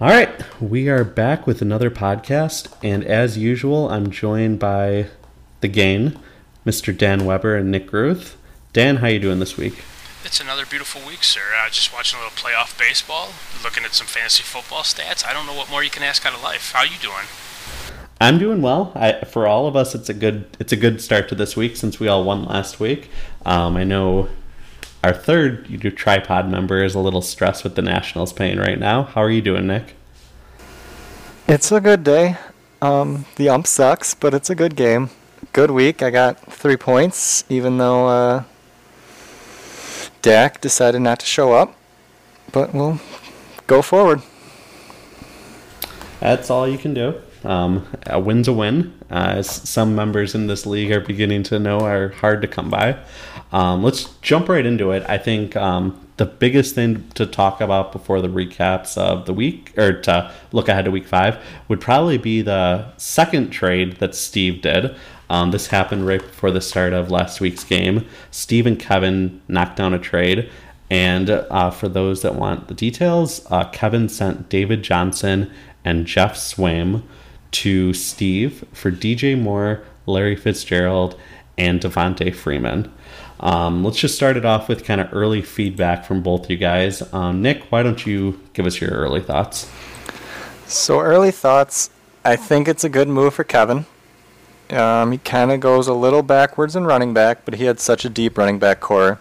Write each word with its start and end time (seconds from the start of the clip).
All 0.00 0.08
right, 0.08 0.30
we 0.62 0.88
are 0.88 1.04
back 1.04 1.46
with 1.46 1.60
another 1.60 1.90
podcast, 1.90 2.72
and 2.82 3.04
as 3.04 3.36
usual, 3.36 3.90
I'm 3.90 4.10
joined 4.10 4.58
by 4.58 5.08
the 5.60 5.68
gang, 5.68 6.18
Mr. 6.64 6.96
Dan 6.96 7.26
Weber 7.26 7.54
and 7.54 7.70
Nick 7.70 7.92
Ruth. 7.92 8.38
Dan, 8.72 8.96
how 8.96 9.08
you 9.08 9.18
doing 9.18 9.40
this 9.40 9.58
week? 9.58 9.84
It's 10.24 10.40
another 10.40 10.64
beautiful 10.64 11.06
week, 11.06 11.22
sir. 11.22 11.42
Uh, 11.54 11.68
just 11.68 11.92
watching 11.92 12.18
a 12.18 12.22
little 12.22 12.34
playoff 12.34 12.78
baseball, 12.78 13.32
looking 13.62 13.84
at 13.84 13.92
some 13.92 14.06
fantasy 14.06 14.42
football 14.42 14.84
stats. 14.84 15.22
I 15.26 15.34
don't 15.34 15.44
know 15.44 15.52
what 15.52 15.68
more 15.68 15.84
you 15.84 15.90
can 15.90 16.02
ask 16.02 16.24
out 16.24 16.32
of 16.32 16.42
life. 16.42 16.72
How 16.72 16.78
are 16.78 16.86
you 16.86 16.98
doing? 17.02 17.26
I'm 18.22 18.38
doing 18.38 18.62
well. 18.62 18.92
I, 18.94 19.26
for 19.26 19.46
all 19.46 19.66
of 19.66 19.76
us, 19.76 19.94
it's 19.94 20.08
a 20.08 20.14
good 20.14 20.46
it's 20.58 20.72
a 20.72 20.76
good 20.76 21.02
start 21.02 21.28
to 21.28 21.34
this 21.34 21.58
week 21.58 21.76
since 21.76 22.00
we 22.00 22.08
all 22.08 22.24
won 22.24 22.46
last 22.46 22.80
week. 22.80 23.10
Um, 23.44 23.76
I 23.76 23.84
know 23.84 24.30
our 25.02 25.12
third 25.12 25.96
tripod 25.96 26.50
member 26.50 26.84
is 26.84 26.94
a 26.94 27.00
little 27.00 27.22
stressed 27.22 27.64
with 27.64 27.74
the 27.74 27.82
Nationals 27.82 28.32
playing 28.32 28.58
right 28.58 28.78
now. 28.78 29.04
How 29.04 29.22
are 29.22 29.30
you 29.30 29.40
doing, 29.40 29.66
Nick? 29.66 29.94
It's 31.48 31.72
a 31.72 31.80
good 31.80 32.04
day. 32.04 32.36
Um, 32.82 33.24
the 33.36 33.48
ump 33.48 33.66
sucks, 33.66 34.14
but 34.14 34.34
it's 34.34 34.50
a 34.50 34.54
good 34.54 34.76
game. 34.76 35.10
Good 35.52 35.70
week. 35.70 36.02
I 36.02 36.10
got 36.10 36.38
three 36.52 36.76
points, 36.76 37.44
even 37.48 37.78
though 37.78 38.08
uh, 38.08 38.44
Dak 40.22 40.60
decided 40.60 41.00
not 41.00 41.20
to 41.20 41.26
show 41.26 41.52
up. 41.52 41.76
But 42.52 42.74
we'll 42.74 43.00
go 43.66 43.82
forward. 43.82 44.22
That's 46.20 46.50
all 46.50 46.68
you 46.68 46.78
can 46.78 46.94
do. 46.94 47.20
Um, 47.44 47.86
a 48.06 48.20
win's 48.20 48.48
a 48.48 48.52
win. 48.52 48.94
Uh, 49.10 49.34
as 49.36 49.48
some 49.48 49.94
members 49.94 50.34
in 50.34 50.46
this 50.46 50.66
league 50.66 50.92
are 50.92 51.00
beginning 51.00 51.42
to 51.44 51.58
know 51.58 51.80
are 51.80 52.10
hard 52.10 52.42
to 52.42 52.48
come 52.48 52.70
by. 52.70 52.98
Um, 53.52 53.82
let's 53.82 54.04
jump 54.22 54.48
right 54.48 54.64
into 54.64 54.92
it. 54.92 55.04
I 55.08 55.18
think 55.18 55.56
um, 55.56 56.08
the 56.16 56.26
biggest 56.26 56.74
thing 56.74 57.08
to 57.14 57.26
talk 57.26 57.60
about 57.60 57.92
before 57.92 58.20
the 58.20 58.28
recaps 58.28 58.96
of 58.96 59.26
the 59.26 59.32
week, 59.32 59.76
or 59.76 60.00
to 60.02 60.32
look 60.52 60.68
ahead 60.68 60.84
to 60.84 60.90
week 60.90 61.06
five, 61.06 61.38
would 61.68 61.80
probably 61.80 62.18
be 62.18 62.42
the 62.42 62.92
second 62.96 63.50
trade 63.50 63.96
that 63.96 64.14
Steve 64.14 64.62
did. 64.62 64.94
Um, 65.28 65.50
this 65.50 65.68
happened 65.68 66.06
right 66.06 66.20
before 66.20 66.50
the 66.50 66.60
start 66.60 66.92
of 66.92 67.10
last 67.10 67.40
week's 67.40 67.64
game. 67.64 68.06
Steve 68.30 68.66
and 68.66 68.78
Kevin 68.78 69.40
knocked 69.48 69.76
down 69.76 69.94
a 69.94 69.98
trade. 69.98 70.50
And 70.90 71.30
uh, 71.30 71.70
for 71.70 71.88
those 71.88 72.22
that 72.22 72.34
want 72.34 72.66
the 72.66 72.74
details, 72.74 73.46
uh, 73.48 73.64
Kevin 73.70 74.08
sent 74.08 74.48
David 74.48 74.82
Johnson 74.82 75.50
and 75.84 76.04
Geoff 76.04 76.34
Swaim 76.34 77.02
to 77.52 77.94
Steve 77.94 78.64
for 78.72 78.90
DJ 78.90 79.40
Moore, 79.40 79.82
Larry 80.06 80.34
Fitzgerald, 80.34 81.18
and 81.56 81.80
Devonta 81.80 82.34
Freeman. 82.34 82.92
Um, 83.40 83.82
let's 83.82 83.96
just 83.96 84.14
start 84.14 84.36
it 84.36 84.44
off 84.44 84.68
with 84.68 84.84
kind 84.84 85.00
of 85.00 85.08
early 85.12 85.40
feedback 85.40 86.04
from 86.04 86.22
both 86.22 86.50
you 86.50 86.58
guys. 86.58 87.02
Um, 87.12 87.40
Nick, 87.40 87.64
why 87.72 87.82
don't 87.82 88.06
you 88.06 88.38
give 88.52 88.66
us 88.66 88.80
your 88.80 88.90
early 88.90 89.22
thoughts? 89.22 89.70
So, 90.66 91.00
early 91.00 91.30
thoughts 91.30 91.90
I 92.22 92.36
think 92.36 92.68
it's 92.68 92.84
a 92.84 92.90
good 92.90 93.08
move 93.08 93.32
for 93.32 93.44
Kevin. 93.44 93.86
Um, 94.68 95.12
he 95.12 95.18
kind 95.18 95.50
of 95.50 95.60
goes 95.60 95.88
a 95.88 95.94
little 95.94 96.22
backwards 96.22 96.76
in 96.76 96.84
running 96.84 97.14
back, 97.14 97.46
but 97.46 97.54
he 97.54 97.64
had 97.64 97.80
such 97.80 98.04
a 98.04 98.10
deep 98.10 98.36
running 98.36 98.58
back 98.58 98.78
core. 98.78 99.18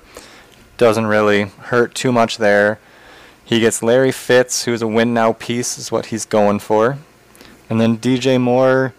Doesn't 0.78 1.08
really 1.08 1.44
hurt 1.44 1.96
too 1.96 2.12
much 2.12 2.38
there. 2.38 2.78
He 3.46 3.62
gets 3.62 3.82
Larry 3.82 4.12
Fitz, 4.12 4.66
who's 4.66 4.82
a 4.82 4.88
win 4.88 5.14
now 5.14 5.32
piece, 5.32 5.78
is 5.78 5.94
what 5.94 6.08
he's 6.08 6.26
going 6.26 6.60
for. 6.60 6.98
And 7.70 7.80
then 7.80 7.98
DJ 7.98 8.40
Moore, 8.40 8.94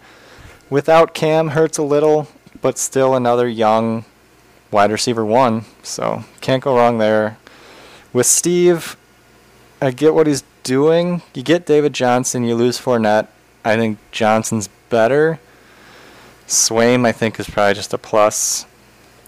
without 0.69 1.13
Cam, 1.13 1.49
hurts 1.49 1.77
a 1.77 1.83
little, 1.83 2.27
but 2.59 2.79
still 2.79 3.15
another 3.15 3.47
young 3.47 4.05
wide 4.71 4.91
receiver 4.91 5.25
one. 5.25 5.65
So 5.83 6.23
can't 6.39 6.63
go 6.63 6.75
wrong 6.75 6.97
there. 6.97 7.37
With 8.13 8.25
Steve, 8.25 8.97
I 9.81 9.91
get 9.91 10.13
what 10.13 10.27
he's 10.27 10.43
doing. 10.63 11.21
You 11.33 11.43
get 11.43 11.65
David 11.65 11.93
Johnson, 11.93 12.43
you 12.43 12.55
lose 12.55 12.79
Fournette. 12.79 13.27
I 13.63 13.75
think 13.75 13.99
Johnson's 14.11 14.69
better. 14.89 15.39
Swaim, 16.47 17.05
I 17.05 17.11
think, 17.11 17.39
is 17.39 17.49
probably 17.49 17.75
just 17.75 17.93
a 17.93 17.97
plus. 17.97 18.65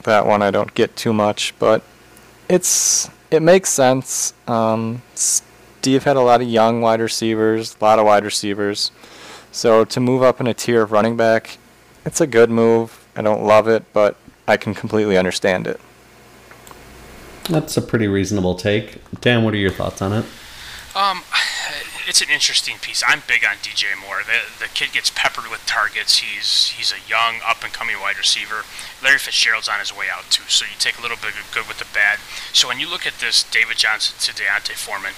That 0.03 0.25
one 0.25 0.41
I 0.41 0.51
don't 0.51 0.73
get 0.73 0.95
too 0.97 1.13
much, 1.13 1.53
but 1.59 1.81
it's 2.49 3.09
it 3.31 3.41
makes 3.41 3.69
sense. 3.69 4.33
Um, 4.47 5.01
Steve 5.15 6.03
had 6.03 6.17
a 6.17 6.21
lot 6.21 6.41
of 6.41 6.47
young 6.47 6.81
wide 6.81 6.99
receivers, 6.99 7.77
a 7.79 7.83
lot 7.83 7.99
of 7.99 8.05
wide 8.05 8.25
receivers. 8.25 8.91
So 9.51 9.85
to 9.85 9.99
move 9.99 10.21
up 10.21 10.41
in 10.41 10.47
a 10.47 10.53
tier 10.53 10.81
of 10.81 10.91
running 10.91 11.15
back, 11.15 11.57
it's 12.05 12.19
a 12.19 12.27
good 12.27 12.49
move. 12.49 13.07
I 13.15 13.21
don't 13.21 13.43
love 13.43 13.67
it, 13.67 13.85
but 13.93 14.17
I 14.47 14.57
can 14.57 14.73
completely 14.73 15.17
understand 15.17 15.67
it. 15.67 15.79
That's 17.49 17.75
a 17.77 17.81
pretty 17.81 18.07
reasonable 18.07 18.55
take. 18.55 19.01
Dan, 19.21 19.43
what 19.43 19.53
are 19.53 19.57
your 19.57 19.71
thoughts 19.71 20.01
on 20.01 20.13
it? 20.13 20.25
Um, 20.95 21.21
it's 22.07 22.21
an 22.21 22.29
interesting 22.29 22.77
piece. 22.79 23.03
I'm 23.05 23.21
big 23.27 23.43
on 23.45 23.57
DJ 23.57 23.99
Moore. 23.99 24.23
The 24.25 24.47
the 24.59 24.69
kid 24.71 24.91
gets 24.93 25.09
peppered 25.09 25.49
with 25.49 25.65
targets. 25.65 26.19
He's 26.19 26.69
he's 26.75 26.91
a 26.91 27.01
young 27.07 27.39
up 27.45 27.63
and 27.63 27.73
coming 27.73 27.99
wide 27.99 28.17
receiver. 28.17 28.63
Larry 29.01 29.19
Fitzgerald's 29.19 29.67
on 29.67 29.79
his 29.79 29.95
way 29.95 30.07
out 30.11 30.29
too. 30.29 30.43
So 30.47 30.65
you 30.65 30.77
take 30.77 30.97
a 30.97 31.01
little 31.01 31.17
bit 31.17 31.35
of 31.35 31.49
good 31.53 31.67
with 31.67 31.79
the 31.79 31.87
bad. 31.93 32.19
So 32.51 32.67
when 32.67 32.79
you 32.79 32.89
look 32.89 33.07
at 33.07 33.19
this 33.19 33.43
David 33.43 33.77
Johnson 33.77 34.15
to 34.19 34.31
D'Onta 34.35 34.73
Foreman, 34.73 35.13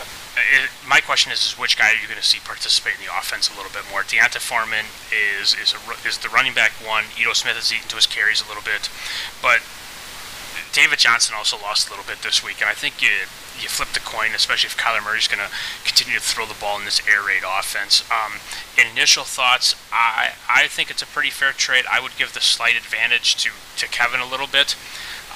uh, 0.00 0.64
it, 0.64 0.70
my 0.86 1.00
question 1.00 1.32
is, 1.32 1.40
is 1.40 1.58
which 1.58 1.78
guy 1.78 1.92
are 1.92 2.00
you 2.00 2.08
going 2.08 2.20
to 2.20 2.26
see 2.26 2.40
participate 2.40 2.98
in 2.98 3.06
the 3.06 3.12
offense 3.12 3.48
a 3.48 3.56
little 3.56 3.72
bit 3.72 3.84
more? 3.90 4.02
D'Onta 4.02 4.40
Foreman 4.40 4.86
is 5.12 5.54
is 5.54 5.74
a, 5.74 5.80
is 6.06 6.18
the 6.18 6.28
running 6.28 6.54
back 6.54 6.72
one. 6.84 7.04
Ito 7.18 7.32
Smith 7.32 7.56
has 7.56 7.72
eaten 7.72 7.88
to 7.88 7.96
his 7.96 8.06
carries 8.06 8.42
a 8.42 8.48
little 8.48 8.64
bit, 8.64 8.88
but 9.42 9.60
David 10.72 10.98
Johnson 10.98 11.34
also 11.36 11.56
lost 11.56 11.86
a 11.86 11.90
little 11.90 12.04
bit 12.04 12.22
this 12.22 12.42
week, 12.42 12.60
and 12.60 12.68
I 12.68 12.74
think 12.74 12.98
you 13.60 13.68
flip 13.68 13.90
the 13.90 14.00
coin, 14.00 14.34
especially 14.34 14.68
if 14.68 14.76
Kyler 14.76 15.02
Murray's 15.04 15.28
going 15.28 15.42
to 15.42 15.52
continue 15.84 16.18
to 16.18 16.24
throw 16.24 16.46
the 16.46 16.54
ball 16.54 16.78
in 16.78 16.84
this 16.84 17.00
air 17.06 17.22
raid 17.22 17.42
offense. 17.46 18.04
Um, 18.10 18.40
initial 18.76 19.24
thoughts, 19.24 19.76
I 19.92 20.32
I 20.48 20.66
think 20.68 20.90
it's 20.90 21.02
a 21.02 21.06
pretty 21.06 21.30
fair 21.30 21.52
trade. 21.52 21.84
I 21.90 22.00
would 22.00 22.16
give 22.16 22.34
the 22.34 22.40
slight 22.40 22.76
advantage 22.76 23.36
to 23.36 23.50
to 23.78 23.88
Kevin 23.88 24.20
a 24.20 24.26
little 24.26 24.48
bit 24.48 24.76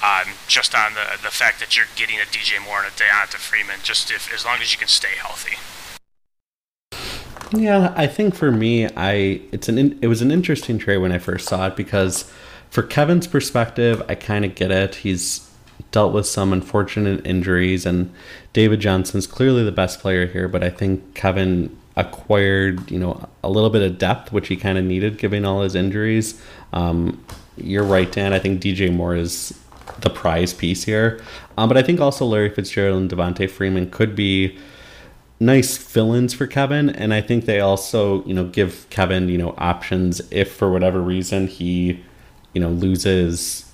um, 0.03 0.33
just 0.47 0.75
on 0.75 0.93
the 0.93 1.19
the 1.21 1.31
fact 1.31 1.59
that 1.59 1.75
you're 1.75 1.87
getting 1.95 2.17
a 2.17 2.23
DJ 2.23 2.63
Moore 2.63 2.83
and 2.83 2.93
a 2.93 2.97
D'Onta 2.97 3.37
Freeman, 3.37 3.79
just 3.83 4.11
if 4.11 4.33
as 4.33 4.45
long 4.45 4.59
as 4.61 4.71
you 4.71 4.79
can 4.79 4.87
stay 4.87 5.15
healthy. 5.17 5.57
Yeah, 7.51 7.93
I 7.95 8.05
think 8.05 8.35
for 8.35 8.51
me, 8.51 8.87
I 8.95 9.41
it's 9.51 9.67
an 9.67 9.77
in, 9.77 9.99
it 10.01 10.07
was 10.07 10.21
an 10.21 10.31
interesting 10.31 10.77
trade 10.77 10.97
when 10.97 11.11
I 11.11 11.17
first 11.17 11.47
saw 11.47 11.67
it 11.67 11.75
because 11.75 12.31
for 12.69 12.83
Kevin's 12.83 13.27
perspective, 13.27 14.01
I 14.07 14.15
kind 14.15 14.45
of 14.45 14.55
get 14.55 14.71
it. 14.71 14.95
He's 14.95 15.48
dealt 15.91 16.13
with 16.13 16.25
some 16.25 16.53
unfortunate 16.53 17.25
injuries, 17.25 17.85
and 17.85 18.13
David 18.53 18.79
Johnson's 18.79 19.27
clearly 19.27 19.63
the 19.63 19.71
best 19.71 19.99
player 19.99 20.27
here. 20.27 20.47
But 20.47 20.63
I 20.63 20.69
think 20.69 21.15
Kevin 21.15 21.75
acquired, 21.95 22.89
you 22.89 22.99
know, 22.99 23.27
a 23.43 23.49
little 23.49 23.69
bit 23.69 23.81
of 23.81 23.97
depth, 23.97 24.31
which 24.31 24.47
he 24.47 24.55
kind 24.55 24.77
of 24.77 24.85
needed, 24.85 25.17
given 25.17 25.45
all 25.45 25.61
his 25.61 25.75
injuries. 25.75 26.41
Um, 26.73 27.23
you're 27.57 27.83
right, 27.83 28.11
Dan. 28.11 28.33
I 28.33 28.39
think 28.39 28.61
DJ 28.61 28.93
Moore 28.93 29.15
is 29.15 29.57
the 29.99 30.09
prize 30.09 30.53
piece 30.53 30.83
here. 30.83 31.21
Um, 31.57 31.67
but 31.67 31.77
I 31.77 31.83
think 31.83 31.99
also 31.99 32.25
Larry 32.25 32.49
Fitzgerald 32.49 33.01
and 33.01 33.11
Devonta 33.11 33.49
Freeman 33.49 33.89
could 33.89 34.15
be 34.15 34.57
nice 35.39 35.77
fill-ins 35.77 36.33
for 36.33 36.47
Kevin, 36.47 36.89
and 36.89 37.13
I 37.13 37.21
think 37.21 37.45
they 37.45 37.59
also 37.59 38.23
you 38.25 38.33
know 38.33 38.45
give 38.45 38.87
Kevin 38.89 39.29
you 39.29 39.37
know 39.37 39.55
options 39.57 40.21
if 40.31 40.53
for 40.53 40.71
whatever 40.71 41.01
reason 41.01 41.47
he 41.47 42.03
you 42.53 42.61
know 42.61 42.69
loses. 42.69 43.65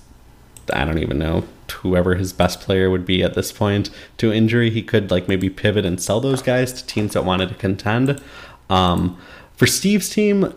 I 0.72 0.84
don't 0.84 0.98
even 0.98 1.18
know 1.18 1.44
whoever 1.72 2.14
his 2.14 2.32
best 2.32 2.60
player 2.60 2.90
would 2.90 3.04
be 3.04 3.22
at 3.22 3.34
this 3.34 3.52
point 3.52 3.90
to 4.18 4.32
injury. 4.32 4.70
He 4.70 4.82
could 4.82 5.10
like 5.10 5.28
maybe 5.28 5.50
pivot 5.50 5.84
and 5.84 6.00
sell 6.00 6.20
those 6.20 6.42
guys 6.42 6.72
to 6.72 6.86
teams 6.86 7.14
that 7.14 7.24
wanted 7.24 7.48
to 7.50 7.54
contend. 7.54 8.20
Um, 8.68 9.18
for 9.54 9.66
Steve's 9.66 10.08
team, 10.08 10.52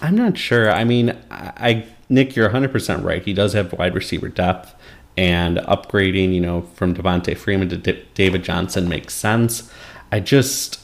I'm 0.00 0.16
not 0.16 0.38
sure. 0.38 0.70
I 0.70 0.84
mean, 0.84 1.16
I, 1.30 1.86
Nick, 2.08 2.34
you're 2.36 2.50
100% 2.50 3.04
right. 3.04 3.24
He 3.24 3.32
does 3.32 3.52
have 3.52 3.72
wide 3.72 3.94
receiver 3.94 4.28
depth 4.28 4.74
and 5.16 5.58
upgrading, 5.58 6.32
you 6.34 6.40
know, 6.40 6.62
from 6.74 6.94
Devonta 6.94 7.36
Freeman 7.36 7.68
to 7.68 7.76
D- 7.76 8.04
David 8.14 8.42
Johnson 8.42 8.88
makes 8.88 9.14
sense. 9.14 9.70
I 10.10 10.20
just, 10.20 10.80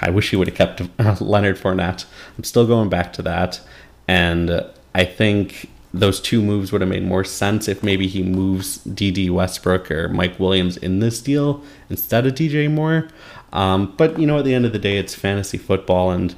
I 0.00 0.10
wish 0.10 0.30
he 0.30 0.36
would 0.36 0.48
have 0.48 0.56
kept 0.56 0.80
Leonard 1.20 1.58
Fournette. 1.58 2.06
I'm 2.36 2.44
still 2.44 2.66
going 2.66 2.88
back 2.88 3.12
to 3.14 3.22
that, 3.22 3.60
and 4.08 4.64
I 4.94 5.04
think 5.04 5.68
those 5.94 6.20
two 6.20 6.42
moves 6.42 6.72
would 6.72 6.80
have 6.80 6.90
made 6.90 7.04
more 7.04 7.24
sense 7.24 7.68
if 7.68 7.82
maybe 7.82 8.08
he 8.08 8.22
moves 8.22 8.78
Dede 8.78 9.30
Westbrook 9.30 9.90
or 9.90 10.08
Mike 10.08 10.38
Williams 10.40 10.76
in 10.76 10.98
this 10.98 11.22
deal 11.22 11.62
instead 11.88 12.26
of 12.26 12.34
DJ 12.34 12.70
Moore. 12.70 13.08
Um, 13.52 13.94
but 13.96 14.18
you 14.18 14.26
know, 14.26 14.38
at 14.40 14.44
the 14.44 14.54
end 14.54 14.66
of 14.66 14.72
the 14.72 14.78
day, 14.78 14.98
it's 14.98 15.14
fantasy 15.14 15.56
football, 15.56 16.10
and 16.10 16.34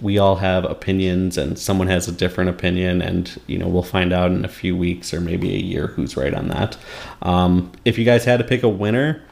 we 0.00 0.18
all 0.18 0.36
have 0.36 0.64
opinions 0.64 1.38
and 1.38 1.58
someone 1.58 1.86
has 1.86 2.06
a 2.08 2.12
different 2.12 2.50
opinion 2.50 3.00
and 3.00 3.40
you 3.46 3.56
know 3.56 3.66
we'll 3.66 3.82
find 3.82 4.12
out 4.12 4.30
in 4.30 4.44
a 4.44 4.48
few 4.48 4.76
weeks 4.76 5.14
or 5.14 5.20
maybe 5.22 5.54
a 5.54 5.58
year 5.58 5.86
who's 5.86 6.16
right 6.16 6.34
on 6.34 6.48
that. 6.48 6.76
Um, 7.22 7.72
if 7.84 7.96
you 7.96 8.04
guys 8.04 8.24
had 8.24 8.36
to 8.38 8.44
pick 8.44 8.62
a 8.62 8.68
winner 8.68 9.22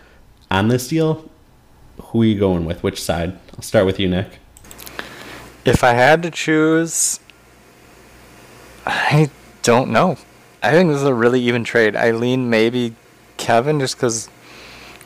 on 0.50 0.68
this 0.68 0.88
deal 0.88 1.28
who 2.00 2.22
are 2.22 2.24
you 2.24 2.38
going 2.38 2.64
with? 2.64 2.82
Which 2.82 3.00
side? 3.00 3.38
I'll 3.54 3.62
start 3.62 3.86
with 3.86 4.00
you 4.00 4.08
nick. 4.08 4.38
If 5.66 5.84
i 5.84 5.92
had 5.92 6.22
to 6.22 6.30
choose 6.30 7.20
i 8.86 9.30
don't 9.64 9.90
know 9.90 10.16
i 10.62 10.70
think 10.70 10.88
this 10.88 10.98
is 10.98 11.08
a 11.08 11.14
really 11.14 11.40
even 11.40 11.64
trade 11.64 11.96
i 11.96 12.12
lean 12.12 12.48
maybe 12.48 12.94
kevin 13.36 13.80
just 13.80 13.96
because 13.96 14.28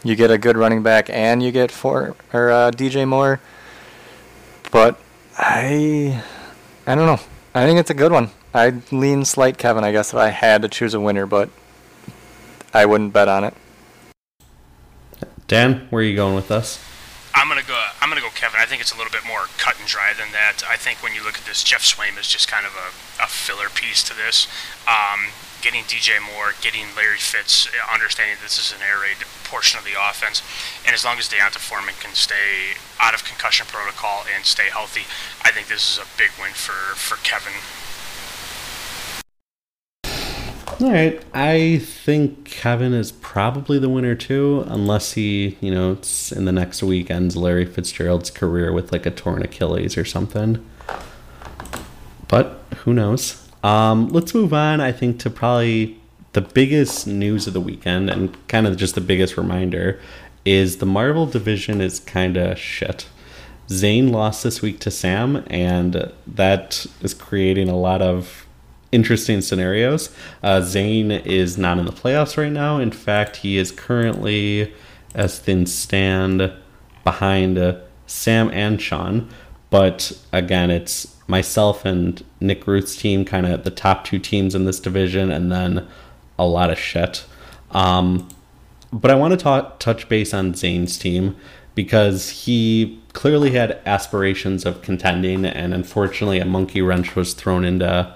You 0.05 0.15
get 0.15 0.31
a 0.31 0.39
good 0.39 0.57
running 0.57 0.83
back, 0.85 1.11
and 1.11 1.43
you 1.43 1.51
get 1.51 1.73
four 1.73 2.15
or 2.33 2.51
uh, 2.51 2.71
DJ 2.71 3.07
Moore. 3.07 3.41
But 4.71 4.97
I, 5.37 6.23
I 6.87 6.95
don't 6.95 7.07
know. 7.07 7.21
I 7.55 7.67
think 7.67 7.81
it's 7.81 7.91
a 7.91 7.95
good 7.95 8.13
one. 8.13 8.31
I'd 8.55 8.93
lean 8.93 9.25
slight 9.25 9.59
Kevin, 9.59 9.83
I 9.83 9.91
guess, 9.93 10.13
if 10.13 10.19
I 10.19 10.29
had 10.29 10.63
to 10.63 10.69
choose 10.69 10.95
a 10.95 11.01
winner, 11.01 11.27
but 11.27 11.51
I 12.73 12.87
wouldn't 12.87 13.13
bet 13.13 13.29
on 13.29 13.43
it. 13.43 13.55
Dan, 15.49 15.89
where 15.91 16.01
are 16.01 16.05
you 16.05 16.15
going 16.15 16.37
with 16.37 16.51
us? 16.51 16.79
I'm 17.35 17.49
gonna 17.49 17.63
go. 17.67 17.78
I'm 18.01 18.09
gonna 18.09 18.21
go 18.21 18.31
Kevin. 18.31 18.61
I 18.61 18.67
think 18.67 18.81
it's 18.81 18.93
a 18.93 18.97
little 18.97 19.11
bit 19.11 19.27
more 19.27 19.51
cut 19.59 19.79
and 19.79 19.87
dry 19.87 20.13
than 20.15 20.31
that. 20.33 20.63
I 20.69 20.77
think 20.77 21.03
when 21.03 21.15
you 21.15 21.25
look 21.25 21.39
at 21.39 21.45
this, 21.45 21.65
Geoff 21.65 21.83
Swaim 21.83 22.19
is 22.19 22.29
just 22.29 22.47
kind 22.47 22.65
of 22.65 22.73
a, 22.79 23.25
a 23.25 23.27
filler 23.27 23.69
piece 23.69 24.03
to 24.05 24.15
this. 24.15 24.47
Um, 24.87 25.35
getting 25.61 25.83
DJ 25.85 26.23
Moore, 26.23 26.55
getting 26.63 26.87
Larry 26.95 27.19
Fitz, 27.19 27.67
understanding 27.93 28.37
this 28.41 28.59
is 28.59 28.71
an 28.71 28.79
air 28.87 29.03
raid 29.03 29.19
portion 29.43 29.79
of 29.79 29.85
the 29.85 29.99
offense, 29.99 30.43
and 30.87 30.95
as 30.95 31.05
long 31.05 31.19
as 31.19 31.27
D'Onta 31.27 31.59
Foreman 31.59 31.95
can 31.99 32.15
stay 32.15 32.79
out 33.01 33.15
of 33.15 33.25
concussion 33.25 33.67
protocol 33.67 34.23
and 34.31 34.45
stay 34.47 34.71
healthy, 34.71 35.03
I 35.43 35.51
think 35.51 35.67
this 35.67 35.83
is 35.83 35.99
a 35.99 36.07
big 36.17 36.31
win 36.39 36.55
for 36.55 36.95
for 36.95 37.19
Kevin. 37.27 37.59
All 40.81 40.93
right, 40.93 41.21
I 41.35 41.79
think 41.79 42.45
Kevin 42.45 42.95
is 42.95 43.11
probably 43.11 43.81
the 43.81 43.89
winner 43.89 44.15
too, 44.15 44.63
unless 44.69 45.15
he, 45.15 45.57
you 45.61 45.75
know, 45.75 45.91
it's 45.91 46.31
in 46.31 46.45
the 46.45 46.53
next 46.53 46.85
week 46.85 47.11
ends 47.11 47.37
Larry 47.37 47.65
Fitzgerald's 47.65 48.31
career 48.31 48.73
with 48.73 48.93
like 48.93 49.05
a 49.05 49.11
torn 49.11 49.43
Achilles 49.43 49.99
or 49.99 50.05
something. 50.05 50.65
But 52.29 52.63
who 52.77 52.95
knows? 52.95 53.49
Um, 53.65 54.09
let's 54.11 54.35
move 54.35 54.55
on. 54.55 54.81
I 54.81 54.93
think 54.93 55.19
to 55.21 55.31
probably 55.31 55.99
the 56.33 56.43
biggest 56.43 57.09
news 57.09 57.49
of 57.49 57.55
the 57.55 57.61
weekend 57.61 58.09
and 58.09 58.37
kind 58.47 58.65
of 58.65 58.77
just 58.77 58.95
the 58.95 59.01
biggest 59.01 59.37
reminder 59.37 60.01
is 60.45 60.77
the 60.77 60.87
Marvel 60.87 61.27
division 61.27 61.81
is 61.81 61.99
kind 61.99 62.37
of 62.37 62.57
shit. 62.57 63.09
Zane 63.69 64.13
lost 64.13 64.45
this 64.45 64.63
week 64.63 64.79
to 64.81 64.93
Sam, 64.93 65.45
and 65.49 66.13
that 66.25 66.87
is 67.01 67.15
creating 67.15 67.69
a 67.69 67.77
lot 67.77 68.01
of 68.01 68.47
interesting 68.93 69.41
scenarios. 69.41 70.15
Uh, 70.43 70.61
Zane 70.61 71.11
is 71.11 71.59
not 71.59 71.79
in 71.79 71.87
the 71.87 71.93
playoffs 71.93 72.37
right 72.37 72.53
now. 72.53 72.79
In 72.79 72.91
fact, 72.91 73.37
he 73.37 73.59
is 73.59 73.71
currently, 73.71 74.73
as 75.15 75.39
things 75.39 75.73
stand, 75.73 76.53
behind 77.05 77.59
uh, 77.59 77.81
Sam 78.07 78.51
and 78.51 78.81
Sean. 78.81 79.29
But 79.71 80.19
again, 80.33 80.71
it's 80.71 81.17
myself 81.27 81.85
and 81.85 82.25
Nick 82.41 82.67
Ruth's 82.67 82.97
team, 82.97 83.25
kind 83.25 83.47
of 83.47 83.65
the 83.65 83.71
top 83.71 84.05
two 84.05 84.19
teams 84.19 84.55
in 84.55 84.65
this 84.65 84.81
division, 84.81 85.31
and 85.31 85.53
then 85.53 85.87
a 86.39 86.47
lot 86.47 86.71
of 86.71 86.79
shit. 86.79 87.25
Um, 87.73 88.29
but 88.91 89.11
I 89.11 89.15
want 89.15 89.39
to 89.39 89.73
touch 89.79 90.09
base 90.09 90.33
on 90.33 90.55
Zane's 90.55 90.97
team 90.97 91.37
because 91.75 92.31
he 92.31 93.01
clearly 93.13 93.51
had 93.51 93.81
aspirations 93.85 94.65
of 94.65 94.81
contending, 94.81 95.45
and 95.45 95.75
unfortunately, 95.75 96.39
a 96.39 96.47
monkey 96.47 96.81
wrench 96.81 97.15
was 97.15 97.35
thrown 97.35 97.65
into 97.65 98.15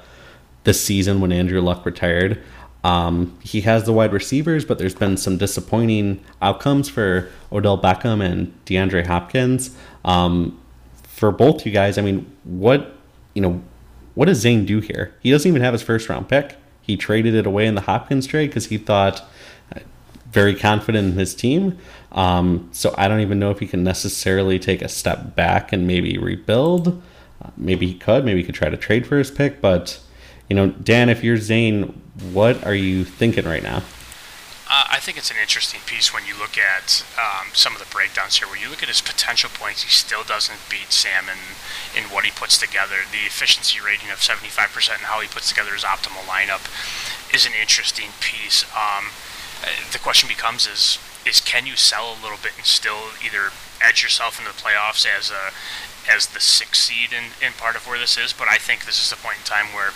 this 0.64 0.82
season 0.82 1.20
when 1.20 1.32
Andrew 1.32 1.60
Luck 1.60 1.84
retired. 1.84 2.42
Um, 2.84 3.38
he 3.42 3.60
has 3.60 3.84
the 3.84 3.92
wide 3.92 4.12
receivers, 4.12 4.64
but 4.64 4.78
there's 4.78 4.94
been 4.94 5.16
some 5.16 5.36
disappointing 5.36 6.22
outcomes 6.40 6.88
for 6.88 7.30
Odell 7.52 7.80
Beckham 7.80 8.24
and 8.24 8.52
DeAndre 8.66 9.06
Hopkins. 9.06 9.76
Um, 10.04 10.58
for 11.04 11.30
both 11.30 11.64
you 11.64 11.70
guys, 11.70 11.98
I 11.98 12.02
mean, 12.02 12.30
what 12.42 12.96
you 13.34 13.42
know, 13.42 13.62
what 14.14 14.26
does 14.26 14.38
Zane 14.38 14.66
do 14.66 14.80
here? 14.80 15.14
He 15.20 15.30
doesn't 15.30 15.48
even 15.48 15.62
have 15.62 15.72
his 15.72 15.82
first 15.82 16.08
round 16.08 16.28
pick. 16.28 16.56
He 16.82 16.96
traded 16.96 17.34
it 17.34 17.46
away 17.46 17.66
in 17.66 17.76
the 17.76 17.82
Hopkins 17.82 18.26
trade 18.26 18.48
because 18.48 18.66
he 18.66 18.76
thought 18.76 19.22
uh, 19.74 19.80
very 20.30 20.54
confident 20.54 21.12
in 21.12 21.18
his 21.18 21.34
team. 21.34 21.78
Um, 22.10 22.68
so 22.72 22.94
I 22.98 23.06
don't 23.08 23.20
even 23.20 23.38
know 23.38 23.50
if 23.50 23.60
he 23.60 23.66
can 23.66 23.84
necessarily 23.84 24.58
take 24.58 24.82
a 24.82 24.88
step 24.88 25.36
back 25.36 25.72
and 25.72 25.86
maybe 25.86 26.18
rebuild. 26.18 27.00
Uh, 27.40 27.50
maybe 27.56 27.86
he 27.86 27.94
could. 27.94 28.24
Maybe 28.24 28.40
he 28.40 28.44
could 28.44 28.56
try 28.56 28.68
to 28.68 28.76
trade 28.76 29.06
for 29.06 29.16
his 29.16 29.30
pick, 29.30 29.60
but 29.60 30.00
you 30.48 30.56
know, 30.56 30.68
Dan, 30.68 31.08
if 31.08 31.22
you're 31.24 31.36
Zane, 31.36 32.00
what 32.32 32.64
are 32.64 32.74
you 32.74 33.04
thinking 33.04 33.44
right 33.44 33.62
now? 33.62 33.82
Uh, 34.74 34.88
I 34.88 35.00
think 35.00 35.18
it's 35.18 35.30
an 35.30 35.36
interesting 35.36 35.80
piece 35.84 36.14
when 36.14 36.24
you 36.24 36.32
look 36.38 36.56
at 36.56 37.04
um, 37.20 37.48
some 37.52 37.74
of 37.74 37.78
the 37.78 37.92
breakdowns 37.92 38.38
here. 38.38 38.48
Where 38.48 38.56
you 38.56 38.70
look 38.70 38.82
at 38.82 38.88
his 38.88 39.02
potential 39.02 39.50
points, 39.52 39.82
he 39.82 39.90
still 39.90 40.24
doesn't 40.24 40.60
beat 40.70 40.92
Sam 40.92 41.24
in, 41.28 41.36
in 41.92 42.08
what 42.08 42.24
he 42.24 42.30
puts 42.30 42.56
together. 42.56 43.04
The 43.04 43.28
efficiency 43.28 43.80
rating 43.84 44.08
of 44.10 44.18
75% 44.24 44.96
and 44.96 45.12
how 45.12 45.20
he 45.20 45.28
puts 45.28 45.50
together 45.50 45.72
his 45.72 45.84
optimal 45.84 46.24
lineup 46.24 46.64
is 47.34 47.44
an 47.44 47.52
interesting 47.52 48.16
piece. 48.20 48.64
Um, 48.72 49.12
uh, 49.62 49.68
the 49.92 49.98
question 49.98 50.26
becomes: 50.26 50.66
Is 50.66 50.98
is 51.26 51.40
can 51.40 51.66
you 51.66 51.76
sell 51.76 52.12
a 52.12 52.18
little 52.22 52.38
bit 52.42 52.52
and 52.56 52.64
still 52.64 53.12
either 53.24 53.52
edge 53.80 54.02
yourself 54.02 54.38
into 54.38 54.50
the 54.50 54.58
playoffs 54.58 55.06
as 55.06 55.30
a 55.30 55.52
as 56.10 56.26
the 56.28 56.40
sixth 56.40 56.82
seed 56.82 57.12
in, 57.12 57.36
in 57.44 57.52
part 57.54 57.76
of 57.76 57.86
where 57.86 57.98
this 57.98 58.16
is, 58.18 58.32
but 58.32 58.48
I 58.48 58.56
think 58.56 58.84
this 58.84 59.02
is 59.02 59.10
the 59.10 59.16
point 59.16 59.38
in 59.38 59.44
time 59.44 59.74
where 59.74 59.92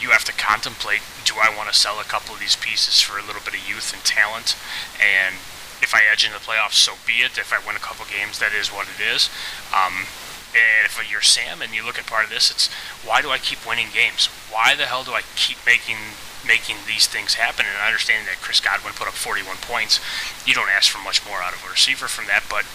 you 0.00 0.10
have 0.10 0.24
to 0.24 0.32
contemplate 0.32 1.00
do 1.24 1.34
I 1.38 1.54
want 1.54 1.68
to 1.70 1.76
sell 1.76 2.00
a 2.00 2.04
couple 2.04 2.34
of 2.34 2.40
these 2.40 2.56
pieces 2.56 3.00
for 3.00 3.18
a 3.18 3.24
little 3.24 3.42
bit 3.44 3.54
of 3.54 3.62
youth 3.68 3.92
and 3.94 4.02
talent? 4.02 4.56
And 4.98 5.36
if 5.82 5.94
I 5.94 6.02
edge 6.10 6.24
into 6.24 6.38
the 6.38 6.44
playoffs, 6.44 6.80
so 6.80 6.94
be 7.06 7.22
it. 7.22 7.38
If 7.38 7.52
I 7.52 7.64
win 7.64 7.76
a 7.76 7.82
couple 7.82 8.04
games, 8.08 8.38
that 8.38 8.52
is 8.52 8.68
what 8.68 8.88
it 8.88 9.00
is. 9.00 9.30
Um, 9.72 10.10
and 10.50 10.84
if 10.84 10.98
you're 11.06 11.22
Sam 11.22 11.62
and 11.62 11.72
you 11.72 11.84
look 11.84 11.98
at 11.98 12.06
part 12.06 12.24
of 12.24 12.30
this, 12.30 12.50
it's 12.50 12.66
why 13.06 13.22
do 13.22 13.30
I 13.30 13.38
keep 13.38 13.62
winning 13.66 13.88
games? 13.94 14.26
Why 14.50 14.74
the 14.74 14.86
hell 14.86 15.04
do 15.04 15.12
I 15.12 15.22
keep 15.36 15.58
making 15.64 16.18
making 16.42 16.76
these 16.88 17.06
things 17.06 17.34
happen? 17.34 17.66
And 17.68 17.76
understanding 17.78 18.26
that 18.26 18.42
Chris 18.42 18.60
Godwin 18.60 18.94
put 18.94 19.06
up 19.06 19.14
41 19.14 19.62
points, 19.62 20.00
you 20.44 20.54
don't 20.54 20.70
ask 20.70 20.90
for 20.90 20.98
much 20.98 21.24
more 21.24 21.38
out 21.38 21.54
of 21.54 21.62
a 21.64 21.70
receiver 21.70 22.08
from 22.08 22.26
that. 22.26 22.42
But 22.50 22.66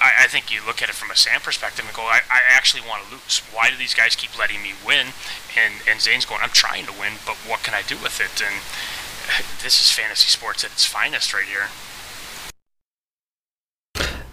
I, 0.00 0.24
I, 0.24 0.26
think 0.28 0.52
you 0.52 0.60
look 0.64 0.82
at 0.82 0.88
it 0.88 0.94
from 0.94 1.10
a 1.10 1.16
Sam 1.16 1.40
perspective 1.40 1.84
and 1.84 1.94
go, 1.94 2.02
I, 2.02 2.20
I 2.30 2.40
actually 2.50 2.82
want 2.86 3.04
to 3.04 3.10
lose. 3.10 3.40
Why 3.52 3.70
do 3.70 3.76
these 3.76 3.94
guys 3.94 4.14
keep 4.14 4.38
letting 4.38 4.62
me 4.62 4.72
win? 4.86 5.08
And 5.56 5.74
and 5.88 6.00
Zane's 6.00 6.24
going, 6.24 6.40
I'm 6.42 6.50
trying 6.50 6.86
to 6.86 6.92
win, 6.92 7.14
but 7.26 7.36
what 7.46 7.62
can 7.62 7.74
I 7.74 7.82
do 7.82 7.96
with 7.96 8.20
it? 8.20 8.42
And 8.42 8.62
this 9.62 9.80
is 9.80 9.92
fantasy 9.92 10.28
sports 10.28 10.64
at 10.64 10.72
its 10.72 10.84
finest 10.84 11.34
right 11.34 11.44
here. 11.44 11.68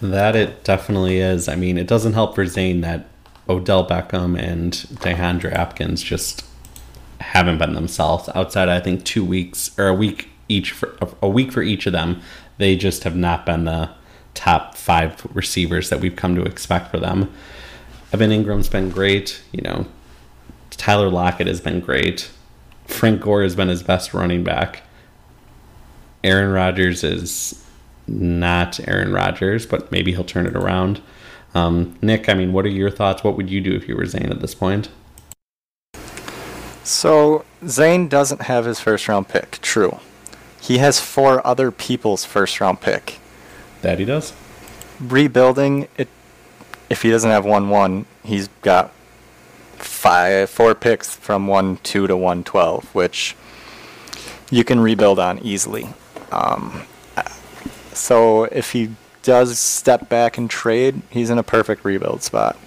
That 0.01 0.35
it 0.35 0.63
definitely 0.63 1.19
is. 1.19 1.47
I 1.47 1.55
mean, 1.55 1.77
it 1.77 1.87
doesn't 1.87 2.13
help 2.13 2.35
for 2.35 2.45
Zane 2.45 2.81
that 2.81 3.07
Odell 3.47 3.87
Beckham 3.87 4.37
and 4.39 4.73
DeAndre 4.73 5.55
Hopkins 5.55 6.03
just 6.03 6.45
haven't 7.19 7.57
been 7.57 7.73
themselves. 7.73 8.29
Outside, 8.35 8.69
I 8.69 8.79
think 8.79 9.03
two 9.03 9.23
weeks 9.23 9.77
or 9.79 9.87
a 9.87 9.93
week 9.93 10.29
each 10.47 10.71
for 10.71 10.95
a 11.21 11.29
week 11.29 11.51
for 11.51 11.61
each 11.61 11.85
of 11.85 11.93
them, 11.93 12.21
they 12.57 12.75
just 12.75 13.03
have 13.03 13.15
not 13.15 13.45
been 13.45 13.65
the 13.65 13.89
top 14.35 14.75
five 14.75 15.25
receivers 15.33 15.89
that 15.89 15.99
we've 15.99 16.15
come 16.15 16.35
to 16.35 16.43
expect 16.43 16.91
for 16.91 16.99
them. 16.99 17.33
Evan 18.13 18.29
Engram's 18.29 18.69
been 18.69 18.89
great. 18.89 19.41
You 19.51 19.63
know, 19.63 19.87
Tyler 20.71 21.09
Lockett 21.09 21.47
has 21.47 21.59
been 21.59 21.79
great. 21.79 22.29
Frank 22.85 23.21
Gore 23.21 23.41
has 23.41 23.55
been 23.55 23.69
his 23.69 23.81
best 23.81 24.13
running 24.13 24.43
back. 24.43 24.83
Aaron 26.23 26.51
Rodgers 26.51 27.03
is 27.03 27.65
not 28.07 28.79
Aaron 28.87 29.11
Rodgers, 29.11 29.65
but 29.65 29.91
maybe 29.91 30.11
he'll 30.11 30.23
turn 30.23 30.45
it 30.45 30.55
around. 30.55 31.01
Um, 31.53 31.97
Nick, 32.01 32.29
I 32.29 32.33
mean, 32.33 32.53
what 32.53 32.65
are 32.65 32.69
your 32.69 32.91
thoughts? 32.91 33.23
What 33.23 33.37
would 33.37 33.49
you 33.49 33.61
do 33.61 33.73
if 33.73 33.87
you 33.87 33.95
were 33.95 34.05
Zane 34.05 34.31
at 34.31 34.41
this 34.41 34.53
point? 34.53 34.89
So, 36.83 37.45
Zane 37.67 38.07
doesn't 38.07 38.43
have 38.43 38.65
his 38.65 38.79
first 38.79 39.07
round 39.07 39.27
pick, 39.27 39.59
true. 39.61 39.99
He 40.61 40.79
has 40.79 40.99
four 40.99 41.45
other 41.45 41.71
people's 41.71 42.25
first 42.25 42.59
round 42.59 42.81
pick. 42.81 43.19
That 43.85 43.99
he 43.99 44.05
does. 44.05 44.33
Rebuilding 44.99 45.87
it. 45.95 46.07
If 46.89 47.03
he 47.03 47.11
doesn't 47.11 47.29
have 47.29 47.45
one 47.45 47.69
one, 47.69 48.07
he's 48.23 48.47
got 48.63 48.91
five 49.77 50.49
four 50.49 50.73
picks 50.73 51.15
from 51.15 51.45
one 51.45 51.77
two 51.77 52.07
to 52.07 52.17
one 52.17 52.43
twelve, 52.43 52.85
which 52.95 53.35
you 54.49 54.63
can 54.63 54.79
rebuild 54.79 55.19
on 55.19 55.37
easily. 55.37 55.89
Um, 56.31 56.87
so 57.93 58.45
if 58.45 58.71
he 58.71 58.95
does 59.21 59.59
step 59.59 60.09
back 60.09 60.39
and 60.39 60.49
trade, 60.49 61.03
he's 61.11 61.29
in 61.29 61.37
a 61.37 61.43
perfect 61.43 61.85
rebuild 61.85 62.23
spot. 62.23 62.57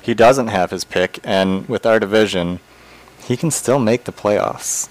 He 0.00 0.14
doesn't 0.14 0.46
have 0.46 0.70
his 0.70 0.84
pick, 0.84 1.18
and 1.24 1.68
with 1.68 1.84
our 1.84 1.98
division, 1.98 2.60
he 3.24 3.36
can 3.36 3.50
still 3.50 3.80
make 3.80 4.04
the 4.04 4.12
playoffs. 4.12 4.88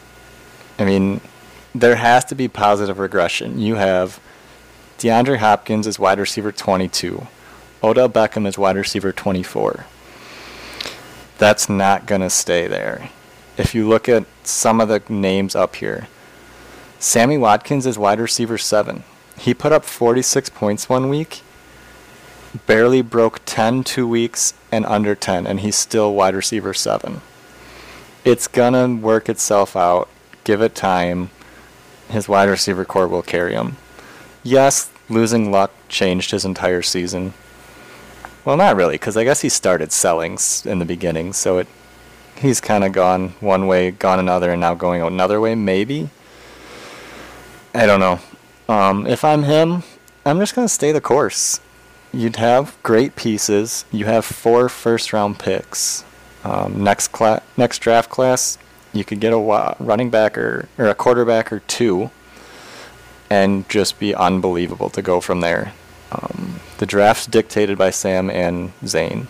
I 0.78 0.84
mean, 0.84 1.22
there 1.74 1.96
has 1.96 2.26
to 2.26 2.36
be 2.36 2.50
positive 2.50 3.00
regression. 3.00 3.60
You 3.60 3.76
have 3.76 4.20
DeAndre 5.02 5.38
Hopkins 5.38 5.88
is 5.88 5.98
wide 5.98 6.20
receiver 6.20 6.52
22. 6.52 7.26
Odell 7.84 8.08
Beckham 8.08 8.46
is 8.46 8.56
wide 8.56 8.76
receiver 8.76 9.12
24. 9.12 9.88
That's 11.40 11.68
not 11.68 12.06
going 12.06 12.22
to 12.22 12.30
stay 12.30 12.68
there. 12.68 13.10
If 13.58 13.74
you 13.74 13.90
look 13.90 14.08
at 14.08 14.28
some 14.44 14.80
of 14.80 14.90
the 14.90 15.02
names 15.10 15.56
up 15.56 15.78
here, 15.78 16.08
Sammy 17.00 17.36
Watkins 17.40 17.88
is 17.88 17.98
wide 17.98 18.20
receiver 18.20 18.60
7. 18.60 19.02
He 19.40 19.56
put 19.56 19.72
up 19.72 19.86
46 19.86 20.52
points 20.52 20.88
one 20.88 21.10
week, 21.10 21.42
barely 22.68 23.02
broke 23.02 23.42
10 23.46 23.84
two 23.84 24.08
weeks, 24.08 24.54
and 24.72 24.86
under 24.86 25.16
10, 25.16 25.48
and 25.48 25.62
he's 25.62 25.76
still 25.76 26.14
wide 26.14 26.36
receiver 26.36 26.76
7. 26.76 27.22
It's 28.24 28.48
going 28.48 28.74
to 28.74 29.04
work 29.04 29.30
itself 29.30 29.76
out. 29.76 30.10
Give 30.44 30.62
it 30.62 30.76
time. 30.76 31.32
His 32.08 32.30
wide 32.30 32.50
receiver 32.50 32.86
core 32.86 33.08
will 33.08 33.24
carry 33.24 33.56
him 33.56 33.78
yes, 34.44 34.92
losing 35.10 35.52
luck 35.52 35.72
changed 35.90 36.32
his 36.32 36.46
entire 36.46 36.82
season. 36.82 37.34
Well, 38.44 38.58
not 38.58 38.76
really, 38.76 38.96
because 38.96 39.18
I 39.18 39.24
guess 39.24 39.42
he 39.42 39.50
started 39.50 39.92
selling 39.92 40.38
in 40.66 40.80
the 40.80 40.86
beginning, 40.86 41.34
so 41.34 41.60
it 41.60 41.68
he's 42.38 42.60
kind 42.60 42.84
of 42.84 42.92
gone 42.92 43.30
one 43.40 43.68
way, 43.68 43.92
gone 43.92 44.20
another, 44.20 44.52
and 44.52 44.62
now 44.62 44.74
going 44.74 45.02
another 45.02 45.40
way, 45.40 45.56
maybe. 45.56 46.10
I 47.74 47.86
don't 47.86 48.00
know. 48.00 48.20
Um, 48.68 49.06
if 49.06 49.24
I'm 49.24 49.44
him, 49.44 49.84
I'm 50.26 50.40
just 50.40 50.56
going 50.56 50.68
to 50.68 50.74
stay 50.74 50.92
the 50.92 51.02
course. 51.02 51.60
You'd 52.14 52.38
have 52.38 52.78
great 52.84 53.16
pieces. 53.16 53.86
You 53.92 54.06
have 54.06 54.26
four 54.26 54.70
first 54.70 55.14
round 55.14 55.40
picks. 55.40 56.04
Um, 56.44 56.84
next 56.84 57.10
class, 57.10 57.42
next 57.56 57.80
draft 57.80 58.10
class, 58.10 58.58
you 58.94 59.06
could 59.06 59.20
get 59.20 59.32
a 59.32 59.76
running 59.80 60.10
back 60.10 60.38
or, 60.38 60.68
or 60.78 60.88
a 60.88 60.96
quarterback 60.96 61.54
or 61.54 61.60
two 61.60 62.10
and 63.32 63.68
just 63.70 63.98
be 63.98 64.14
unbelievable 64.14 64.90
to 64.90 65.02
go 65.02 65.22
from 65.22 65.40
there. 65.40 65.72
Um, 66.12 66.60
the 66.80 66.86
draft's 66.86 67.26
dictated 67.26 67.78
by 67.78 67.90
Sam 67.90 68.30
and 68.30 68.74
Zane, 68.86 69.30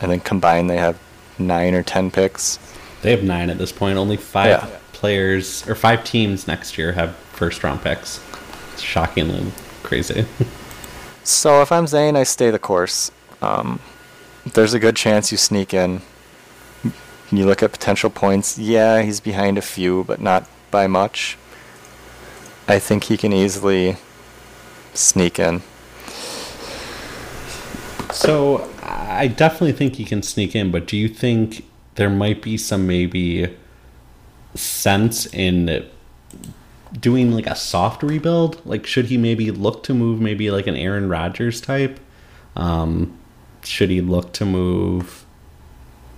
and 0.00 0.12
then 0.12 0.20
combined 0.20 0.70
they 0.70 0.76
have 0.76 0.96
nine 1.36 1.74
or 1.74 1.82
ten 1.82 2.12
picks. 2.12 2.60
They 3.02 3.10
have 3.10 3.24
nine 3.24 3.50
at 3.50 3.58
this 3.58 3.72
point. 3.72 3.98
Only 3.98 4.16
five 4.16 4.46
yeah. 4.46 4.78
players 4.92 5.68
or 5.68 5.74
five 5.74 6.04
teams 6.04 6.46
next 6.46 6.78
year 6.78 6.92
have 6.92 7.16
first 7.16 7.64
round 7.64 7.82
picks. 7.82 8.20
It's 8.72 8.82
shockingly 8.82 9.50
crazy. 9.82 10.26
so 11.24 11.60
if 11.60 11.72
I'm 11.72 11.88
Zane, 11.88 12.14
I 12.14 12.22
stay 12.22 12.50
the 12.50 12.58
course. 12.60 13.10
Um, 13.42 13.80
there's 14.54 14.74
a 14.74 14.78
good 14.78 14.94
chance 14.94 15.32
you 15.32 15.38
sneak 15.38 15.74
in. 15.74 16.02
You 17.32 17.46
look 17.46 17.64
at 17.64 17.72
potential 17.72 18.10
points. 18.10 18.58
Yeah, 18.58 19.02
he's 19.02 19.18
behind 19.18 19.58
a 19.58 19.62
few, 19.62 20.04
but 20.04 20.20
not 20.20 20.48
by 20.70 20.86
much. 20.86 21.36
I 22.70 22.78
think 22.78 23.04
he 23.04 23.16
can 23.16 23.32
easily 23.32 23.96
sneak 24.94 25.40
in. 25.40 25.62
So 28.12 28.70
I 28.80 29.26
definitely 29.26 29.72
think 29.72 29.96
he 29.96 30.04
can 30.04 30.22
sneak 30.22 30.54
in, 30.54 30.70
but 30.70 30.86
do 30.86 30.96
you 30.96 31.08
think 31.08 31.64
there 31.96 32.08
might 32.08 32.42
be 32.42 32.56
some 32.56 32.86
maybe 32.86 33.56
sense 34.54 35.26
in 35.34 35.84
doing 36.92 37.32
like 37.32 37.48
a 37.48 37.56
soft 37.56 38.04
rebuild? 38.04 38.64
Like, 38.64 38.86
should 38.86 39.06
he 39.06 39.16
maybe 39.16 39.50
look 39.50 39.82
to 39.84 39.92
move 39.92 40.20
maybe 40.20 40.52
like 40.52 40.68
an 40.68 40.76
Aaron 40.76 41.08
Rodgers 41.08 41.60
type? 41.60 41.98
Um, 42.54 43.18
should 43.64 43.90
he 43.90 44.00
look 44.00 44.32
to 44.34 44.44
move? 44.44 45.24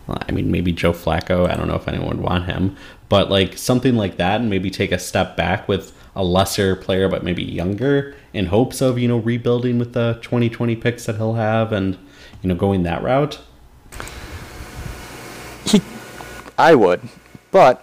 I 0.06 0.30
mean, 0.32 0.50
maybe 0.50 0.70
Joe 0.72 0.92
Flacco. 0.92 1.48
I 1.48 1.56
don't 1.56 1.68
know 1.68 1.76
if 1.76 1.88
anyone 1.88 2.08
would 2.08 2.20
want 2.20 2.44
him, 2.44 2.76
but 3.08 3.30
like 3.30 3.56
something 3.56 3.96
like 3.96 4.18
that, 4.18 4.42
and 4.42 4.50
maybe 4.50 4.70
take 4.70 4.92
a 4.92 4.98
step 4.98 5.34
back 5.34 5.66
with 5.66 5.96
a 6.14 6.22
lesser 6.22 6.76
player, 6.76 7.08
but 7.08 7.24
maybe 7.24 7.42
younger, 7.42 8.14
in 8.32 8.46
hopes 8.46 8.80
of 8.80 8.98
you 8.98 9.08
know 9.08 9.18
rebuilding 9.18 9.78
with 9.78 9.92
the 9.92 10.18
2020 10.22 10.76
picks 10.76 11.06
that 11.06 11.16
he'll 11.16 11.34
have, 11.34 11.72
and 11.72 11.96
you 12.42 12.48
know 12.48 12.54
going 12.54 12.82
that 12.82 13.02
route. 13.02 13.40
He, 15.64 15.80
I 16.58 16.74
would, 16.74 17.00
but 17.50 17.82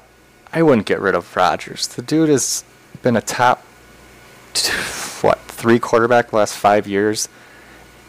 I 0.51 0.61
wouldn't 0.61 0.87
get 0.87 0.99
rid 0.99 1.15
of 1.15 1.35
Rodgers. 1.35 1.87
The 1.87 2.01
dude 2.01 2.29
has 2.29 2.63
been 3.01 3.15
a 3.15 3.21
top, 3.21 3.59
what 5.21 5.39
three 5.39 5.79
quarterback 5.79 6.33
last 6.33 6.55
five 6.55 6.87
years. 6.87 7.29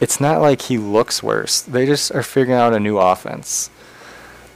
It's 0.00 0.20
not 0.20 0.40
like 0.40 0.62
he 0.62 0.78
looks 0.78 1.22
worse. 1.22 1.60
They 1.60 1.84
just 1.84 2.10
are 2.14 2.22
figuring 2.22 2.58
out 2.58 2.72
a 2.72 2.80
new 2.80 2.96
offense. 2.98 3.68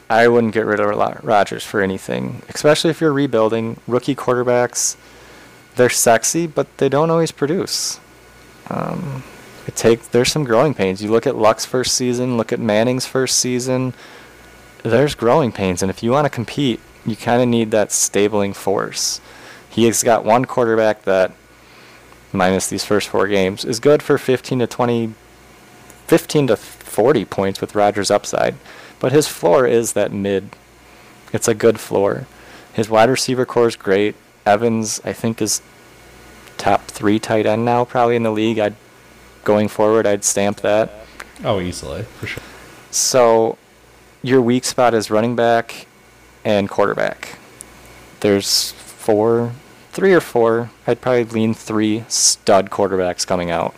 I 0.08 0.28
wouldn't 0.28 0.54
get 0.54 0.64
rid 0.66 0.80
of 0.80 1.24
Rodgers 1.24 1.64
for 1.64 1.80
anything, 1.80 2.42
especially 2.48 2.90
if 2.90 3.00
you're 3.00 3.12
rebuilding. 3.12 3.78
Rookie 3.86 4.14
quarterbacks, 4.14 4.96
they're 5.76 5.90
sexy, 5.90 6.46
but 6.46 6.78
they 6.78 6.88
don't 6.88 7.10
always 7.10 7.32
produce. 7.32 8.00
Um, 8.70 9.22
it 9.66 9.76
take 9.76 10.10
there's 10.10 10.30
some 10.30 10.44
growing 10.44 10.74
pains. 10.74 11.02
You 11.02 11.10
look 11.10 11.26
at 11.26 11.36
Luck's 11.36 11.64
first 11.64 11.94
season, 11.94 12.36
look 12.36 12.52
at 12.52 12.60
Manning's 12.60 13.06
first 13.06 13.38
season. 13.38 13.94
There's 14.82 15.14
growing 15.14 15.52
pains, 15.52 15.82
and 15.82 15.90
if 15.90 16.02
you 16.02 16.10
want 16.10 16.26
to 16.26 16.30
compete, 16.30 16.80
you 17.06 17.16
kind 17.16 17.42
of 17.42 17.48
need 17.48 17.70
that 17.70 17.92
stabling 17.92 18.52
force. 18.52 19.20
He 19.68 19.84
has 19.84 20.02
got 20.02 20.24
one 20.24 20.44
quarterback 20.44 21.02
that, 21.02 21.32
minus 22.32 22.68
these 22.68 22.84
first 22.84 23.08
four 23.08 23.26
games, 23.26 23.64
is 23.64 23.80
good 23.80 24.02
for 24.02 24.18
15 24.18 24.60
to 24.60 24.66
20, 24.66 25.14
15 26.06 26.46
to 26.48 26.56
40 26.56 27.24
points 27.24 27.60
with 27.60 27.74
Rodgers' 27.74 28.10
upside. 28.10 28.54
But 29.00 29.12
his 29.12 29.26
floor 29.26 29.66
is 29.66 29.94
that 29.94 30.12
mid. 30.12 30.50
It's 31.32 31.48
a 31.48 31.54
good 31.54 31.80
floor. 31.80 32.26
His 32.72 32.88
wide 32.88 33.10
receiver 33.10 33.44
core 33.44 33.68
is 33.68 33.76
great. 33.76 34.14
Evans, 34.46 35.00
I 35.04 35.12
think, 35.12 35.40
is 35.40 35.62
top 36.56 36.86
three 36.86 37.18
tight 37.18 37.46
end 37.46 37.64
now, 37.64 37.84
probably 37.84 38.16
in 38.16 38.22
the 38.22 38.30
league. 38.30 38.58
I'd 38.58 38.76
going 39.44 39.68
forward, 39.68 40.06
I'd 40.06 40.24
stamp 40.24 40.60
that. 40.60 40.90
Oh, 41.44 41.60
easily 41.60 42.02
for 42.02 42.26
sure. 42.26 42.42
So, 42.90 43.58
your 44.22 44.40
weak 44.40 44.64
spot 44.64 44.94
is 44.94 45.10
running 45.10 45.36
back 45.36 45.86
and 46.44 46.68
quarterback. 46.68 47.38
There's 48.20 48.72
four, 48.72 49.52
three 49.92 50.12
or 50.12 50.20
four. 50.20 50.70
I'd 50.86 51.00
probably 51.00 51.24
lean 51.24 51.54
three 51.54 52.04
stud 52.08 52.70
quarterbacks 52.70 53.26
coming 53.26 53.50
out. 53.50 53.74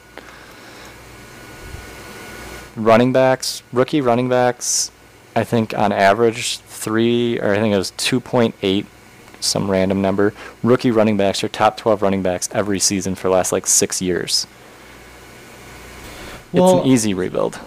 Running 2.76 3.12
backs, 3.12 3.62
rookie 3.72 4.00
running 4.00 4.28
backs, 4.28 4.90
I 5.34 5.44
think 5.44 5.76
on 5.76 5.92
average 5.92 6.58
three 6.58 7.40
or 7.40 7.52
I 7.52 7.56
think 7.56 7.74
it 7.74 7.78
was 7.78 7.90
2.8 7.92 8.86
some 9.40 9.70
random 9.70 10.02
number. 10.02 10.32
Rookie 10.62 10.90
running 10.90 11.16
backs 11.16 11.42
are 11.44 11.48
top 11.48 11.76
12 11.76 12.02
running 12.02 12.22
backs 12.22 12.48
every 12.52 12.78
season 12.78 13.14
for 13.14 13.28
the 13.28 13.34
last 13.34 13.52
like 13.52 13.66
six 13.66 14.00
years. 14.00 14.46
Well, 16.52 16.78
it's 16.78 16.86
an 16.86 16.92
easy 16.92 17.14
rebuild. 17.14 17.60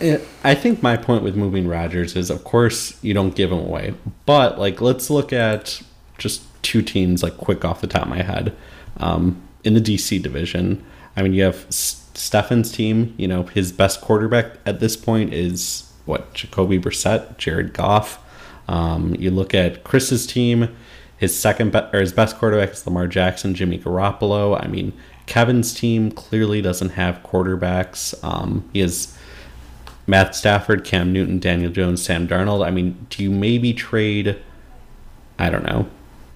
It, 0.00 0.26
i 0.44 0.54
think 0.54 0.82
my 0.82 0.96
point 0.96 1.22
with 1.22 1.36
moving 1.36 1.68
Rodgers 1.68 2.16
is 2.16 2.30
of 2.30 2.42
course 2.42 2.96
you 3.02 3.12
don't 3.12 3.34
give 3.34 3.52
him 3.52 3.58
away. 3.58 3.94
But 4.24 4.58
like 4.58 4.80
let's 4.80 5.10
look 5.10 5.32
at 5.32 5.82
just 6.16 6.42
two 6.62 6.82
teams 6.82 7.22
like 7.22 7.36
quick 7.36 7.64
off 7.64 7.80
the 7.80 7.86
top 7.86 8.02
of 8.02 8.08
my 8.08 8.22
head 8.22 8.56
um, 8.98 9.42
in 9.64 9.74
the 9.74 9.80
dc 9.80 10.22
division. 10.22 10.84
I 11.16 11.22
mean 11.22 11.34
you 11.34 11.42
have 11.42 11.66
Stefan's 11.70 12.72
team 12.72 13.14
you 13.18 13.28
know 13.28 13.44
his 13.44 13.72
best 13.72 14.00
quarterback 14.00 14.52
at 14.64 14.80
this 14.80 14.96
point 14.96 15.34
is 15.34 15.90
what 16.06 16.34
Jacoby 16.34 16.78
Brissett, 16.78 17.36
Jared 17.36 17.72
Goff. 17.72 18.18
Um, 18.68 19.14
you 19.18 19.30
look 19.30 19.54
at 19.54 19.84
Chris's 19.84 20.26
team, 20.26 20.74
his 21.20 21.38
second 21.38 21.70
be- 21.72 21.86
or 21.92 22.00
his 22.00 22.12
best 22.12 22.38
quarterback 22.38 22.72
is 22.72 22.86
Lamar 22.86 23.06
Jackson, 23.06 23.54
Jimmy 23.54 23.78
Garoppolo. 23.78 24.58
I 24.62 24.66
mean, 24.66 24.92
Kevin's 25.26 25.74
team 25.74 26.10
clearly 26.10 26.60
doesn't 26.62 26.90
have 26.90 27.22
quarterbacks. 27.22 28.14
Um, 28.24 28.68
he 28.72 28.80
has 28.80 29.16
Matt 30.06 30.34
Stafford, 30.34 30.82
Cam 30.84 31.12
Newton, 31.12 31.38
Daniel 31.38 31.70
Jones, 31.70 32.02
Sam 32.02 32.26
Darnold. 32.26 32.66
I 32.66 32.70
mean, 32.70 33.06
do 33.10 33.22
you 33.22 33.30
maybe 33.30 33.72
trade? 33.72 34.38
I 35.38 35.50
don't 35.50 35.64
know, 35.64 35.88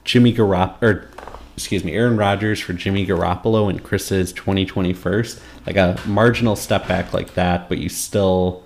Jimmy 0.04 0.32
Garoppolo 0.32 0.82
or 0.82 1.08
excuse 1.56 1.84
me, 1.84 1.94
Aaron 1.94 2.16
Rodgers 2.16 2.60
for 2.60 2.72
Jimmy 2.72 3.06
Garoppolo 3.06 3.70
and 3.70 3.82
Chris's 3.82 4.32
2021st, 4.32 5.40
like 5.66 5.76
a 5.76 6.00
marginal 6.04 6.56
step 6.56 6.88
back 6.88 7.12
like 7.12 7.34
that, 7.34 7.68
but 7.68 7.78
you 7.78 7.88
still 7.88 8.64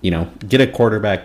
you 0.00 0.10
know, 0.10 0.30
get 0.48 0.60
a 0.60 0.66
quarterback 0.66 1.24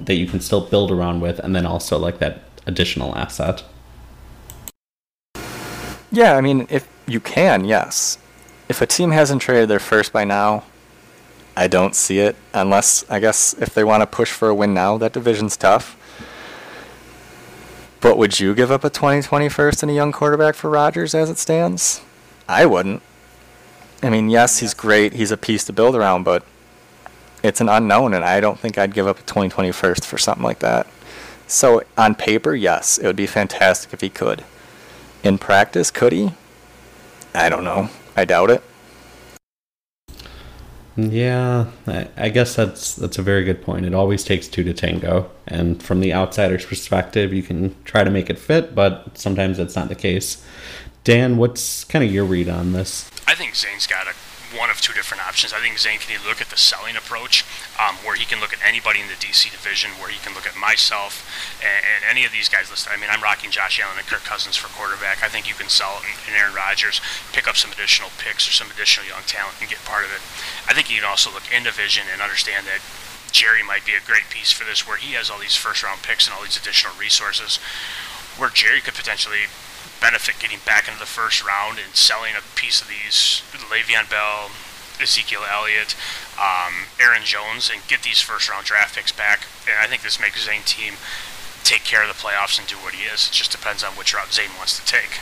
that 0.00 0.14
you 0.14 0.26
can 0.26 0.40
still 0.40 0.60
build 0.60 0.90
around 0.90 1.20
with, 1.20 1.38
and 1.38 1.54
then 1.54 1.66
also 1.66 1.98
like 1.98 2.18
that 2.18 2.42
additional 2.68 3.16
asset. 3.16 3.64
Yeah, 6.12 6.36
I 6.36 6.40
mean, 6.40 6.66
if 6.70 6.88
you 7.06 7.18
can, 7.18 7.64
yes. 7.64 8.18
If 8.68 8.80
a 8.80 8.86
team 8.86 9.10
hasn't 9.10 9.42
traded 9.42 9.68
their 9.68 9.78
first 9.78 10.12
by 10.12 10.24
now, 10.24 10.64
I 11.56 11.66
don't 11.66 11.96
see 11.96 12.20
it. 12.20 12.36
Unless, 12.54 13.08
I 13.10 13.18
guess, 13.18 13.54
if 13.54 13.74
they 13.74 13.82
want 13.82 14.02
to 14.02 14.06
push 14.06 14.30
for 14.30 14.48
a 14.48 14.54
win 14.54 14.74
now, 14.74 14.98
that 14.98 15.12
division's 15.12 15.56
tough. 15.56 15.96
But 18.00 18.16
would 18.16 18.38
you 18.38 18.54
give 18.54 18.70
up 18.70 18.84
a 18.84 18.90
2020 18.90 19.48
first 19.48 19.82
and 19.82 19.90
a 19.90 19.94
young 19.94 20.12
quarterback 20.12 20.54
for 20.54 20.70
Rodgers 20.70 21.14
as 21.14 21.28
it 21.30 21.38
stands? 21.38 22.00
I 22.48 22.64
wouldn't. 22.64 23.02
I 24.02 24.10
mean, 24.10 24.30
yes, 24.30 24.58
he's 24.60 24.74
great. 24.74 25.14
He's 25.14 25.32
a 25.32 25.36
piece 25.36 25.64
to 25.64 25.72
build 25.72 25.96
around, 25.96 26.22
but 26.22 26.44
it's 27.42 27.60
an 27.60 27.68
unknown, 27.68 28.14
and 28.14 28.24
I 28.24 28.40
don't 28.40 28.58
think 28.58 28.78
I'd 28.78 28.94
give 28.94 29.08
up 29.08 29.18
a 29.18 29.22
2020 29.22 29.72
first 29.72 30.06
for 30.06 30.18
something 30.18 30.44
like 30.44 30.60
that. 30.60 30.86
So 31.48 31.82
on 31.96 32.14
paper, 32.14 32.54
yes, 32.54 32.98
it 32.98 33.06
would 33.06 33.16
be 33.16 33.26
fantastic 33.26 33.92
if 33.94 34.02
he 34.02 34.10
could. 34.10 34.44
In 35.24 35.38
practice, 35.38 35.90
could 35.90 36.12
he? 36.12 36.32
I 37.34 37.48
don't 37.48 37.64
know. 37.64 37.88
I 38.14 38.26
doubt 38.26 38.50
it. 38.50 38.62
Yeah, 40.96 41.66
I 42.16 42.28
guess 42.28 42.56
that's 42.56 42.94
that's 42.96 43.18
a 43.18 43.22
very 43.22 43.44
good 43.44 43.62
point. 43.62 43.86
It 43.86 43.94
always 43.94 44.24
takes 44.24 44.48
two 44.48 44.64
to 44.64 44.74
tango, 44.74 45.30
and 45.46 45.80
from 45.80 46.00
the 46.00 46.12
outsider's 46.12 46.66
perspective, 46.66 47.32
you 47.32 47.42
can 47.42 47.76
try 47.84 48.02
to 48.02 48.10
make 48.10 48.28
it 48.28 48.38
fit, 48.38 48.74
but 48.74 49.16
sometimes 49.16 49.58
that's 49.58 49.76
not 49.76 49.88
the 49.88 49.94
case. 49.94 50.44
Dan, 51.04 51.36
what's 51.36 51.84
kind 51.84 52.04
of 52.04 52.12
your 52.12 52.24
read 52.24 52.48
on 52.48 52.72
this? 52.72 53.10
I 53.28 53.34
think 53.34 53.54
Zane's 53.54 53.86
got 53.86 54.08
a 54.08 54.14
one 54.54 54.70
of 54.70 54.80
two 54.80 54.92
different 54.92 55.26
options. 55.26 55.52
I 55.52 55.60
think 55.60 55.78
Zane 55.78 55.98
can 55.98 56.16
look 56.26 56.40
at 56.40 56.48
the 56.48 56.56
selling 56.56 56.96
approach, 56.96 57.44
um, 57.76 57.96
where 58.00 58.16
he 58.16 58.24
can 58.24 58.40
look 58.40 58.52
at 58.52 58.60
anybody 58.64 59.00
in 59.00 59.08
the 59.08 59.18
DC 59.20 59.50
division, 59.50 59.92
where 60.00 60.08
he 60.08 60.18
can 60.18 60.34
look 60.34 60.46
at 60.46 60.56
myself 60.56 61.24
and, 61.60 61.84
and, 61.84 62.02
any 62.08 62.24
of 62.24 62.32
these 62.32 62.48
guys 62.48 62.70
listed. 62.70 62.92
I 62.92 62.96
mean, 62.96 63.10
I'm 63.12 63.22
rocking 63.22 63.50
Josh 63.50 63.80
Allen 63.80 63.98
and 63.98 64.06
Kirk 64.06 64.24
Cousins 64.24 64.56
for 64.56 64.72
quarterback. 64.72 65.22
I 65.22 65.28
think 65.28 65.48
you 65.48 65.54
can 65.54 65.68
sell 65.68 66.00
in 66.26 66.32
Aaron 66.32 66.54
Rodgers, 66.54 67.00
pick 67.32 67.46
up 67.46 67.56
some 67.56 67.70
additional 67.70 68.08
picks 68.16 68.48
or 68.48 68.52
some 68.52 68.70
additional 68.70 69.06
young 69.06 69.22
talent 69.28 69.60
and 69.60 69.68
get 69.68 69.84
part 69.84 70.04
of 70.04 70.10
it. 70.10 70.24
I 70.64 70.72
think 70.72 70.88
you 70.88 70.96
can 70.96 71.08
also 71.08 71.30
look 71.30 71.44
in 71.52 71.64
division 71.64 72.08
and 72.08 72.22
understand 72.22 72.66
that 72.66 72.80
Jerry 73.30 73.62
might 73.62 73.84
be 73.84 73.92
a 73.92 74.00
great 74.00 74.30
piece 74.30 74.52
for 74.52 74.64
this, 74.64 74.88
where 74.88 74.96
he 74.96 75.12
has 75.12 75.28
all 75.28 75.38
these 75.38 75.56
first 75.56 75.82
round 75.82 76.02
picks 76.02 76.26
and 76.26 76.32
all 76.34 76.42
these 76.42 76.56
additional 76.56 76.96
resources, 76.96 77.60
where 78.40 78.48
Jerry 78.48 78.80
could 78.80 78.94
potentially 78.94 79.52
benefit 80.00 80.38
getting 80.38 80.58
back 80.64 80.86
into 80.86 80.98
the 80.98 81.06
first 81.06 81.44
round 81.44 81.78
and 81.78 81.94
selling 81.94 82.34
a 82.36 82.42
piece 82.54 82.80
of 82.80 82.88
these 82.88 83.42
Le'Veon 83.70 84.08
Bell, 84.10 84.50
Ezekiel 85.00 85.42
Elliott, 85.50 85.94
um, 86.38 86.86
Aaron 87.00 87.22
Jones, 87.24 87.70
and 87.72 87.82
get 87.88 88.02
these 88.02 88.20
first 88.20 88.48
round 88.48 88.66
draft 88.66 88.96
picks 88.96 89.12
back. 89.12 89.46
And 89.66 89.76
I 89.80 89.86
think 89.86 90.02
this 90.02 90.20
makes 90.20 90.44
Zane 90.44 90.62
team 90.64 90.94
take 91.64 91.84
care 91.84 92.02
of 92.02 92.08
the 92.08 92.14
playoffs 92.14 92.58
and 92.58 92.66
do 92.66 92.76
what 92.76 92.94
he 92.94 93.04
is. 93.04 93.28
It 93.28 93.32
just 93.32 93.52
depends 93.52 93.82
on 93.84 93.92
which 93.92 94.14
route 94.14 94.32
Zane 94.32 94.50
wants 94.56 94.78
to 94.78 94.84
take. 94.84 95.20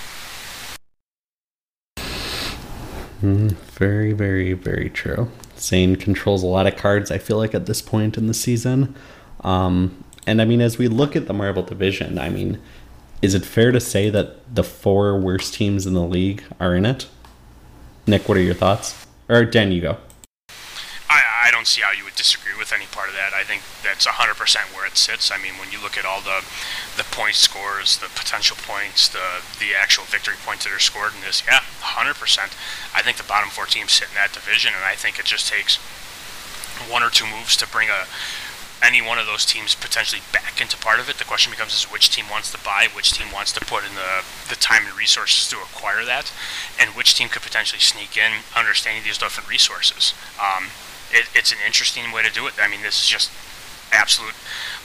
Mm, 3.22 3.52
very, 3.52 4.12
very, 4.12 4.52
very 4.52 4.90
true. 4.90 5.30
Zane 5.58 5.96
controls 5.96 6.42
a 6.42 6.46
lot 6.46 6.66
of 6.66 6.76
cards, 6.76 7.10
I 7.10 7.18
feel 7.18 7.38
like, 7.38 7.54
at 7.54 7.66
this 7.66 7.80
point 7.80 8.18
in 8.18 8.26
the 8.26 8.34
season. 8.34 8.94
Um, 9.40 10.04
and 10.26 10.42
I 10.42 10.44
mean, 10.44 10.60
as 10.60 10.76
we 10.76 10.88
look 10.88 11.16
at 11.16 11.26
the 11.26 11.32
Marvel 11.32 11.62
division, 11.62 12.18
I 12.18 12.28
mean, 12.28 12.60
is 13.22 13.34
it 13.34 13.44
fair 13.44 13.72
to 13.72 13.80
say 13.80 14.10
that 14.10 14.54
the 14.54 14.62
four 14.62 15.18
worst 15.18 15.54
teams 15.54 15.86
in 15.86 15.94
the 15.94 16.02
league 16.02 16.44
are 16.60 16.74
in 16.74 16.84
it? 16.84 17.08
Nick, 18.06 18.28
what 18.28 18.36
are 18.36 18.42
your 18.42 18.54
thoughts? 18.54 19.06
Or 19.28 19.44
Dan, 19.44 19.72
you 19.72 19.80
go. 19.80 19.96
I, 21.08 21.22
I 21.46 21.50
don't 21.50 21.66
see 21.66 21.82
how 21.82 21.92
you 21.92 22.04
would 22.04 22.14
disagree 22.14 22.52
with 22.56 22.72
any 22.72 22.86
part 22.86 23.08
of 23.08 23.14
that. 23.14 23.32
I 23.32 23.42
think 23.42 23.62
that's 23.82 24.06
100% 24.06 24.74
where 24.74 24.86
it 24.86 24.96
sits. 24.96 25.30
I 25.30 25.38
mean, 25.38 25.54
when 25.54 25.72
you 25.72 25.80
look 25.82 25.96
at 25.96 26.04
all 26.04 26.20
the 26.20 26.44
the 26.96 27.04
point 27.04 27.34
scores, 27.34 27.98
the 27.98 28.08
potential 28.14 28.56
points, 28.56 29.08
the 29.08 29.42
the 29.58 29.74
actual 29.74 30.04
victory 30.04 30.36
points 30.44 30.64
that 30.64 30.72
are 30.72 30.78
scored 30.78 31.14
in 31.14 31.20
this, 31.22 31.42
yeah, 31.46 31.60
100%. 31.82 32.14
I 32.94 33.02
think 33.02 33.16
the 33.16 33.24
bottom 33.24 33.50
four 33.50 33.66
teams 33.66 33.92
sit 33.92 34.08
in 34.08 34.14
that 34.14 34.32
division, 34.32 34.72
and 34.74 34.84
I 34.84 34.94
think 34.94 35.18
it 35.18 35.24
just 35.24 35.48
takes 35.48 35.78
one 36.90 37.02
or 37.02 37.10
two 37.10 37.26
moves 37.26 37.56
to 37.56 37.66
bring 37.66 37.88
a 37.88 38.06
any 38.82 39.00
one 39.00 39.18
of 39.18 39.26
those 39.26 39.44
teams 39.44 39.74
potentially 39.74 40.22
back 40.32 40.60
into 40.60 40.76
part 40.76 41.00
of 41.00 41.08
it. 41.08 41.16
The 41.16 41.24
question 41.24 41.50
becomes 41.50 41.74
is 41.74 41.84
which 41.84 42.10
team 42.10 42.26
wants 42.30 42.50
to 42.52 42.58
buy, 42.58 42.88
which 42.94 43.12
team 43.12 43.32
wants 43.32 43.52
to 43.52 43.60
put 43.60 43.84
in 43.84 43.94
the, 43.94 44.24
the 44.48 44.56
time 44.56 44.86
and 44.86 44.96
resources 44.96 45.48
to 45.50 45.56
acquire 45.56 46.04
that, 46.04 46.32
and 46.78 46.90
which 46.90 47.14
team 47.14 47.28
could 47.28 47.42
potentially 47.42 47.80
sneak 47.80 48.16
in 48.16 48.44
understanding 48.54 49.02
these 49.04 49.18
different 49.18 49.48
resources. 49.48 50.14
Um, 50.38 50.68
it, 51.10 51.26
it's 51.34 51.52
an 51.52 51.58
interesting 51.64 52.12
way 52.12 52.22
to 52.22 52.32
do 52.32 52.46
it. 52.46 52.54
I 52.60 52.68
mean, 52.68 52.82
this 52.82 53.00
is 53.00 53.08
just 53.08 53.30
absolute 53.92 54.34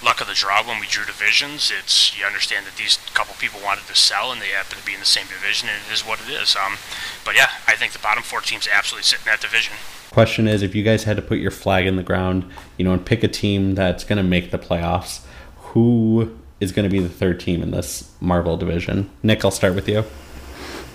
luck 0.03 0.21
of 0.21 0.27
the 0.27 0.33
draw 0.33 0.65
when 0.65 0.79
we 0.79 0.87
drew 0.87 1.05
divisions. 1.05 1.71
It's 1.71 2.17
you 2.17 2.25
understand 2.25 2.65
that 2.65 2.75
these 2.75 2.97
couple 3.13 3.35
people 3.35 3.59
wanted 3.63 3.87
to 3.87 3.95
sell 3.95 4.31
and 4.31 4.41
they 4.41 4.47
happen 4.47 4.77
to 4.77 4.85
be 4.85 4.93
in 4.93 4.99
the 4.99 5.05
same 5.05 5.27
division, 5.27 5.69
and 5.69 5.79
it 5.87 5.93
is 5.93 6.01
what 6.01 6.19
it 6.21 6.29
is. 6.31 6.55
Um, 6.55 6.77
but 7.25 7.35
yeah, 7.35 7.49
I 7.67 7.75
think 7.75 7.93
the 7.93 7.99
bottom 7.99 8.23
four 8.23 8.41
teams 8.41 8.67
absolutely 8.71 9.03
sit 9.03 9.19
in 9.19 9.25
that 9.25 9.41
division. 9.41 9.73
Question 10.11 10.47
is, 10.47 10.61
if 10.61 10.75
you 10.75 10.83
guys 10.83 11.05
had 11.05 11.15
to 11.15 11.21
put 11.21 11.37
your 11.37 11.51
flag 11.51 11.85
in 11.85 11.95
the 11.95 12.03
ground, 12.03 12.45
you 12.77 12.83
know, 12.83 12.91
and 12.91 13.05
pick 13.05 13.23
a 13.23 13.29
team 13.29 13.75
that's 13.75 14.03
going 14.03 14.17
to 14.17 14.23
make 14.23 14.51
the 14.51 14.59
playoffs, 14.59 15.21
who 15.57 16.37
is 16.59 16.73
going 16.73 16.83
to 16.83 16.91
be 16.91 16.99
the 16.99 17.07
third 17.07 17.39
team 17.39 17.63
in 17.63 17.71
this 17.71 18.11
Marvel 18.19 18.57
division? 18.57 19.09
Nick, 19.23 19.45
I'll 19.45 19.51
start 19.51 19.73
with 19.73 19.87
you. 19.87 20.03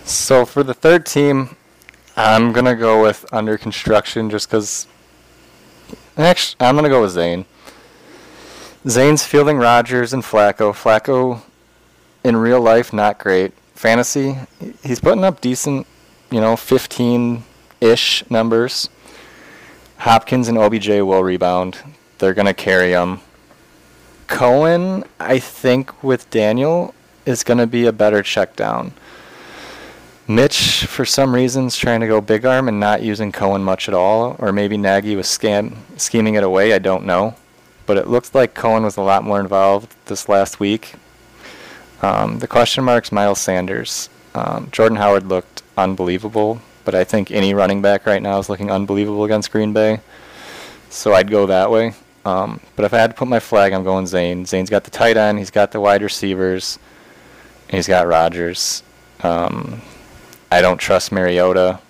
So 0.07 0.45
for 0.45 0.63
the 0.63 0.73
third 0.73 1.05
team, 1.05 1.57
I'm 2.17 2.53
gonna 2.53 2.77
go 2.77 3.03
with 3.03 3.27
under 3.33 3.59
construction 3.59 4.31
just 4.31 4.49
because. 4.49 4.87
Actually, 6.17 6.57
I'm 6.61 6.77
gonna 6.77 6.89
go 6.89 7.03
with 7.03 7.11
Zane. 7.11 7.45
Zane's 8.89 9.25
fielding 9.25 9.57
Rodgers 9.59 10.13
and 10.13 10.23
Flacco. 10.23 10.73
Flacco, 10.73 11.43
in 12.23 12.37
real 12.37 12.61
life, 12.61 12.93
not 12.93 13.19
great. 13.19 13.53
Fantasy, 13.75 14.37
he's 14.83 15.01
putting 15.01 15.25
up 15.25 15.41
decent, 15.41 15.87
you 16.31 16.41
know, 16.41 16.57
15 16.57 17.43
ish 17.81 18.29
numbers. 18.31 18.89
Hopkins 19.99 20.47
and 20.47 20.57
OBJ 20.57 20.89
will 20.89 21.25
rebound. 21.25 21.79
They're 22.19 22.35
going 22.35 22.47
to 22.47 22.55
carry 22.55 22.93
them. 22.93 23.21
Cohen, 24.29 25.05
I 25.19 25.41
think, 25.41 26.03
with 26.03 26.31
Daniel, 26.31 26.95
is 27.25 27.43
going 27.43 27.59
to 27.59 27.67
be 27.67 27.87
a 27.87 27.93
better 27.93 28.23
check 28.23 28.55
down. 28.55 28.93
Mitch, 30.29 30.87
for 30.87 31.05
some 31.05 31.35
reason, 31.35 31.67
is 31.67 31.77
trying 31.77 32.01
to 32.01 32.07
go 32.07 32.21
big 32.21 32.45
arm 32.45 32.69
and 32.69 32.81
not 32.81 33.03
using 33.03 33.33
Cohen 33.33 33.63
much 33.63 33.89
at 33.89 33.95
all, 33.95 34.37
or 34.39 34.53
maybe 34.53 34.77
Nagy 34.77 35.17
was 35.17 35.29
scheming 35.29 36.35
it 36.35 36.43
away. 36.43 36.73
I 36.73 36.79
don't 36.79 37.05
know, 37.05 37.37
but 37.87 37.97
it 37.97 38.09
looks 38.09 38.35
like 38.35 38.55
Cohen 38.55 38.83
was 38.83 38.97
a 38.97 39.03
lot 39.03 39.25
more 39.25 39.41
involved 39.41 39.95
this 40.07 40.29
last 40.29 40.61
week. 40.61 40.95
Um, 42.03 42.41
the 42.41 42.49
question 42.49 42.85
marks: 42.85 43.11
Miles 43.11 43.41
Sanders, 43.41 44.11
um, 44.35 44.69
Jordan 44.71 44.99
Howard 44.99 45.27
looked 45.27 45.63
unbelievable 45.77 46.61
but 46.87 46.95
I 46.95 47.05
think 47.05 47.31
any 47.31 47.53
running 47.53 47.83
back 47.83 48.07
right 48.07 48.23
now 48.23 48.39
is 48.39 48.49
looking 48.49 48.71
unbelievable 48.71 49.25
against 49.25 49.51
Green 49.51 49.75
Bay. 49.75 50.01
So 50.89 51.13
I'd 51.13 51.29
go 51.29 51.47
that 51.47 51.71
way. 51.71 51.93
Um, 52.25 52.61
but 52.77 52.85
if 52.85 52.95
I 52.95 52.99
had 52.99 53.11
to 53.11 53.17
put 53.17 53.29
my 53.29 53.41
flag, 53.41 53.73
I'm 53.73 53.85
going 53.85 54.07
Zane. 54.07 54.47
Zane's 54.47 54.71
got 54.71 54.85
the 54.85 54.91
tight 54.91 55.17
end, 55.17 55.39
he's 55.39 55.51
got 55.51 55.73
the 55.73 55.81
wide 55.81 56.01
receivers, 56.01 56.79
he's 57.69 57.89
got 57.89 58.07
Rodgers. 58.07 58.83
Um, 59.23 59.83
I 60.51 60.63
don't 60.63 60.79
trust 60.79 61.11
Mariota. 61.11 61.81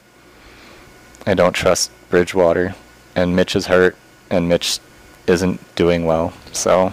I 1.27 1.35
don't 1.35 1.53
trust 1.53 1.91
Bridgewater, 2.09 2.75
and 3.15 3.37
Mitch 3.37 3.55
is 3.55 3.67
hurt, 3.67 3.97
and 4.31 4.49
Mitch 4.49 4.79
isn't 5.27 5.61
doing 5.75 6.05
well. 6.05 6.33
So. 6.53 6.93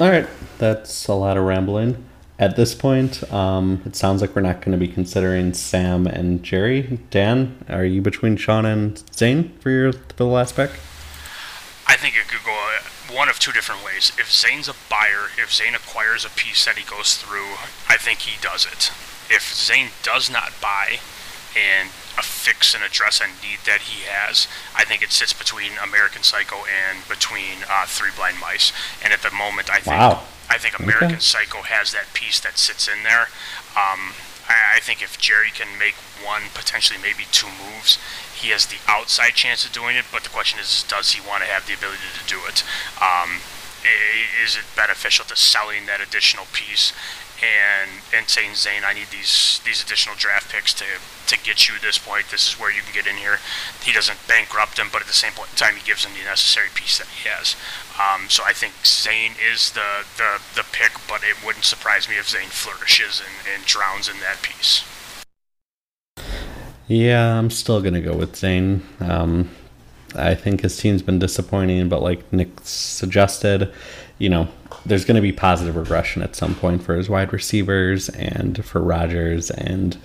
All 0.00 0.10
right, 0.10 0.26
that's 0.58 1.06
a 1.06 1.14
lot 1.14 1.36
of 1.36 1.44
rambling. 1.44 2.04
At 2.36 2.56
this 2.56 2.74
point, 2.74 3.32
um, 3.32 3.80
it 3.86 3.94
sounds 3.94 4.20
like 4.20 4.34
we're 4.34 4.42
not 4.42 4.60
going 4.60 4.72
to 4.72 4.78
be 4.78 4.92
considering 4.92 5.54
Sam 5.54 6.08
and 6.08 6.42
Jerry. 6.42 6.98
Dan, 7.10 7.64
are 7.68 7.84
you 7.84 8.02
between 8.02 8.36
Sean 8.36 8.66
and 8.66 9.00
Zane 9.14 9.56
for 9.60 9.70
your 9.70 9.92
for 9.92 10.14
the 10.16 10.26
last 10.26 10.56
pick? 10.56 10.70
I 11.86 11.96
think 11.96 12.16
it 12.16 12.26
could 12.26 12.44
go 12.44 12.52
uh, 12.52 13.14
one 13.16 13.28
of 13.28 13.38
two 13.38 13.52
different 13.52 13.84
ways. 13.84 14.10
If 14.18 14.32
Zane's 14.32 14.68
a 14.68 14.74
buyer, 14.90 15.30
if 15.38 15.54
Zane 15.54 15.76
acquires 15.76 16.24
a 16.24 16.30
piece 16.30 16.64
that 16.64 16.76
he 16.76 16.84
goes 16.84 17.16
through, 17.16 17.54
I 17.88 17.96
think 17.96 18.20
he 18.20 18.40
does 18.42 18.66
it. 18.66 18.90
If 19.30 19.54
Zane 19.54 19.90
does 20.02 20.28
not 20.28 20.52
buy 20.60 20.98
and 21.56 21.88
a 22.18 22.22
fix 22.22 22.74
and 22.74 22.84
address 22.84 23.20
a 23.20 23.26
need 23.26 23.60
that 23.66 23.90
he 23.90 24.04
has. 24.06 24.46
I 24.76 24.84
think 24.84 25.02
it 25.02 25.12
sits 25.12 25.32
between 25.32 25.72
American 25.82 26.22
Psycho 26.22 26.62
and 26.66 27.06
between 27.08 27.64
uh, 27.70 27.86
Three 27.86 28.10
Blind 28.14 28.38
Mice. 28.38 28.72
And 29.02 29.12
at 29.12 29.22
the 29.22 29.30
moment, 29.30 29.70
I 29.70 29.78
think 29.78 29.96
wow. 29.96 30.22
I 30.50 30.58
think 30.58 30.78
American 30.78 31.18
okay. 31.18 31.24
Psycho 31.24 31.62
has 31.62 31.92
that 31.92 32.12
piece 32.12 32.38
that 32.40 32.58
sits 32.58 32.86
in 32.86 33.02
there. 33.02 33.32
Um, 33.74 34.12
I, 34.46 34.76
I, 34.76 34.80
think 34.80 35.02
if 35.02 35.18
Jerry 35.18 35.48
can 35.48 35.78
make 35.78 35.94
one, 36.20 36.52
potentially 36.52 37.00
maybe 37.00 37.24
two 37.32 37.48
moves, 37.48 37.98
he 38.36 38.48
has 38.50 38.66
the 38.66 38.76
outside 38.86 39.32
chance 39.34 39.64
of 39.64 39.72
doing 39.72 39.96
it. 39.96 40.04
But 40.12 40.22
the 40.22 40.28
question 40.28 40.60
is, 40.60 40.84
does 40.86 41.12
he 41.12 41.26
want 41.26 41.42
to 41.42 41.48
have 41.48 41.66
the 41.66 41.72
ability 41.74 42.12
to 42.20 42.24
do 42.28 42.38
it? 42.46 42.62
Um, 43.00 43.40
is 44.42 44.56
it 44.56 44.64
beneficial 44.76 45.24
to 45.26 45.36
selling 45.36 45.86
that 45.86 46.00
additional 46.00 46.46
piece 46.52 46.92
and 47.44 47.90
and 48.16 48.28
saying 48.28 48.54
Zane, 48.54 48.82
I 48.84 48.94
need 48.94 49.08
these 49.10 49.60
these 49.64 49.82
additional 49.82 50.16
draft 50.16 50.50
picks 50.52 50.72
to 50.74 50.84
to 51.26 51.38
get 51.44 51.68
you 51.68 51.74
this 51.80 51.98
point. 51.98 52.30
This 52.30 52.48
is 52.48 52.58
where 52.58 52.70
you 52.72 52.82
can 52.82 52.94
get 52.94 53.06
in 53.06 53.16
here. 53.16 53.38
He 53.82 53.92
doesn't 53.92 54.18
bankrupt 54.26 54.78
him, 54.78 54.88
but 54.92 55.00
at 55.02 55.06
the 55.06 55.14
same 55.14 55.32
point 55.32 55.50
in 55.50 55.56
time, 55.56 55.76
he 55.76 55.84
gives 55.84 56.04
him 56.04 56.12
the 56.12 56.24
necessary 56.24 56.68
piece 56.74 56.98
that 56.98 57.08
he 57.08 57.28
has. 57.28 57.56
Um, 58.00 58.28
so 58.28 58.42
I 58.44 58.52
think 58.52 58.74
Zane 58.84 59.32
is 59.40 59.72
the, 59.72 60.04
the 60.16 60.40
the 60.54 60.64
pick, 60.72 60.92
but 61.08 61.22
it 61.22 61.44
wouldn't 61.44 61.64
surprise 61.64 62.08
me 62.08 62.16
if 62.16 62.28
Zane 62.28 62.48
flourishes 62.48 63.20
and, 63.20 63.54
and 63.54 63.64
drowns 63.64 64.08
in 64.08 64.20
that 64.20 64.42
piece. 64.42 64.84
Yeah, 66.86 67.38
I'm 67.38 67.50
still 67.50 67.80
gonna 67.80 68.00
go 68.00 68.16
with 68.16 68.36
Zane. 68.36 68.82
Um, 69.00 69.50
I 70.14 70.34
think 70.34 70.60
his 70.60 70.76
team's 70.76 71.02
been 71.02 71.18
disappointing, 71.18 71.88
but 71.88 72.02
like 72.02 72.32
Nick 72.32 72.50
suggested, 72.62 73.72
you 74.18 74.28
know, 74.28 74.48
there's 74.86 75.04
going 75.04 75.16
to 75.16 75.22
be 75.22 75.32
positive 75.32 75.76
regression 75.76 76.22
at 76.22 76.36
some 76.36 76.54
point 76.54 76.82
for 76.82 76.94
his 76.96 77.08
wide 77.08 77.32
receivers 77.32 78.08
and 78.10 78.64
for 78.64 78.80
Rodgers. 78.80 79.50
And 79.50 79.96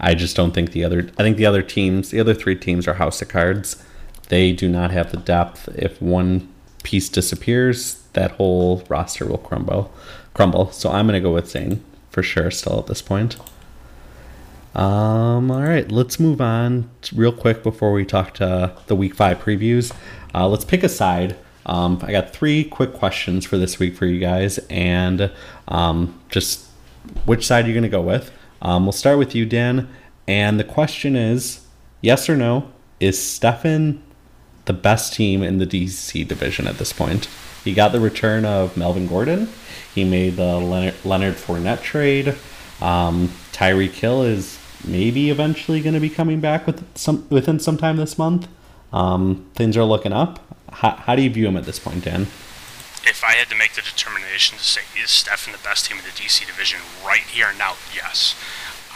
I 0.00 0.14
just 0.14 0.36
don't 0.36 0.52
think 0.52 0.72
the 0.72 0.84
other, 0.84 1.10
I 1.18 1.22
think 1.22 1.36
the 1.36 1.46
other 1.46 1.62
teams, 1.62 2.10
the 2.10 2.20
other 2.20 2.34
three 2.34 2.54
teams 2.54 2.86
are 2.86 2.94
house 2.94 3.20
of 3.20 3.28
cards. 3.28 3.84
They 4.28 4.52
do 4.52 4.68
not 4.68 4.90
have 4.90 5.10
the 5.10 5.16
depth. 5.16 5.68
If 5.74 6.00
one 6.00 6.48
piece 6.82 7.08
disappears, 7.08 8.02
that 8.12 8.32
whole 8.32 8.84
roster 8.88 9.26
will 9.26 9.38
crumble. 9.38 9.92
Crumble. 10.34 10.70
So 10.70 10.90
I'm 10.90 11.06
going 11.06 11.20
to 11.20 11.26
go 11.26 11.34
with 11.34 11.48
Zane 11.48 11.82
for 12.10 12.22
sure 12.22 12.50
still 12.50 12.78
at 12.78 12.86
this 12.86 13.02
point. 13.02 13.36
Um, 14.74 15.50
all 15.50 15.62
right, 15.62 15.90
let's 15.90 16.20
move 16.20 16.40
on 16.40 16.88
real 17.12 17.32
quick 17.32 17.62
before 17.64 17.92
we 17.92 18.04
talk 18.04 18.34
to 18.34 18.72
the 18.86 18.94
week 18.94 19.14
five 19.14 19.38
previews. 19.38 19.92
Uh, 20.34 20.46
let's 20.46 20.64
pick 20.64 20.84
a 20.84 20.88
side. 20.88 21.36
Um, 21.66 22.00
I 22.02 22.12
got 22.12 22.30
three 22.30 22.64
quick 22.64 22.94
questions 22.94 23.44
for 23.44 23.58
this 23.58 23.78
week 23.78 23.96
for 23.96 24.06
you 24.06 24.18
guys, 24.18 24.58
and 24.70 25.30
um, 25.68 26.18
just 26.30 26.66
which 27.24 27.46
side 27.46 27.66
you're 27.66 27.74
going 27.74 27.82
to 27.82 27.88
go 27.88 28.00
with. 28.00 28.30
Um, 28.62 28.84
we'll 28.84 28.92
start 28.92 29.18
with 29.18 29.34
you, 29.34 29.46
Dan. 29.46 29.88
And 30.26 30.58
the 30.58 30.64
question 30.64 31.16
is 31.16 31.64
yes 32.00 32.28
or 32.28 32.36
no 32.36 32.70
is 33.00 33.20
Stefan 33.20 34.02
the 34.64 34.72
best 34.72 35.14
team 35.14 35.42
in 35.42 35.58
the 35.58 35.66
DC 35.66 36.26
division 36.26 36.66
at 36.66 36.78
this 36.78 36.92
point? 36.92 37.28
He 37.64 37.74
got 37.74 37.92
the 37.92 38.00
return 38.00 38.44
of 38.44 38.76
Melvin 38.76 39.06
Gordon. 39.06 39.48
He 39.94 40.04
made 40.04 40.36
the 40.36 40.56
Leonard, 40.58 41.34
Fournette 41.34 41.82
trade. 41.82 42.34
Um, 42.80 43.28
Tyreek 43.52 43.92
Hill 43.92 44.22
is 44.22 44.58
maybe 44.86 45.30
eventually 45.30 45.80
going 45.80 45.94
to 45.94 46.00
be 46.00 46.10
coming 46.10 46.40
back 46.40 46.66
with 46.66 46.86
some 46.96 47.26
within 47.28 47.58
some 47.58 47.76
time 47.76 47.96
this 47.96 48.16
month. 48.16 48.48
Um, 48.92 49.50
things 49.54 49.76
are 49.76 49.84
looking 49.84 50.12
up. 50.12 50.40
How, 50.70 50.92
how 50.92 51.16
do 51.16 51.22
you 51.22 51.30
view 51.30 51.48
him 51.48 51.56
at 51.56 51.64
this 51.64 51.78
point, 51.78 52.04
Dan? 52.04 52.22
If 53.04 53.22
I 53.24 53.32
had 53.32 53.48
to 53.48 53.54
make 53.56 53.74
the 53.74 53.82
determination 53.82 54.58
to 54.58 54.64
say 54.64 54.82
is 55.00 55.10
Stefan 55.10 55.52
the 55.52 55.58
best 55.58 55.86
team 55.86 55.98
in 55.98 56.04
the 56.04 56.10
DC 56.10 56.46
division 56.46 56.80
right 57.04 57.22
here 57.22 57.48
and 57.48 57.58
now, 57.58 57.76
yes. 57.94 58.34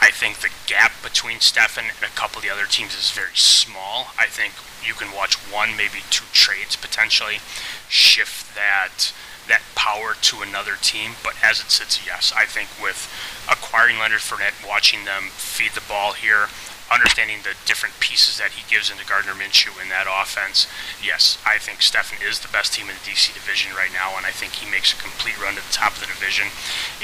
I 0.01 0.11
think 0.11 0.39
the 0.39 0.49
gap 0.67 0.91
between 1.01 1.39
Stefan 1.39 1.85
and 1.85 2.03
a 2.03 2.13
couple 2.13 2.39
of 2.39 2.43
the 2.43 2.49
other 2.49 2.65
teams 2.65 2.93
is 2.93 3.11
very 3.11 3.35
small. 3.35 4.07
I 4.19 4.25
think 4.25 4.53
you 4.85 4.93
can 4.93 5.15
watch 5.15 5.35
one, 5.51 5.77
maybe 5.77 6.03
two 6.09 6.25
trades 6.33 6.75
potentially 6.75 7.39
shift 7.87 8.53
that 8.55 9.13
that 9.47 9.61
power 9.75 10.15
to 10.21 10.41
another 10.41 10.75
team. 10.81 11.11
But 11.23 11.35
as 11.43 11.59
it 11.59 11.71
sits, 11.71 12.05
yes, 12.05 12.33
I 12.35 12.45
think 12.45 12.69
with 12.81 13.07
acquiring 13.49 13.99
Leonard 13.99 14.19
Fournette, 14.19 14.67
watching 14.67 15.05
them 15.05 15.31
feed 15.31 15.71
the 15.71 15.83
ball 15.87 16.13
here, 16.13 16.47
understanding 16.91 17.39
the 17.43 17.55
different 17.65 17.99
pieces 17.99 18.37
that 18.37 18.51
he 18.51 18.63
gives 18.69 18.89
into 18.89 19.05
Gardner 19.05 19.33
Minshew 19.33 19.75
in 19.81 19.89
that 19.89 20.07
offense, 20.09 20.67
yes, 21.03 21.37
I 21.45 21.57
think 21.57 21.81
Stefan 21.81 22.19
is 22.25 22.39
the 22.39 22.47
best 22.51 22.73
team 22.73 22.89
in 22.89 22.95
the 22.95 23.05
DC 23.05 23.33
division 23.33 23.75
right 23.75 23.91
now, 23.93 24.17
and 24.17 24.25
I 24.25 24.31
think 24.31 24.53
he 24.53 24.69
makes 24.69 24.93
a 24.93 24.97
complete 24.97 25.39
run 25.41 25.55
to 25.55 25.61
the 25.61 25.73
top 25.73 25.93
of 25.93 26.01
the 26.01 26.07
division 26.07 26.47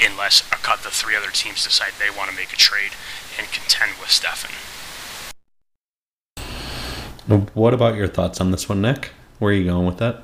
unless 0.00 0.42
a 0.52 0.56
cut 0.56 0.82
the 0.82 0.90
three 0.90 1.16
other 1.16 1.30
teams 1.30 1.64
decide 1.64 1.92
they 1.98 2.10
want 2.10 2.30
to 2.30 2.36
make 2.36 2.52
a 2.52 2.56
trade 2.56 2.92
and 3.38 3.46
contend 3.52 3.92
with 4.00 4.10
Stefan. 4.10 4.52
What 7.54 7.74
about 7.74 7.94
your 7.94 8.08
thoughts 8.08 8.40
on 8.40 8.50
this 8.50 8.68
one, 8.68 8.82
Nick? 8.82 9.12
Where 9.38 9.52
are 9.52 9.56
you 9.56 9.64
going 9.64 9.86
with 9.86 9.98
that? 9.98 10.22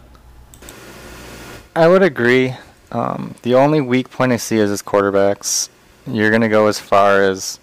I 1.76 1.88
would 1.88 2.02
agree. 2.02 2.54
Um, 2.90 3.34
the 3.42 3.54
only 3.54 3.80
weak 3.80 4.10
point 4.10 4.32
I 4.32 4.36
see 4.36 4.58
is 4.58 4.70
his 4.70 4.82
quarterbacks. 4.82 5.68
You're 6.06 6.30
going 6.30 6.42
to 6.42 6.48
go 6.48 6.66
as 6.66 6.80
far 6.80 7.22
as 7.22 7.60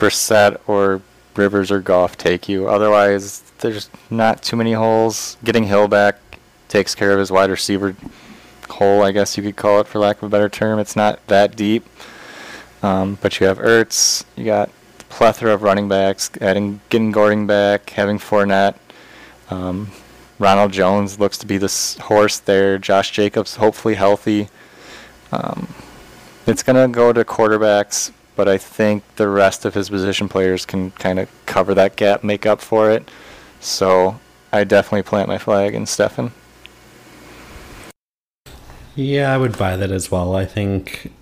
Brissett 0.00 0.58
or 0.66 1.02
Rivers 1.36 1.70
or 1.70 1.80
Goff 1.80 2.16
take 2.16 2.48
you. 2.48 2.68
Otherwise, 2.68 3.42
there's 3.58 3.88
not 4.10 4.42
too 4.42 4.56
many 4.56 4.72
holes. 4.72 5.36
Getting 5.44 5.64
Hill 5.64 5.86
back 5.86 6.16
takes 6.68 6.94
care 6.94 7.12
of 7.12 7.18
his 7.18 7.30
wide 7.30 7.50
receiver 7.50 7.94
hole, 8.68 9.02
I 9.02 9.12
guess 9.12 9.36
you 9.36 9.42
could 9.42 9.56
call 9.56 9.80
it, 9.80 9.86
for 9.86 9.98
lack 9.98 10.16
of 10.18 10.24
a 10.24 10.28
better 10.28 10.48
term. 10.48 10.78
It's 10.78 10.96
not 10.96 11.24
that 11.28 11.54
deep. 11.54 11.86
Um, 12.82 13.18
but 13.20 13.38
you 13.38 13.46
have 13.46 13.58
Ertz, 13.58 14.24
you 14.36 14.44
got 14.44 14.70
the 14.98 15.04
plethora 15.04 15.52
of 15.52 15.62
running 15.62 15.88
backs, 15.88 16.30
adding 16.40 16.80
getting 16.88 17.12
Gordon 17.12 17.46
back, 17.46 17.90
having 17.90 18.18
Fournette. 18.18 18.76
Um, 19.50 19.90
Ronald 20.38 20.72
Jones 20.72 21.20
looks 21.20 21.36
to 21.38 21.46
be 21.46 21.58
this 21.58 21.98
horse 21.98 22.38
there. 22.38 22.78
Josh 22.78 23.10
Jacobs 23.10 23.56
hopefully 23.56 23.96
healthy. 23.96 24.48
Um, 25.30 25.68
it's 26.46 26.62
going 26.62 26.76
to 26.76 26.92
go 26.92 27.12
to 27.12 27.24
quarterbacks, 27.24 28.12
but 28.36 28.48
I 28.48 28.58
think 28.58 29.04
the 29.16 29.28
rest 29.28 29.64
of 29.64 29.74
his 29.74 29.90
position 29.90 30.28
players 30.28 30.64
can 30.64 30.90
kind 30.92 31.18
of 31.18 31.28
cover 31.46 31.74
that 31.74 31.96
gap, 31.96 32.24
make 32.24 32.46
up 32.46 32.60
for 32.60 32.90
it. 32.90 33.08
So 33.60 34.18
I 34.52 34.64
definitely 34.64 35.02
plant 35.02 35.28
my 35.28 35.38
flag 35.38 35.74
in 35.74 35.86
Stefan. 35.86 36.32
Yeah, 38.96 39.32
I 39.32 39.38
would 39.38 39.56
buy 39.56 39.76
that 39.76 39.90
as 39.90 40.10
well. 40.10 40.34
I 40.34 40.44
think 40.44 41.12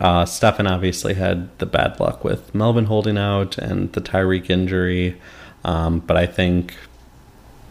uh, 0.00 0.24
Stefan 0.24 0.66
obviously 0.66 1.14
had 1.14 1.56
the 1.58 1.66
bad 1.66 1.98
luck 2.00 2.24
with 2.24 2.54
Melvin 2.54 2.86
holding 2.86 3.18
out 3.18 3.58
and 3.58 3.92
the 3.92 4.00
Tyreek 4.00 4.50
injury, 4.50 5.20
um, 5.64 6.00
but 6.00 6.16
I 6.16 6.26
think 6.26 6.74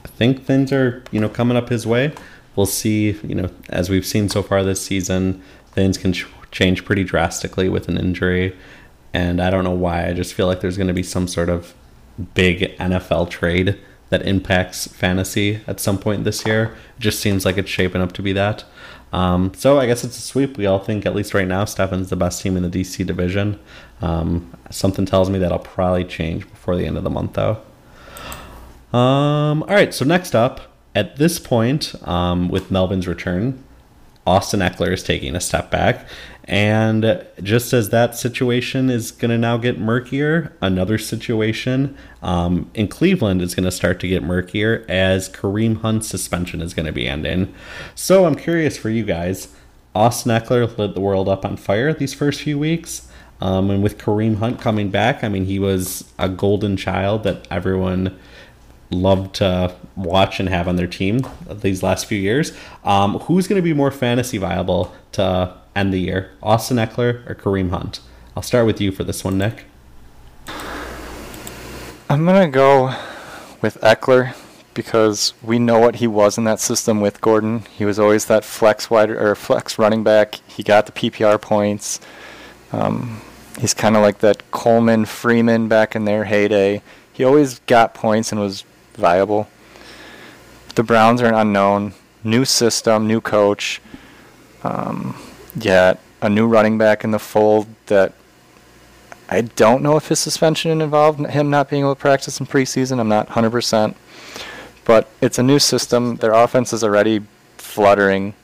I 0.03 0.07
think 0.07 0.45
things 0.45 0.71
are 0.71 1.03
you 1.11 1.19
know 1.19 1.29
coming 1.29 1.57
up 1.57 1.69
his 1.69 1.85
way. 1.85 2.13
We'll 2.55 2.65
see. 2.65 3.11
You 3.23 3.35
know, 3.35 3.49
as 3.69 3.89
we've 3.89 4.05
seen 4.05 4.29
so 4.29 4.41
far 4.41 4.63
this 4.63 4.81
season, 4.81 5.41
things 5.67 5.97
can 5.97 6.13
change 6.55 6.85
pretty 6.85 7.03
drastically 7.03 7.67
with 7.67 7.89
an 7.89 7.97
injury, 7.97 8.55
and 9.13 9.41
I 9.41 9.49
don't 9.49 9.65
know 9.65 9.71
why. 9.71 10.07
I 10.07 10.13
just 10.13 10.33
feel 10.33 10.47
like 10.47 10.61
there's 10.61 10.77
going 10.77 10.87
to 10.87 10.93
be 10.93 11.03
some 11.03 11.27
sort 11.27 11.49
of 11.49 11.75
big 12.33 12.77
NFL 12.77 13.29
trade 13.29 13.77
that 14.09 14.25
impacts 14.25 14.87
fantasy 14.87 15.59
at 15.67 15.81
some 15.81 15.97
point 15.97 16.23
this 16.23 16.45
year. 16.45 16.75
It 16.97 17.01
just 17.01 17.19
seems 17.19 17.43
like 17.45 17.57
it's 17.57 17.69
shaping 17.69 18.01
up 18.01 18.13
to 18.13 18.21
be 18.21 18.31
that. 18.33 18.63
Um, 19.11 19.53
so 19.53 19.79
I 19.79 19.85
guess 19.85 20.05
it's 20.05 20.17
a 20.17 20.21
sweep. 20.21 20.57
We 20.57 20.65
all 20.65 20.79
think, 20.79 21.05
at 21.05 21.13
least 21.13 21.33
right 21.33 21.47
now, 21.47 21.65
Stefan's 21.65 22.09
the 22.09 22.15
best 22.15 22.41
team 22.41 22.55
in 22.55 22.63
the 22.63 22.69
DC 22.69 23.05
division. 23.05 23.59
Um, 24.01 24.51
something 24.69 25.05
tells 25.05 25.29
me 25.29 25.39
that'll 25.39 25.59
probably 25.59 26.05
change 26.05 26.49
before 26.49 26.77
the 26.77 26.85
end 26.85 26.97
of 26.97 27.03
the 27.03 27.09
month, 27.09 27.33
though. 27.33 27.61
Um, 28.97 29.63
all 29.63 29.75
right, 29.75 29.93
so 29.93 30.05
next 30.05 30.35
up, 30.35 30.61
at 30.93 31.17
this 31.17 31.37
point, 31.37 31.95
um, 32.07 32.47
with 32.47 32.71
Melvin's 32.71 33.07
return, 33.07 33.61
Austin 34.25 34.59
Ekeler 34.59 34.91
is 34.91 35.03
taking 35.03 35.35
a 35.35 35.41
step 35.41 35.69
back. 35.69 36.07
And 36.47 37.25
just 37.41 37.73
as 37.73 37.89
that 37.89 38.15
situation 38.15 38.91
is 38.91 39.11
going 39.11 39.31
to 39.31 39.37
now 39.37 39.57
get 39.57 39.79
murkier, 39.79 40.53
another 40.61 40.99
situation 40.99 41.97
um, 42.21 42.69
in 42.75 42.87
Cleveland 42.87 43.41
is 43.41 43.55
going 43.55 43.63
to 43.63 43.71
start 43.71 43.99
to 44.01 44.07
get 44.07 44.21
murkier 44.21 44.85
as 44.87 45.27
Kareem 45.27 45.81
Hunt's 45.81 46.07
suspension 46.07 46.61
is 46.61 46.75
going 46.75 46.85
to 46.85 46.91
be 46.91 47.07
ending. 47.07 47.53
So 47.95 48.25
I'm 48.25 48.35
curious 48.35 48.77
for 48.77 48.91
you 48.91 49.03
guys. 49.03 49.47
Austin 49.95 50.31
Ekeler 50.31 50.77
lit 50.77 50.93
the 50.93 51.01
world 51.01 51.27
up 51.27 51.45
on 51.45 51.57
fire 51.57 51.93
these 51.93 52.13
first 52.13 52.41
few 52.41 52.59
weeks. 52.59 53.07
Um, 53.41 53.69
and 53.71 53.81
with 53.81 53.97
Kareem 53.97 54.37
Hunt 54.37 54.61
coming 54.61 54.91
back, 54.91 55.23
I 55.23 55.29
mean, 55.29 55.45
he 55.45 55.57
was 55.57 56.05
a 56.19 56.29
golden 56.29 56.77
child 56.77 57.23
that 57.23 57.47
everyone 57.49 58.17
loved 58.91 59.35
to 59.35 59.75
watch 59.95 60.39
and 60.39 60.47
have 60.47 60.67
on 60.67 60.75
their 60.75 60.87
team 60.87 61.25
these 61.49 61.81
last 61.81 62.05
few 62.05 62.19
years. 62.19 62.55
Um, 62.83 63.19
who's 63.19 63.47
going 63.47 63.57
to 63.57 63.63
be 63.63 63.73
more 63.73 63.91
fantasy 63.91 64.37
viable 64.37 64.93
to 65.13 65.53
end 65.75 65.93
the 65.93 65.99
year, 65.99 66.31
Austin 66.41 66.77
Ekeler 66.77 67.29
or 67.29 67.35
Kareem 67.35 67.69
Hunt? 67.69 67.99
I'll 68.35 68.43
start 68.43 68.65
with 68.65 68.81
you 68.81 68.91
for 68.91 69.03
this 69.03 69.23
one, 69.23 69.37
Nick. 69.37 69.65
I'm 72.07 72.25
gonna 72.25 72.47
go 72.47 72.95
with 73.61 73.79
Ekeler 73.81 74.35
because 74.75 75.33
we 75.41 75.57
know 75.57 75.79
what 75.79 75.95
he 75.95 76.05
was 76.07 76.37
in 76.37 76.43
that 76.43 76.59
system 76.59 77.01
with 77.01 77.21
Gordon. 77.21 77.61
He 77.77 77.85
was 77.85 77.97
always 77.97 78.25
that 78.25 78.43
flex 78.43 78.89
wide 78.89 79.09
or 79.09 79.33
flex 79.33 79.79
running 79.79 80.03
back. 80.03 80.35
He 80.47 80.61
got 80.61 80.85
the 80.85 80.91
PPR 80.91 81.41
points. 81.41 81.99
Um, 82.71 83.21
he's 83.59 83.73
kind 83.73 83.95
of 83.95 84.01
like 84.01 84.19
that 84.19 84.51
Coleman 84.51 85.05
Freeman 85.05 85.67
back 85.67 85.95
in 85.95 86.05
their 86.05 86.25
heyday. 86.25 86.83
He 87.11 87.23
always 87.23 87.59
got 87.59 87.93
points 87.93 88.31
and 88.31 88.39
was 88.39 88.65
viable. 88.93 89.47
The 90.75 90.83
Browns 90.83 91.21
are 91.21 91.27
an 91.27 91.35
unknown, 91.35 91.93
new 92.23 92.43
system, 92.43 93.07
new 93.07 93.21
coach. 93.21 93.81
Um, 94.63 95.15
yet 95.55 95.99
a 96.21 96.29
new 96.29 96.47
running 96.47 96.77
back 96.77 97.03
in 97.03 97.11
the 97.11 97.19
fold 97.19 97.67
that 97.87 98.13
I 99.29 99.41
don't 99.41 99.81
know 99.81 99.97
if 99.97 100.07
his 100.07 100.19
suspension 100.19 100.81
involved 100.81 101.19
him 101.19 101.49
not 101.49 101.69
being 101.69 101.81
able 101.81 101.95
to 101.95 101.99
practice 101.99 102.39
in 102.39 102.45
preseason. 102.45 102.99
I'm 102.99 103.09
not 103.09 103.29
100%. 103.29 103.95
But 104.85 105.09
it's 105.19 105.39
a 105.39 105.43
new 105.43 105.57
system. 105.57 106.17
Their 106.17 106.33
offense 106.33 106.71
is 106.73 106.83
already 106.83 107.21
fluttering. 107.57 108.35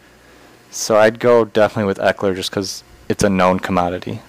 So 0.72 0.98
I'd 0.98 1.20
go 1.20 1.46
definitely 1.46 1.86
with 1.86 1.98
Ekeler 1.98 2.36
just 2.36 2.50
because 2.50 2.84
it's 3.08 3.24
a 3.24 3.30
known 3.30 3.60
commodity. 3.60 4.22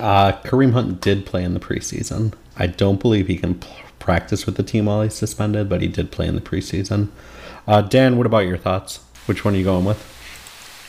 Uh, 0.00 0.32
Kareem 0.42 0.72
Hunt 0.72 1.00
did 1.00 1.24
play 1.24 1.44
in 1.44 1.54
the 1.54 1.60
preseason. 1.60 2.34
I 2.56 2.66
don't 2.66 3.00
believe 3.00 3.28
he 3.28 3.36
can 3.36 3.60
practice 3.98 4.44
with 4.46 4.56
the 4.56 4.62
team 4.62 4.86
while 4.86 5.02
he's 5.02 5.14
suspended, 5.14 5.68
but 5.68 5.80
he 5.80 5.88
did 5.88 6.10
play 6.10 6.26
in 6.26 6.34
the 6.34 6.40
preseason. 6.40 7.08
Uh, 7.66 7.80
Dan, 7.82 8.16
what 8.16 8.26
about 8.26 8.46
your 8.46 8.58
thoughts? 8.58 9.00
Which 9.26 9.44
one 9.44 9.54
are 9.54 9.58
you 9.58 9.64
going 9.64 9.84
with? 9.84 10.02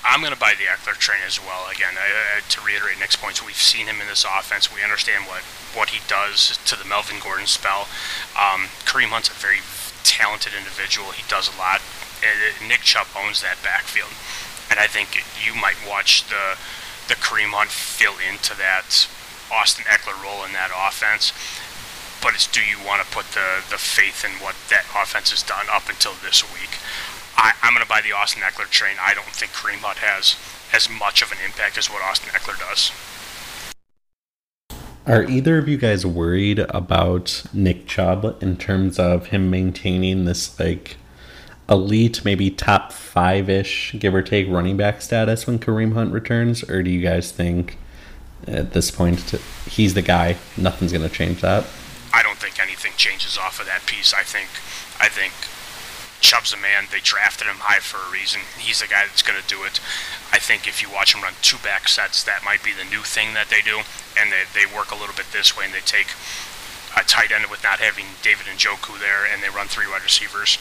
I'm 0.04 0.20
going 0.20 0.34
to 0.34 0.40
buy 0.40 0.54
the 0.58 0.66
Ekeler 0.66 0.98
train 0.98 1.22
as 1.26 1.40
well. 1.40 1.66
Again, 1.72 1.96
uh, 1.96 2.42
to 2.50 2.62
reiterate 2.62 3.00
Nick's 3.00 3.16
points, 3.16 3.44
we've 3.44 3.56
seen 3.56 3.88
him 3.88 4.02
in 4.02 4.08
this 4.08 4.26
offense. 4.26 4.74
We 4.74 4.84
understand 4.84 5.26
what, 5.26 5.42
what 5.74 5.90
he 5.90 6.02
does 6.08 6.60
to 6.66 6.76
the 6.76 6.84
Melvin 6.84 7.18
Gordon 7.24 7.48
spell. 7.48 7.88
Um, 8.36 8.68
Kareem 8.84 9.16
Hunt's 9.16 9.30
a 9.30 9.34
very 9.34 9.64
talented 10.04 10.52
individual. 10.52 11.16
He 11.16 11.24
does 11.30 11.48
a 11.48 11.56
lot. 11.58 11.82
And 12.20 12.68
Nick 12.68 12.82
Chubb 12.82 13.08
owns 13.16 13.42
that 13.42 13.64
backfield. 13.64 14.12
And 14.70 14.80
I 14.80 14.88
think 14.88 15.24
you 15.40 15.56
might 15.56 15.80
watch 15.88 16.28
the 16.28 16.58
the 17.08 17.16
Kareem 17.16 17.52
Hunt 17.52 17.70
fill 17.70 18.16
into 18.16 18.56
that 18.56 19.08
Austin 19.52 19.84
Ekeler 19.86 20.16
role 20.24 20.48
in 20.48 20.56
that 20.56 20.72
offense. 20.72 21.36
But 22.24 22.34
it's 22.34 22.48
do 22.48 22.64
you 22.64 22.80
want 22.80 23.04
to 23.04 23.08
put 23.12 23.36
the, 23.36 23.60
the 23.68 23.78
faith 23.78 24.24
in 24.24 24.40
what 24.40 24.56
that 24.72 24.88
offense 24.96 25.32
has 25.36 25.44
done 25.44 25.68
up 25.68 25.90
until 25.90 26.16
this 26.24 26.42
week? 26.56 26.80
I, 27.38 27.54
I'm 27.62 27.74
going 27.74 27.84
to 27.84 27.90
buy 27.90 28.02
the 28.02 28.12
Austin 28.12 28.42
Ekeler 28.44 28.70
train. 28.70 28.96
I 29.02 29.14
don't 29.14 29.28
think 29.28 29.52
Kareem 29.52 29.82
Hunt 29.82 30.00
has 30.00 30.36
as 30.74 30.90
much 30.90 31.22
of 31.22 31.32
an 31.32 31.38
impact 31.46 31.78
as 31.78 31.88
what 31.88 32.02
Austin 32.02 32.30
Ekeler 32.30 32.60
does. 32.60 32.92
Are 35.06 35.24
either 35.24 35.58
of 35.58 35.68
you 35.68 35.78
guys 35.78 36.06
worried 36.06 36.60
about 36.60 37.44
Nick 37.54 37.88
Chubb 37.88 38.42
in 38.42 38.56
terms 38.56 38.98
of 38.98 39.28
him 39.28 39.50
maintaining 39.50 40.26
this 40.26 40.58
like 40.60 40.96
elite, 41.70 42.24
maybe 42.24 42.50
top 42.50 42.92
five 42.94 43.50
ish, 43.50 43.96
give 44.00 44.16
or 44.16 44.22
take, 44.22 44.48
running 44.48 44.78
back 44.78 45.02
status 45.02 45.46
when 45.46 45.60
Kareem 45.60 45.94
Hunt 45.94 46.14
returns, 46.14 46.64
or 46.70 46.82
do 46.82 46.90
you 46.90 47.02
guys 47.02 47.32
think 47.32 47.78
at 48.48 48.74
this 48.74 48.92
point. 48.92 49.20
He's 49.68 49.94
the 49.94 50.02
guy. 50.02 50.38
Nothing's 50.58 50.92
going 50.92 51.08
to 51.08 51.14
change 51.14 51.42
that. 51.42 51.66
I 52.14 52.22
don't 52.22 52.38
think 52.38 52.60
anything 52.60 52.94
changes 52.98 53.38
off 53.38 53.60
of 53.60 53.66
that 53.66 53.86
piece. 53.86 54.14
I 54.14 54.24
think, 54.24 54.50
I 55.00 55.10
think 55.10 55.34
Chubb's 56.24 56.54
a 56.54 56.58
man. 56.58 56.88
They 56.90 57.04
drafted 57.04 57.52
him 57.52 57.60
high 57.60 57.84
for 57.84 58.00
a 58.00 58.10
reason. 58.10 58.42
He's 58.58 58.80
the 58.80 58.88
guy 58.88 59.04
that's 59.06 59.22
going 59.22 59.40
to 59.40 59.46
do 59.46 59.68
it. 59.68 59.84
I 60.32 60.40
think 60.40 60.66
if 60.66 60.82
you 60.82 60.88
watch 60.90 61.14
him 61.14 61.22
run 61.22 61.36
two 61.44 61.60
back 61.60 61.92
sets, 61.92 62.24
that 62.24 62.48
might 62.48 62.64
be 62.64 62.72
the 62.72 62.88
new 62.88 63.04
thing 63.04 63.36
that 63.36 63.52
they 63.52 63.60
do, 63.60 63.84
and 64.16 64.32
they 64.32 64.48
they 64.56 64.64
work 64.64 64.90
a 64.90 64.98
little 64.98 65.14
bit 65.14 65.28
this 65.36 65.54
way, 65.54 65.68
and 65.68 65.76
they 65.76 65.84
take 65.84 66.16
a 66.96 67.04
tight 67.04 67.36
end 67.36 67.52
with 67.52 67.62
not 67.62 67.84
having 67.84 68.16
David 68.24 68.48
Njoku 68.48 68.98
there, 68.98 69.28
and 69.28 69.44
they 69.44 69.52
run 69.52 69.68
three 69.68 69.86
wide 69.86 70.02
receivers. 70.02 70.58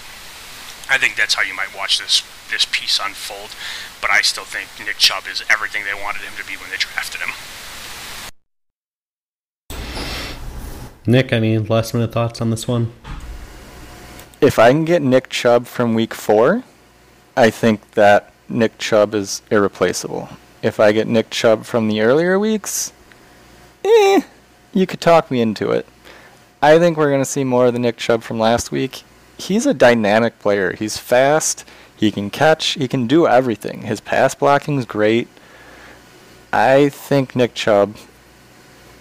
I 0.91 0.99
think 0.99 1.15
that's 1.15 1.39
how 1.39 1.47
you 1.47 1.55
might 1.55 1.71
watch 1.71 2.03
this 2.03 2.27
this 2.51 2.67
piece 2.67 2.99
unfold. 2.99 3.55
But 4.03 4.11
I 4.11 4.21
still 4.21 4.45
think 4.45 4.67
Nick 4.83 4.99
Chubb 4.99 5.31
is 5.31 5.47
everything 5.49 5.87
they 5.87 5.95
wanted 5.95 6.27
him 6.27 6.35
to 6.37 6.45
be 6.45 6.59
when 6.59 6.69
they 6.75 6.77
drafted 6.77 7.23
him. 7.23 7.33
Nick, 11.07 11.33
any 11.33 11.59
last 11.59 11.95
minute 11.95 12.13
thoughts 12.13 12.41
on 12.43 12.51
this 12.51 12.67
one? 12.67 12.93
If 14.43 14.59
I 14.59 14.73
can 14.73 14.85
get 14.85 15.03
Nick 15.03 15.29
Chubb 15.29 15.69
from 15.69 15.95
week 15.95 16.13
four, 16.13 16.65
I 17.37 17.49
think 17.49 17.93
that 17.93 18.33
Nick 18.49 18.77
Chubb 18.77 19.15
is 19.15 19.41
irreplaceable. 19.53 20.31
If 20.63 20.81
I 20.81 20.91
get 20.91 21.07
Nick 21.07 21.31
Chubb 21.31 21.65
from 21.65 21.87
the 21.87 22.01
earlier 22.01 22.41
weeks, 22.41 22.93
eh, 23.85 24.23
you 24.75 24.85
could 24.85 25.01
talk 25.01 25.31
me 25.31 25.41
into 25.41 25.71
it. 25.71 25.87
I 26.61 26.81
think 26.81 26.97
we're 26.97 27.11
going 27.11 27.21
to 27.21 27.25
see 27.25 27.45
more 27.45 27.67
of 27.67 27.73
the 27.73 27.79
Nick 27.79 27.99
Chubb 27.99 28.25
from 28.25 28.41
last 28.41 28.73
week. 28.73 29.05
He's 29.39 29.65
a 29.65 29.73
dynamic 29.73 30.41
player. 30.41 30.75
He's 30.75 30.99
fast. 30.99 31.65
He 31.97 32.11
can 32.11 32.29
catch. 32.29 32.71
He 32.71 32.89
can 32.89 33.07
do 33.07 33.29
everything. 33.29 33.83
His 33.83 34.01
pass 34.01 34.35
blocking 34.35 34.77
is 34.77 34.87
great. 34.87 35.29
I 36.53 36.89
think 36.89 37.37
Nick 37.37 37.55
Chubb 37.55 37.95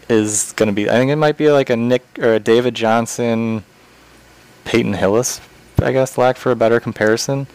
is 0.08 0.54
going 0.56 0.68
to 0.68 0.74
be. 0.74 0.88
I 0.88 0.94
think 0.94 1.10
it 1.10 1.16
might 1.16 1.38
be 1.38 1.50
like 1.50 1.72
a 1.72 1.76
Nick 1.76 2.06
or 2.20 2.36
a 2.36 2.40
David 2.40 2.76
Johnson, 2.76 3.64
Peyton 4.66 4.94
Hillis. 4.94 5.42
I 5.82 5.92
guess 5.92 6.18
lack 6.18 6.38
for 6.38 6.52
a 6.52 6.56
better 6.56 6.80
comparison. 6.80 7.48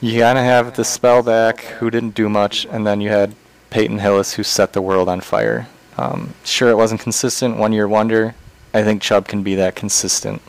You 0.00 0.20
kind 0.20 0.38
of 0.38 0.44
have 0.44 0.74
the 0.74 0.82
spellback 0.82 1.60
who 1.60 1.90
didn't 1.90 2.14
do 2.14 2.28
much, 2.28 2.66
and 2.66 2.86
then 2.86 3.00
you 3.00 3.10
had 3.10 3.34
Peyton 3.70 3.98
Hillis 3.98 4.34
who 4.34 4.42
set 4.42 4.72
the 4.72 4.82
world 4.82 5.08
on 5.08 5.20
fire. 5.20 5.68
Um, 5.96 6.34
sure, 6.44 6.70
it 6.70 6.76
wasn't 6.76 7.00
consistent, 7.00 7.56
one 7.56 7.72
year 7.72 7.86
wonder. 7.86 8.34
I 8.74 8.82
think 8.82 9.02
Chubb 9.02 9.28
can 9.28 9.42
be 9.42 9.54
that 9.54 9.76
consistent. 9.76 10.42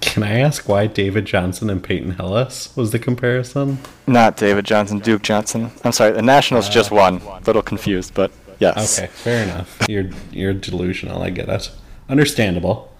Can 0.00 0.22
I 0.22 0.40
ask 0.40 0.68
why 0.68 0.86
David 0.86 1.26
Johnson 1.26 1.68
and 1.70 1.82
Peyton 1.82 2.12
Hillis 2.12 2.74
was 2.74 2.90
the 2.90 2.98
comparison? 2.98 3.78
Not 4.06 4.36
David 4.36 4.64
Johnson, 4.64 4.98
Duke 4.98 5.22
Johnson. 5.22 5.70
I'm 5.84 5.92
sorry, 5.92 6.12
the 6.12 6.22
Nationals 6.22 6.68
uh, 6.68 6.72
just 6.72 6.90
won. 6.90 7.20
A 7.20 7.40
little 7.46 7.62
confused, 7.62 8.14
but 8.14 8.32
yes. 8.58 8.98
Okay, 8.98 9.08
fair 9.08 9.44
enough. 9.44 9.78
You're 9.88 10.10
you're 10.30 10.54
delusional. 10.54 11.22
I 11.22 11.30
get 11.30 11.48
it. 11.48 11.70
Understandable. 12.08 12.92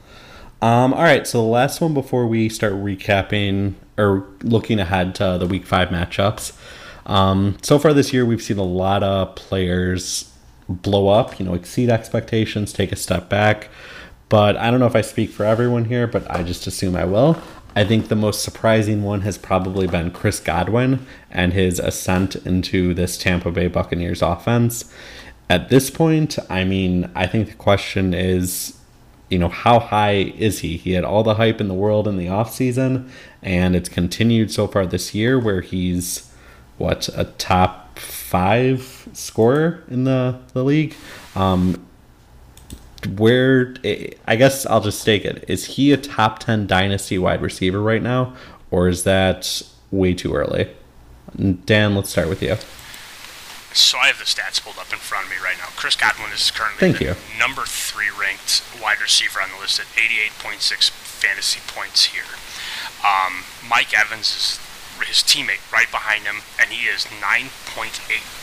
Um, 0.60 0.92
all 0.92 1.02
right, 1.02 1.26
so 1.26 1.38
the 1.38 1.48
last 1.48 1.80
one 1.80 1.94
before 1.94 2.26
we 2.26 2.48
start 2.48 2.72
recapping 2.72 3.74
or 3.96 4.26
looking 4.42 4.80
ahead 4.80 5.14
to 5.16 5.36
the 5.38 5.46
Week 5.46 5.66
Five 5.66 5.88
matchups. 5.88 6.56
Um, 7.06 7.56
so 7.62 7.78
far 7.78 7.92
this 7.92 8.12
year, 8.12 8.26
we've 8.26 8.42
seen 8.42 8.58
a 8.58 8.64
lot 8.64 9.02
of 9.02 9.34
players 9.36 10.32
blow 10.68 11.08
up, 11.08 11.38
you 11.38 11.46
know, 11.46 11.54
exceed 11.54 11.88
expectations, 11.88 12.72
take 12.72 12.92
a 12.92 12.96
step 12.96 13.28
back. 13.28 13.68
But 14.28 14.56
I 14.56 14.70
don't 14.70 14.80
know 14.80 14.86
if 14.86 14.96
I 14.96 15.00
speak 15.00 15.30
for 15.30 15.44
everyone 15.44 15.86
here, 15.86 16.06
but 16.06 16.30
I 16.30 16.42
just 16.42 16.66
assume 16.66 16.96
I 16.96 17.04
will. 17.04 17.40
I 17.74 17.84
think 17.84 18.08
the 18.08 18.16
most 18.16 18.42
surprising 18.42 19.02
one 19.02 19.22
has 19.22 19.38
probably 19.38 19.86
been 19.86 20.10
Chris 20.10 20.40
Godwin 20.40 21.06
and 21.30 21.52
his 21.52 21.78
ascent 21.78 22.34
into 22.36 22.92
this 22.92 23.16
Tampa 23.16 23.50
Bay 23.50 23.68
Buccaneers 23.68 24.20
offense. 24.20 24.92
At 25.50 25.70
this 25.70 25.90
point, 25.90 26.38
I 26.50 26.64
mean, 26.64 27.10
I 27.14 27.26
think 27.26 27.48
the 27.48 27.54
question 27.54 28.12
is, 28.12 28.78
you 29.30 29.38
know, 29.38 29.48
how 29.48 29.78
high 29.78 30.32
is 30.36 30.60
he? 30.60 30.76
He 30.76 30.92
had 30.92 31.04
all 31.04 31.22
the 31.22 31.34
hype 31.34 31.60
in 31.60 31.68
the 31.68 31.74
world 31.74 32.06
in 32.06 32.16
the 32.16 32.26
offseason, 32.26 33.08
and 33.42 33.74
it's 33.74 33.88
continued 33.88 34.50
so 34.50 34.66
far 34.66 34.86
this 34.86 35.14
year 35.14 35.38
where 35.38 35.60
he's, 35.60 36.30
what, 36.76 37.08
a 37.14 37.24
top 37.24 37.98
five 37.98 39.08
scorer 39.12 39.84
in 39.88 40.04
the, 40.04 40.38
the 40.52 40.64
league. 40.64 40.94
Um, 41.34 41.84
where 43.16 43.74
I 44.26 44.36
guess 44.36 44.66
I'll 44.66 44.80
just 44.80 45.00
stake 45.00 45.24
it. 45.24 45.44
Is 45.48 45.64
he 45.64 45.92
a 45.92 45.96
top 45.96 46.40
10 46.40 46.66
dynasty 46.66 47.16
wide 47.16 47.40
receiver 47.40 47.80
right 47.80 48.02
now, 48.02 48.34
or 48.70 48.88
is 48.88 49.04
that 49.04 49.62
way 49.90 50.14
too 50.14 50.34
early? 50.34 50.68
Dan, 51.64 51.94
let's 51.94 52.10
start 52.10 52.28
with 52.28 52.42
you. 52.42 52.56
So 53.72 53.98
I 53.98 54.06
have 54.08 54.18
the 54.18 54.24
stats 54.24 54.62
pulled 54.62 54.78
up 54.78 54.92
in 54.92 54.98
front 54.98 55.26
of 55.26 55.30
me 55.30 55.36
right 55.42 55.56
now. 55.58 55.68
Chris 55.76 55.94
Godwin 55.94 56.32
is 56.32 56.50
currently 56.50 56.80
Thank 56.92 57.00
you. 57.00 57.14
number 57.38 57.62
three 57.64 58.10
ranked 58.10 58.62
wide 58.82 59.00
receiver 59.00 59.40
on 59.40 59.50
the 59.50 59.60
list 59.60 59.78
at 59.78 59.86
88.6 59.94 60.90
fantasy 60.90 61.60
points 61.66 62.06
here. 62.06 62.28
Um, 63.04 63.44
Mike 63.68 63.92
Evans 63.96 64.34
is 64.34 64.60
his 65.06 65.22
teammate 65.22 65.62
right 65.70 65.90
behind 65.90 66.24
him, 66.24 66.42
and 66.58 66.70
he 66.70 66.86
is 66.86 67.04
9.8 67.06 67.86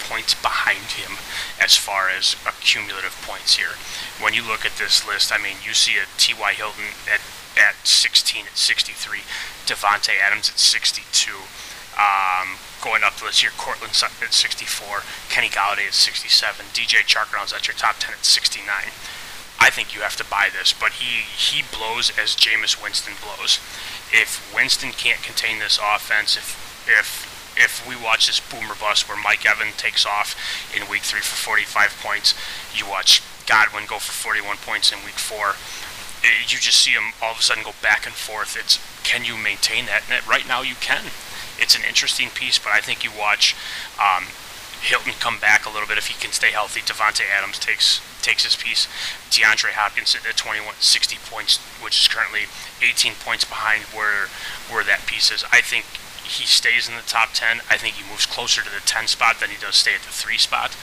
points 0.07 0.33
behind 0.35 0.95
him 0.95 1.17
as 1.59 1.75
far 1.75 2.07
as 2.09 2.35
cumulative 2.61 3.15
points 3.27 3.57
here. 3.57 3.75
When 4.23 4.33
you 4.33 4.41
look 4.45 4.65
at 4.65 4.77
this 4.77 5.05
list, 5.07 5.33
I 5.33 5.37
mean, 5.37 5.57
you 5.65 5.73
see 5.73 5.97
a 5.97 6.05
T.Y. 6.17 6.53
Hilton 6.53 6.95
at, 7.11 7.19
at 7.59 7.75
16 7.83 8.45
at 8.45 8.57
63, 8.57 9.19
Davante 9.65 10.15
Adams 10.15 10.49
at 10.49 10.59
62. 10.59 11.31
Um, 11.95 12.59
going 12.83 13.03
up 13.03 13.15
the 13.15 13.25
list 13.25 13.41
here, 13.41 13.51
Courtland 13.57 13.95
Sutton 13.95 14.17
at 14.21 14.33
64, 14.33 15.03
Kenny 15.29 15.47
Golladay 15.47 15.87
at 15.87 15.93
67, 15.93 16.65
DJ 16.73 17.07
Chark 17.07 17.31
rounds 17.33 17.53
at 17.53 17.67
your 17.67 17.75
top 17.75 17.95
10 17.99 18.13
at 18.13 18.25
69. 18.25 18.67
I 19.57 19.69
think 19.69 19.95
you 19.95 20.01
have 20.01 20.17
to 20.17 20.25
buy 20.25 20.49
this, 20.51 20.73
but 20.73 20.99
he 20.99 21.23
he 21.23 21.63
blows 21.71 22.11
as 22.19 22.35
Jameis 22.35 22.81
Winston 22.81 23.13
blows 23.23 23.59
if 24.11 24.53
Winston 24.53 24.91
can't 24.91 25.21
contain 25.21 25.59
this 25.59 25.79
offense, 25.81 26.37
if 26.37 26.87
if 26.87 27.33
if 27.57 27.87
we 27.87 27.95
watch 27.95 28.27
this 28.27 28.39
boomer 28.39 28.75
bust 28.75 29.07
where 29.07 29.17
Mike 29.17 29.45
Evans 29.45 29.77
takes 29.77 30.05
off 30.05 30.35
in 30.75 30.89
week 30.89 31.03
three 31.03 31.21
for 31.21 31.35
45 31.35 31.97
points, 32.03 32.33
you 32.75 32.85
watch 32.85 33.21
Godwin 33.47 33.85
go 33.87 33.97
for 33.97 34.11
41 34.11 34.57
points 34.57 34.91
in 34.91 34.99
week 35.05 35.15
four. 35.15 35.55
You 36.23 36.57
just 36.59 36.81
see 36.81 36.91
him 36.91 37.13
all 37.21 37.31
of 37.31 37.39
a 37.39 37.43
sudden 37.43 37.63
go 37.63 37.73
back 37.81 38.05
and 38.05 38.15
forth. 38.15 38.57
It's 38.59 38.79
can 39.03 39.23
you 39.23 39.37
maintain 39.37 39.85
that? 39.85 40.03
And 40.09 40.27
right 40.27 40.47
now 40.47 40.61
you 40.61 40.75
can. 40.75 41.11
It's 41.59 41.75
an 41.75 41.83
interesting 41.87 42.29
piece, 42.29 42.59
but 42.59 42.71
I 42.73 42.79
think 42.79 43.03
you 43.03 43.11
watch 43.17 43.55
um, 43.99 44.25
Hilton 44.81 45.13
come 45.19 45.39
back 45.39 45.65
a 45.65 45.69
little 45.69 45.87
bit 45.87 45.97
if 45.97 46.07
he 46.07 46.13
can 46.13 46.31
stay 46.31 46.51
healthy. 46.51 46.81
Davante 46.81 47.23
Adams 47.25 47.59
takes 47.59 48.01
takes 48.21 48.43
his 48.43 48.55
piece. 48.55 48.87
DeAndre 49.29 49.77
Hopkins 49.77 50.15
at 50.15 50.37
21, 50.37 50.75
60 50.79 51.17
points, 51.29 51.57
which 51.81 52.01
is 52.01 52.07
currently 52.07 52.49
18 52.81 53.13
points 53.21 53.45
behind 53.45 53.83
where 53.93 54.27
where 54.69 54.83
that 54.83 55.05
piece 55.05 55.31
is. 55.31 55.43
I 55.51 55.61
think 55.61 55.85
he 56.25 56.45
stays 56.45 56.89
in 56.89 56.95
the 56.95 57.05
top 57.05 57.33
10. 57.33 57.61
I 57.69 57.77
think 57.77 57.95
he 57.95 58.09
moves 58.09 58.25
closer 58.25 58.61
to 58.61 58.69
the 58.69 58.81
10 58.85 59.07
spot 59.07 59.39
than 59.39 59.49
he 59.49 59.57
does 59.57 59.75
stay 59.75 59.93
at 59.93 60.01
the 60.01 60.11
3 60.11 60.37
spot. 60.37 60.75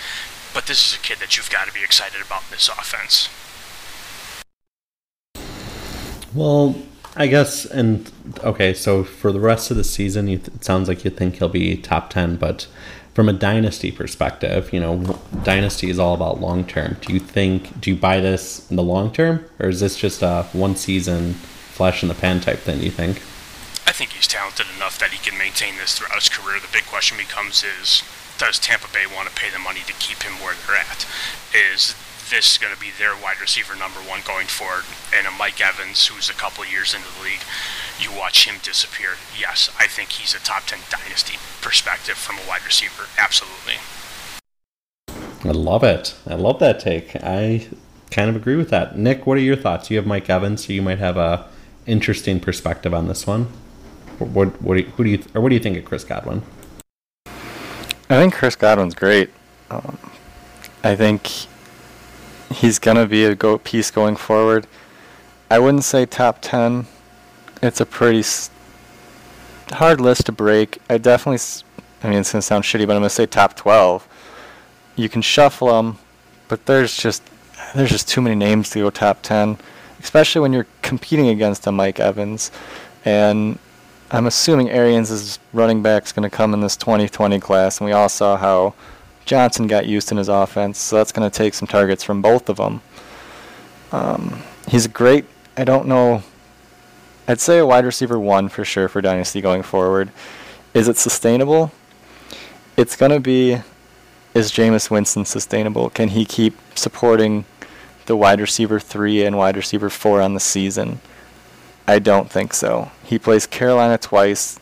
But 0.55 0.67
this 0.67 0.87
is 0.87 0.95
a 0.95 1.01
kid 1.01 1.19
that 1.19 1.37
you've 1.37 1.51
got 1.51 1.67
to 1.67 1.73
be 1.73 1.83
excited 1.83 2.21
about 2.21 2.43
this 2.51 2.69
offense. 2.69 3.29
Well, 6.35 6.77
I 7.15 7.27
guess, 7.27 7.67
and 7.67 8.11
okay, 8.43 8.73
so 8.73 9.05
for 9.05 9.33
the 9.33 9.41
rest 9.41 9.71
of 9.71 9.77
the 9.77 9.85
season, 9.85 10.27
th- 10.27 10.49
it 10.49 10.65
sounds 10.65 10.89
like 10.89 11.05
you 11.05 11.11
think 11.11 11.37
he'll 11.37 11.49
be 11.49 11.77
top 11.77 12.09
10, 12.11 12.37
but 12.37 12.67
from 13.13 13.29
a 13.29 13.35
dynasty 13.35 13.93
perspective, 13.93 14.73
you 14.73 14.81
know, 14.81 15.19
dynasty 15.43 15.91
is 15.91 15.99
all 15.99 16.15
about 16.15 16.41
long 16.41 16.65
term. 16.65 16.97
Do 17.03 17.13
you 17.13 17.21
think, 17.21 17.79
do 17.81 17.91
you 17.91 17.97
buy 17.97 18.21
this 18.21 18.69
in 18.71 18.77
the 18.77 18.83
long 18.83 19.13
term, 19.13 19.45
or 19.59 19.69
is 19.69 19.81
this 19.81 19.97
just 19.97 20.23
a 20.23 20.45
one 20.53 20.75
season 20.75 21.35
flash 21.35 22.03
in 22.03 22.09
the 22.09 22.15
pan 22.15 22.41
type 22.41 22.61
thing, 22.61 22.83
you 22.83 22.91
think? 22.91 23.19
I 23.87 23.93
think 23.93 24.13
he's 24.13 24.27
talented 24.27 24.67
enough 24.75 24.99
that 24.99 25.11
he 25.11 25.19
can 25.19 25.37
maintain 25.37 25.77
this 25.77 25.99
throughout 25.99 26.15
his 26.15 26.31
career. 26.31 26.61
The 26.61 26.73
big 26.73 26.87
question 26.87 27.19
becomes 27.19 27.63
is, 27.63 28.03
does 28.39 28.59
Tampa 28.59 28.89
Bay 28.91 29.05
want 29.05 29.29
to 29.29 29.35
pay 29.35 29.51
the 29.51 29.59
money 29.59 29.81
to 29.87 29.93
keep 29.95 30.23
him 30.23 30.41
where 30.41 30.55
they're 30.67 30.77
at? 30.77 31.07
Is 31.53 31.95
this 32.31 32.53
is 32.53 32.59
going 32.59 32.75
to 32.75 32.81
be 32.81 32.91
their 32.99 33.15
wide 33.15 33.41
receiver 33.41 33.75
number 33.75 34.01
one 34.01 34.21
going 34.27 34.47
forward? 34.47 34.85
And 35.15 35.27
a 35.27 35.31
Mike 35.31 35.61
Evans, 35.61 36.07
who's 36.07 36.29
a 36.29 36.35
couple 36.35 36.65
years 36.65 36.95
into 36.95 37.09
the 37.19 37.23
league, 37.23 37.43
you 38.01 38.11
watch 38.13 38.47
him 38.49 38.57
disappear. 38.63 39.17
Yes, 39.39 39.71
I 39.79 39.87
think 39.87 40.11
he's 40.11 40.35
a 40.35 40.39
top 40.39 40.65
10 40.67 40.81
dynasty 40.91 41.39
perspective 41.61 42.17
from 42.17 42.37
a 42.39 42.49
wide 42.49 42.65
receiver. 42.65 43.05
Absolutely. 43.19 43.77
I 45.45 45.53
love 45.53 45.83
it. 45.83 46.15
I 46.27 46.35
love 46.35 46.59
that 46.61 46.81
take. 46.81 47.17
I 47.17 47.67
kind 48.11 48.31
of 48.31 48.37
agree 48.37 48.57
with 48.57 48.71
that. 48.71 48.97
Nick, 48.97 49.27
what 49.27 49.39
are 49.39 49.41
your 49.41 49.57
thoughts? 49.57 49.91
You 49.91 49.97
have 49.97 50.07
Mike 50.07 50.31
Evans, 50.31 50.67
so 50.67 50.73
you 50.73 50.83
might 50.83 50.99
have 50.99 51.17
a 51.17 51.49
interesting 51.87 52.39
perspective 52.39 52.95
on 52.95 53.09
this 53.09 53.27
one. 53.27 53.49
What, 54.19 54.63
what, 54.63 54.75
do 54.75 54.81
you, 54.81 54.87
who 54.91 55.05
do 55.05 55.11
you, 55.11 55.23
or 55.35 55.41
what 55.41 55.49
do 55.49 55.55
you 55.57 55.61
think 55.61 55.77
of 55.77 55.85
Chris 55.85 56.05
Godwin? 56.05 56.43
I 57.27 58.21
think 58.21 58.35
Chris 58.35 58.55
Godwin's 58.55 58.95
great. 58.95 59.31
Um, 59.71 59.99
I 60.85 60.95
think 60.95 61.47
he's 62.53 62.79
gonna 62.79 63.07
be 63.07 63.25
a 63.25 63.35
go 63.35 63.59
piece 63.59 63.91
going 63.91 64.17
forward. 64.17 64.67
I 65.51 65.59
wouldn't 65.59 65.85
say 65.85 66.07
top 66.07 66.39
ten 66.41 66.87
it's 67.63 67.81
a 67.81 67.87
pretty 67.87 68.25
hard 69.71 70.01
list 70.01 70.27
to 70.27 70.33
break. 70.33 70.79
I 70.91 70.99
definitely 70.99 71.39
I 72.03 72.11
mean, 72.11 72.19
it's 72.19 72.33
to 72.33 72.43
sound 72.43 72.65
shitty, 72.65 72.87
but 72.87 72.97
I'm 72.97 73.03
to 73.03 73.11
say 73.11 73.27
top 73.27 73.55
12. 73.55 74.09
You 74.97 75.09
can 75.09 75.23
shuffle 75.23 75.69
them, 75.69 75.99
but 76.49 76.67
there's 76.67 76.97
just 76.97 77.23
there's 77.75 77.91
just 77.91 78.09
too 78.09 78.21
many 78.21 78.35
names 78.35 78.71
to 78.71 78.81
go 78.81 78.91
top 78.91 79.23
10, 79.23 79.57
especially 80.01 80.41
when 80.41 80.53
you're 80.53 80.67
competing 80.83 81.29
against 81.29 81.67
a 81.67 81.73
Mike 81.73 82.01
Evans. 82.01 82.51
And 83.05 83.59
I'm 84.11 84.27
assuming 84.27 84.69
Arians' 84.69 85.39
running 85.53 85.83
back 85.83 86.05
is 86.05 86.13
going 86.13 86.29
to 86.29 86.37
come 86.37 86.53
in 86.53 86.61
this 86.61 86.77
2020 86.77 87.39
class, 87.41 87.79
and 87.79 87.87
we 87.87 87.93
all 87.93 88.09
saw 88.09 88.37
how 88.37 88.75
Johnson 89.25 89.67
got 89.67 89.87
used 89.87 90.11
in 90.11 90.19
his 90.19 90.29
offense, 90.29 90.79
so 90.79 90.97
that's 90.97 91.13
going 91.13 91.29
to 91.29 91.37
take 91.37 91.55
some 91.55 91.69
targets 91.69 92.03
from 92.03 92.23
both 92.23 92.49
of 92.49 92.57
them. 92.57 92.81
Um, 93.93 94.43
he's 94.69 94.87
great. 94.87 95.25
I 95.57 95.65
don't 95.65 95.87
know. 95.87 96.23
I'd 97.29 97.41
say 97.41 97.59
a 97.59 97.67
wide 97.67 97.85
receiver 97.85 98.19
one 98.19 98.49
for 98.49 98.65
sure 98.65 98.89
for 98.89 99.01
Dynasty 99.01 99.41
going 99.41 99.63
forward. 99.63 100.11
Is 100.75 100.89
it 100.89 100.97
sustainable? 100.97 101.71
It's 102.77 102.97
going 102.97 103.13
to 103.13 103.21
be 103.21 103.61
is 104.35 104.51
Jameis 104.51 104.91
Winston 104.91 105.27
sustainable? 105.27 105.91
Can 105.91 106.09
he 106.09 106.25
keep 106.25 106.57
supporting 106.75 107.45
the 108.07 108.17
wide 108.17 108.41
receiver 108.41 108.81
three 108.81 109.25
and 109.25 109.37
wide 109.37 109.57
receiver 109.57 109.91
four 109.91 110.23
on 110.23 110.33
the 110.33 110.41
season? 110.41 111.01
I 111.87 111.99
don't 111.99 112.31
think 112.31 112.55
so. 112.55 112.91
He 113.05 113.19
plays 113.19 113.47
Carolina 113.47 113.99
twice. 113.99 114.59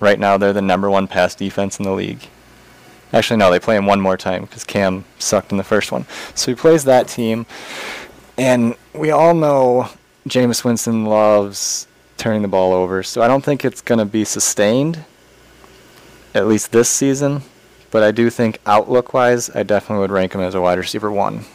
Right 0.00 0.18
now, 0.18 0.36
they're 0.36 0.52
the 0.52 0.60
number 0.60 0.90
one 0.90 1.06
pass 1.06 1.34
defense 1.34 1.78
in 1.78 1.84
the 1.84 1.92
league. 1.92 2.28
Actually, 3.16 3.38
no, 3.38 3.50
they 3.50 3.58
play 3.58 3.76
him 3.76 3.86
one 3.86 3.98
more 3.98 4.18
time 4.18 4.42
because 4.42 4.62
Cam 4.62 5.06
sucked 5.18 5.50
in 5.50 5.56
the 5.56 5.64
first 5.64 5.90
one. 5.90 6.04
So 6.34 6.50
he 6.50 6.54
plays 6.54 6.84
that 6.84 7.08
team. 7.08 7.46
And 8.36 8.76
we 8.92 9.10
all 9.10 9.32
know 9.32 9.88
Jameis 10.28 10.64
Winston 10.64 11.06
loves 11.06 11.86
turning 12.18 12.42
the 12.42 12.48
ball 12.48 12.74
over. 12.74 13.02
So 13.02 13.22
I 13.22 13.28
don't 13.28 13.42
think 13.42 13.64
it's 13.64 13.80
going 13.80 14.00
to 14.00 14.04
be 14.04 14.26
sustained, 14.26 15.02
at 16.34 16.46
least 16.46 16.72
this 16.72 16.90
season. 16.90 17.40
But 17.90 18.02
I 18.02 18.10
do 18.10 18.28
think 18.28 18.60
outlook 18.66 19.14
wise, 19.14 19.48
I 19.48 19.62
definitely 19.62 20.02
would 20.02 20.10
rank 20.10 20.34
him 20.34 20.42
as 20.42 20.54
a 20.54 20.60
wide 20.60 20.76
receiver 20.76 21.10
one. 21.10 21.46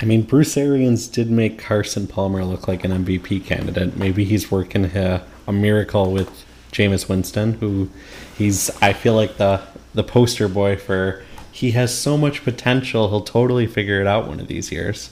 I 0.00 0.04
mean, 0.04 0.22
Bruce 0.22 0.56
Arians 0.56 1.08
did 1.08 1.32
make 1.32 1.58
Carson 1.58 2.06
Palmer 2.06 2.44
look 2.44 2.68
like 2.68 2.84
an 2.84 2.92
MVP 3.04 3.44
candidate. 3.44 3.96
Maybe 3.96 4.24
he's 4.24 4.52
working 4.52 4.84
a, 4.84 5.26
a 5.48 5.52
miracle 5.52 6.12
with 6.12 6.44
Jameis 6.70 7.08
Winston, 7.08 7.54
who 7.54 7.90
he's, 8.36 8.70
I 8.82 8.92
feel 8.92 9.14
like, 9.14 9.36
the, 9.36 9.62
the 9.94 10.04
poster 10.04 10.48
boy 10.48 10.76
for 10.76 11.22
he 11.50 11.72
has 11.72 11.96
so 11.96 12.16
much 12.16 12.44
potential, 12.44 13.10
he'll 13.10 13.20
totally 13.22 13.66
figure 13.66 14.00
it 14.00 14.06
out 14.06 14.26
one 14.26 14.40
of 14.40 14.46
these 14.46 14.70
years. 14.72 15.10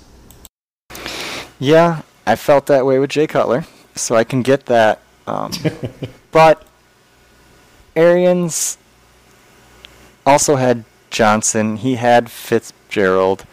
Yeah, 1.58 2.02
I 2.26 2.36
felt 2.36 2.66
that 2.66 2.86
way 2.86 2.98
with 2.98 3.10
Jay 3.10 3.26
Cutler, 3.26 3.64
so 3.94 4.14
I 4.14 4.24
can 4.24 4.42
get 4.42 4.66
that. 4.66 5.02
Um, 5.26 5.52
but 6.30 6.64
Arians 7.96 8.78
also 10.24 10.56
had 10.56 10.84
Johnson. 11.10 11.76
He 11.76 11.96
had 11.96 12.30
Fitzgerald. 12.30 13.44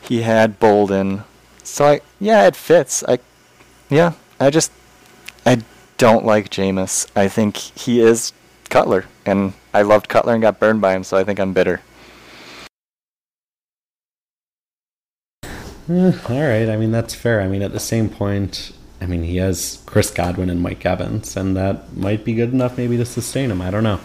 He 0.00 0.22
had 0.22 0.58
Boldin. 0.58 1.24
So 1.62 1.86
I 1.86 2.00
yeah, 2.20 2.46
it 2.46 2.56
fits. 2.56 3.04
I 3.06 3.18
yeah, 3.88 4.12
I 4.40 4.50
just 4.50 4.72
I 5.44 5.62
don't 5.98 6.24
like 6.24 6.50
Jameis. 6.50 7.10
I 7.16 7.28
think 7.28 7.56
he 7.56 8.00
is 8.00 8.32
Cutler, 8.68 9.06
and 9.24 9.52
I 9.72 9.82
loved 9.82 10.08
Cutler 10.08 10.34
and 10.34 10.42
got 10.42 10.58
burned 10.58 10.80
by 10.80 10.94
him, 10.94 11.04
so 11.04 11.16
I 11.16 11.24
think 11.24 11.38
I'm 11.38 11.52
bitter. 11.52 11.80
Eh, 15.88 16.12
all 16.28 16.40
right. 16.40 16.68
I 16.68 16.76
mean, 16.76 16.90
that's 16.90 17.14
fair. 17.14 17.40
I 17.40 17.48
mean, 17.48 17.62
at 17.62 17.72
the 17.72 17.80
same 17.80 18.08
point, 18.08 18.72
I 19.00 19.06
mean, 19.06 19.22
he 19.22 19.36
has 19.36 19.82
Chris 19.86 20.10
Godwin 20.10 20.50
and 20.50 20.60
Mike 20.60 20.84
Evans, 20.84 21.36
and 21.36 21.56
that 21.56 21.96
might 21.96 22.24
be 22.24 22.34
good 22.34 22.52
enough 22.52 22.76
maybe 22.76 22.96
to 22.96 23.04
sustain 23.04 23.50
him. 23.50 23.60
I 23.60 23.70
don't 23.70 23.84
know. 23.84 24.00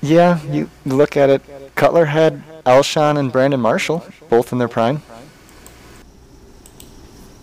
Yeah, 0.00 0.42
you 0.44 0.70
look 0.84 1.16
at 1.16 1.30
it. 1.30 1.42
Cutler 1.74 2.06
had 2.06 2.42
Alshon 2.64 3.18
and 3.18 3.32
Brandon 3.32 3.60
Marshall, 3.60 4.06
both 4.28 4.52
in 4.52 4.58
their 4.58 4.68
prime. 4.68 5.02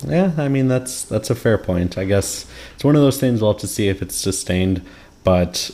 Yeah, 0.08 0.34
I 0.38 0.48
mean 0.48 0.68
that's 0.68 1.04
that's 1.04 1.30
a 1.30 1.36
fair 1.36 1.58
point. 1.58 1.98
I 1.98 2.06
guess 2.06 2.46
it's 2.76 2.84
one 2.84 2.96
of 2.96 3.02
those 3.02 3.20
things 3.20 3.42
we'll 3.42 3.54
have 3.54 3.62
to 3.62 3.68
see 3.68 3.88
if 3.88 4.02
it's 4.02 4.16
sustained. 4.16 4.82
But 5.24 5.72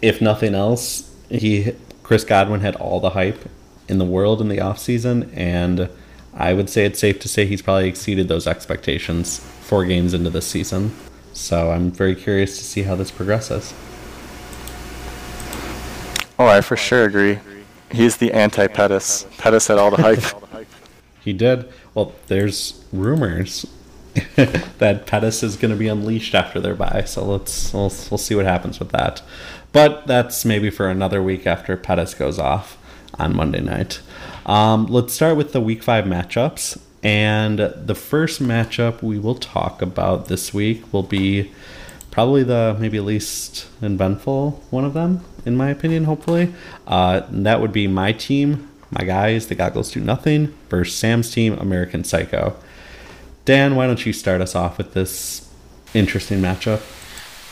if 0.00 0.20
nothing 0.20 0.54
else, 0.54 1.14
he 1.28 1.72
Chris 2.02 2.24
Godwin 2.24 2.60
had 2.60 2.76
all 2.76 3.00
the 3.00 3.10
hype 3.10 3.48
in 3.88 3.98
the 3.98 4.04
world 4.04 4.40
in 4.40 4.48
the 4.48 4.58
offseason, 4.58 5.30
and 5.36 5.88
I 6.34 6.52
would 6.52 6.70
say 6.70 6.84
it's 6.84 6.98
safe 6.98 7.18
to 7.20 7.28
say 7.28 7.46
he's 7.46 7.62
probably 7.62 7.88
exceeded 7.88 8.28
those 8.28 8.46
expectations 8.46 9.38
four 9.38 9.84
games 9.84 10.14
into 10.14 10.30
this 10.30 10.46
season. 10.46 10.94
So 11.32 11.70
I'm 11.70 11.90
very 11.90 12.14
curious 12.14 12.56
to 12.58 12.64
see 12.64 12.82
how 12.82 12.94
this 12.94 13.10
progresses. 13.10 13.74
Oh, 16.38 16.46
I 16.46 16.60
for 16.60 16.76
sure 16.76 17.04
agree. 17.04 17.38
He's 17.90 18.16
the 18.16 18.32
anti 18.32 18.66
Pettis. 18.66 19.26
Pettis 19.38 19.66
had 19.66 19.78
all 19.78 19.90
the 19.90 20.02
hype. 20.02 20.66
he 21.20 21.32
did. 21.32 21.72
Well, 21.96 22.12
there's 22.26 22.84
rumors 22.92 23.64
that 24.36 25.06
Pettis 25.06 25.42
is 25.42 25.56
going 25.56 25.70
to 25.70 25.78
be 25.78 25.88
unleashed 25.88 26.34
after 26.34 26.60
their 26.60 26.74
bye, 26.74 27.04
so 27.06 27.24
let's 27.24 27.72
we'll, 27.72 27.90
we'll 28.10 28.18
see 28.18 28.34
what 28.34 28.44
happens 28.44 28.78
with 28.78 28.90
that. 28.90 29.22
But 29.72 30.06
that's 30.06 30.44
maybe 30.44 30.68
for 30.68 30.90
another 30.90 31.22
week 31.22 31.46
after 31.46 31.74
Pettis 31.74 32.12
goes 32.12 32.38
off 32.38 32.76
on 33.18 33.34
Monday 33.34 33.62
night. 33.62 34.02
Um, 34.44 34.84
let's 34.88 35.14
start 35.14 35.38
with 35.38 35.54
the 35.54 35.60
Week 35.62 35.82
Five 35.82 36.04
matchups, 36.04 36.78
and 37.02 37.60
the 37.60 37.94
first 37.94 38.42
matchup 38.42 39.02
we 39.02 39.18
will 39.18 39.34
talk 39.34 39.80
about 39.80 40.28
this 40.28 40.52
week 40.52 40.92
will 40.92 41.02
be 41.02 41.50
probably 42.10 42.42
the 42.42 42.76
maybe 42.78 43.00
least 43.00 43.68
eventful 43.80 44.62
one 44.68 44.84
of 44.84 44.92
them, 44.92 45.24
in 45.46 45.56
my 45.56 45.70
opinion. 45.70 46.04
Hopefully, 46.04 46.52
uh, 46.86 47.22
that 47.30 47.62
would 47.62 47.72
be 47.72 47.86
my 47.86 48.12
team, 48.12 48.68
my 48.90 49.04
guys, 49.04 49.48
the 49.48 49.54
Goggles 49.54 49.90
Do 49.90 50.00
Nothing, 50.00 50.54
versus 50.68 50.94
Sam's 50.94 51.30
team, 51.30 51.54
American 51.58 52.04
Psycho. 52.04 52.56
Dan, 53.44 53.76
why 53.76 53.86
don't 53.86 54.04
you 54.04 54.12
start 54.12 54.40
us 54.40 54.54
off 54.54 54.78
with 54.78 54.94
this 54.94 55.48
interesting 55.94 56.40
matchup? 56.40 56.82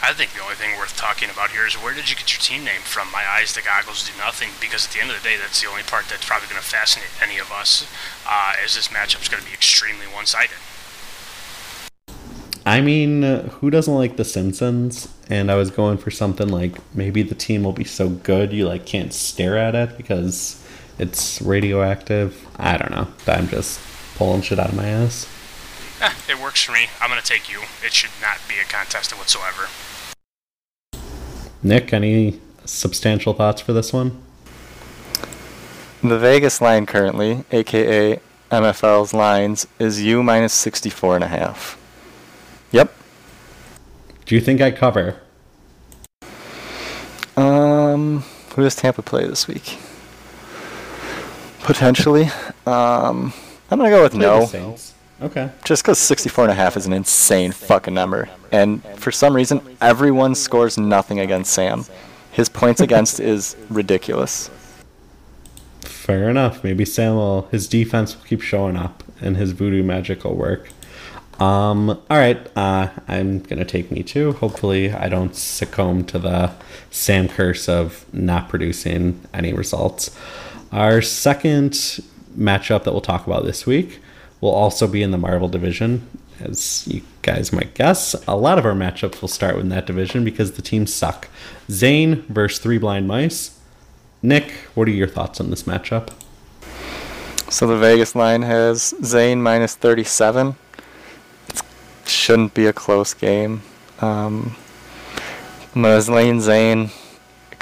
I 0.03 0.13
think 0.13 0.35
the 0.35 0.43
only 0.43 0.55
thing 0.55 0.77
worth 0.77 0.97
talking 0.97 1.31
about 1.31 1.53
here 1.53 1.67
is 1.67 1.75
where 1.75 1.95
did 1.95 2.11
you 2.11 2.17
get 2.17 2.31
your 2.35 2.41
team 2.41 2.63
name 2.63 2.83
from? 2.83 3.11
My 3.11 3.25
eyes, 3.27 3.55
the 3.55 3.63
goggles 3.63 4.07
do 4.07 4.13
nothing. 4.19 4.51
Because 4.61 4.87
at 4.87 4.93
the 4.93 5.01
end 5.01 5.11
of 5.11 5.17
the 5.17 5.23
day, 5.23 5.37
that's 5.39 5.63
the 5.63 5.69
only 5.69 5.83
part 5.83 6.05
that's 6.11 6.27
probably 6.27 6.49
going 6.49 6.61
to 6.61 6.67
fascinate 6.67 7.09
any 7.23 7.39
of 7.39 7.51
us. 7.51 7.89
Uh, 8.29 8.53
is 8.63 8.75
this 8.75 8.89
matchup's 8.89 9.29
going 9.29 9.43
to 9.43 9.49
be 9.49 9.55
extremely 9.55 10.07
one-sided. 10.07 10.59
I 12.67 12.81
mean, 12.81 13.23
who 13.23 13.71
doesn't 13.71 13.95
like 13.95 14.17
The 14.17 14.25
Simpsons? 14.25 15.09
And 15.31 15.51
I 15.51 15.55
was 15.55 15.71
going 15.71 15.97
for 15.97 16.11
something 16.11 16.49
like 16.49 16.77
maybe 16.95 17.23
the 17.23 17.35
team 17.35 17.63
will 17.63 17.73
be 17.73 17.85
so 17.85 18.09
good 18.09 18.53
you 18.53 18.69
like 18.69 18.85
can't 18.85 19.13
stare 19.13 19.57
at 19.57 19.75
it 19.75 19.97
because 19.97 20.63
it's 20.99 21.43
radioactive. 21.43 22.47
I 22.57 22.77
don't 22.77 22.91
know. 22.91 23.09
I'm 23.27 23.49
just 23.49 23.81
pulling 24.17 24.43
shit 24.43 24.59
out 24.59 24.71
of 24.71 24.77
my 24.77 24.87
ass. 24.87 25.29
Eh, 26.01 26.13
it 26.29 26.41
works 26.41 26.63
for 26.63 26.73
me. 26.73 26.87
I'm 27.01 27.09
going 27.11 27.21
to 27.21 27.27
take 27.27 27.51
you. 27.51 27.63
It 27.85 27.93
should 27.93 28.11
not 28.21 28.39
be 28.49 28.55
a 28.59 28.65
contest 28.65 29.13
whatsoever. 29.17 29.69
Nick, 31.63 31.93
any 31.93 32.41
substantial 32.65 33.33
thoughts 33.33 33.61
for 33.61 33.73
this 33.73 33.93
one? 33.93 34.23
The 36.03 36.19
Vegas 36.19 36.61
line 36.61 36.85
currently, 36.85 37.45
aka 37.51 38.21
MFL's 38.51 39.15
lines, 39.15 39.67
is 39.79 40.03
U 40.03 40.23
minus 40.23 40.53
64 40.53 41.17
and 41.17 41.25
a 41.25 41.29
half. 41.29 41.81
Yep. 42.73 42.93
Do 44.27 44.35
you 44.35 44.41
think 44.41 44.61
I 44.61 44.71
cover? 44.71 45.21
Um, 47.37 48.21
who 48.55 48.63
does 48.63 48.77
Tampa 48.77 49.03
play 49.03 49.27
this 49.27 49.49
week? 49.49 49.79
Potentially. 51.65 52.27
Um, 52.67 53.33
I'm 53.71 53.79
gonna 53.79 53.91
go 53.91 54.03
with 54.03 54.15
no. 54.15 54.77
Okay. 55.21 55.51
Just 55.65 55.83
because 55.83 55.99
64 55.99 56.45
and 56.45 56.53
a 56.53 56.55
half 56.55 56.77
is 56.77 56.87
an 56.87 56.93
insane 56.93 57.53
fucking 57.53 57.95
number. 57.95 58.29
And 58.53 58.85
for 58.97 59.11
some 59.11 59.35
reason, 59.35 59.77
everyone 59.81 60.35
scores 60.35 60.77
nothing 60.77 61.19
against 61.19 61.53
Sam. 61.53 61.87
His 62.31 62.49
points 62.49 62.81
against 62.89 63.21
is 63.21 63.57
ridiculous. 63.71 64.51
Fair 65.81 66.29
enough. 66.29 66.63
Maybe 66.63 66.85
Sam 66.85 67.15
will, 67.15 67.43
his 67.51 67.67
defense 67.67 68.17
will 68.17 68.25
keep 68.25 68.43
showing 68.43 68.77
up 68.77 69.03
and 69.21 69.37
his 69.37 69.53
voodoo 69.53 69.83
magic 69.83 70.25
will 70.25 70.35
work. 70.35 70.69
Um, 71.41 71.91
all 71.91 72.19
right. 72.19 72.47
Uh, 72.57 72.89
I'm 73.09 73.41
going 73.41 73.59
to 73.59 73.65
take 73.65 73.91
me 73.91 74.03
too. 74.03 74.33
Hopefully, 74.33 74.93
I 74.93 75.09
don't 75.09 75.35
succumb 75.35 76.05
to 76.07 76.19
the 76.19 76.53
Sam 76.91 77.29
curse 77.29 77.69
of 77.69 78.05
not 78.13 78.49
producing 78.49 79.21
any 79.33 79.53
results. 79.53 80.15
Our 80.75 81.03
second 81.03 82.01
matchup 82.37 82.83
that 82.83 82.91
we'll 82.91 83.01
talk 83.01 83.29
about 83.29 83.45
this 83.45 83.65
week 83.65 84.01
will 84.41 84.51
also 84.51 84.89
be 84.89 85.05
in 85.05 85.13
the 85.13 85.17
Marvel 85.17 85.47
division. 85.47 86.05
As 86.41 86.85
you 86.89 87.03
guys 87.23 87.53
might 87.53 87.75
guess, 87.75 88.17
a 88.27 88.35
lot 88.35 88.59
of 88.59 88.67
our 88.67 88.73
matchups 88.73 89.21
will 89.21 89.29
start 89.29 89.55
in 89.59 89.69
that 89.69 89.87
division 89.87 90.25
because 90.25 90.55
the 90.55 90.63
teams 90.63 90.93
suck. 90.93 91.29
Zane 91.71 92.23
versus 92.23 92.59
Three 92.59 92.79
Blind 92.79 93.07
Mice. 93.07 93.57
Nick, 94.21 94.51
what 94.75 94.89
are 94.89 94.91
your 94.91 95.07
thoughts 95.07 95.41
on 95.41 95.51
this 95.51 95.63
matchup? 95.63 96.09
So 97.51 97.69
the 97.69 97.77
Vegas 97.77 98.17
line 98.17 98.43
has 98.43 98.95
Zane 99.05 99.41
minus 99.45 99.77
37. 99.77 100.57
It 101.51 101.63
shouldn't 102.05 102.53
be 102.53 102.67
a 102.67 102.73
close 102.73 103.15
game. 103.15 103.63
Um, 104.01 104.57
Lane 105.77 106.41
Zane 106.41 106.91
it 106.91 107.04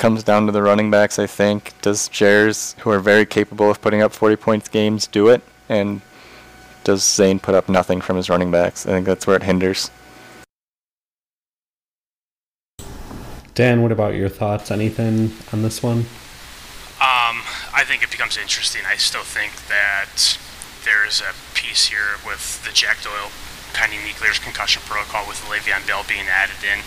comes 0.02 0.24
down 0.24 0.46
to 0.46 0.52
the 0.52 0.60
running 0.60 0.90
backs, 0.90 1.16
I 1.20 1.28
think. 1.28 1.80
Does 1.80 2.08
Jers, 2.08 2.74
who 2.80 2.90
are 2.90 2.98
very 2.98 3.24
capable 3.24 3.70
of 3.70 3.80
putting 3.80 4.02
up 4.02 4.12
40 4.12 4.34
points 4.34 4.68
games, 4.68 5.06
do 5.06 5.28
it? 5.28 5.42
And 5.68 6.00
does 6.82 7.04
Zane 7.04 7.38
put 7.38 7.54
up 7.54 7.68
nothing 7.68 8.00
from 8.00 8.16
his 8.16 8.28
running 8.28 8.50
backs? 8.50 8.84
I 8.84 8.90
think 8.90 9.06
that's 9.06 9.28
where 9.28 9.36
it 9.36 9.44
hinders. 9.44 9.92
Dan, 13.54 13.80
what 13.80 13.92
about 13.92 14.16
your 14.16 14.28
thoughts? 14.28 14.72
Anything 14.72 15.30
on 15.52 15.62
this 15.62 15.84
one? 15.84 15.98
Um, 16.98 17.38
I 17.72 17.84
think 17.86 18.02
it 18.02 18.10
becomes 18.10 18.36
interesting. 18.36 18.82
I 18.84 18.96
still 18.96 19.22
think 19.22 19.52
that 19.68 20.36
there's 20.84 21.20
a 21.20 21.32
piece 21.54 21.86
here 21.86 22.18
with 22.26 22.64
the 22.64 22.72
Jack 22.72 23.04
Doyle 23.04 23.30
pending 23.72 24.02
nuclear 24.04 24.32
concussion 24.42 24.82
protocol 24.84 25.28
with 25.28 25.38
Le'Veon 25.46 25.86
Bell 25.86 26.04
being 26.08 26.26
added 26.26 26.58
in. 26.66 26.80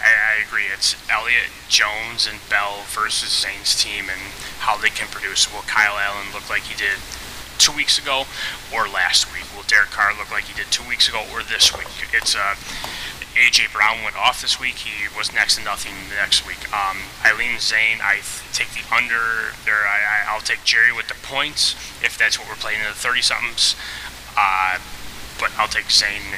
I, 0.00 0.40
I, 0.40 0.46
agree. 0.46 0.64
It's 0.72 0.96
Elliott, 1.10 1.52
Jones, 1.68 2.28
and 2.30 2.40
Bell 2.48 2.84
versus 2.88 3.30
Zane's 3.30 3.76
team 3.76 4.08
and 4.08 4.20
how 4.64 4.76
they 4.76 4.88
can 4.88 5.08
produce. 5.08 5.52
Will 5.52 5.62
Kyle 5.62 5.98
Allen 5.98 6.32
look 6.32 6.48
like 6.48 6.62
he 6.62 6.76
did 6.76 6.96
two 7.58 7.72
weeks 7.72 7.98
ago 7.98 8.24
or 8.72 8.88
last 8.88 9.32
week? 9.32 9.44
Will 9.54 9.64
Derek 9.66 9.90
Carr 9.90 10.16
look 10.16 10.30
like 10.30 10.44
he 10.44 10.54
did 10.54 10.70
two 10.72 10.86
weeks 10.88 11.08
ago 11.08 11.24
or 11.32 11.42
this 11.42 11.76
week? 11.76 11.88
It's 12.12 12.34
uh, 12.34 12.56
AJ 13.34 13.72
Brown 13.72 14.02
went 14.04 14.16
off 14.16 14.42
this 14.42 14.60
week. 14.60 14.76
He 14.76 15.08
was 15.16 15.32
next 15.32 15.56
to 15.56 15.64
nothing 15.64 15.94
next 16.14 16.46
week. 16.46 16.60
Um, 16.72 16.98
Eileen 17.24 17.58
Zane, 17.58 17.98
I 18.02 18.20
take 18.52 18.68
the 18.72 18.84
under. 18.94 19.56
There, 19.64 19.84
I, 19.84 20.24
I'll 20.28 20.40
take 20.40 20.64
Jerry 20.64 20.92
with 20.92 21.08
the 21.08 21.16
points 21.22 21.74
if 22.02 22.16
that's 22.18 22.38
what 22.38 22.48
we're 22.48 22.60
playing 22.60 22.80
in 22.80 22.86
the 22.86 22.96
thirty 22.96 23.22
somethings. 23.22 23.76
Uh, 24.36 24.78
but 25.38 25.50
I'll 25.56 25.68
take 25.68 25.90
Zane 25.90 26.36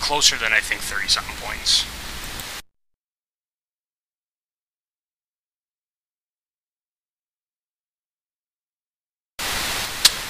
closer 0.00 0.36
than 0.36 0.52
I 0.52 0.60
think 0.60 0.80
thirty 0.82 1.08
something 1.08 1.36
points. 1.42 1.84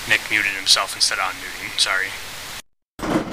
Nick 0.09 0.21
muted 0.31 0.56
himself 0.67 0.97
instead 0.97 1.17
of 1.21 1.27
unmuting. 1.27 1.79
Sorry. 1.79 2.09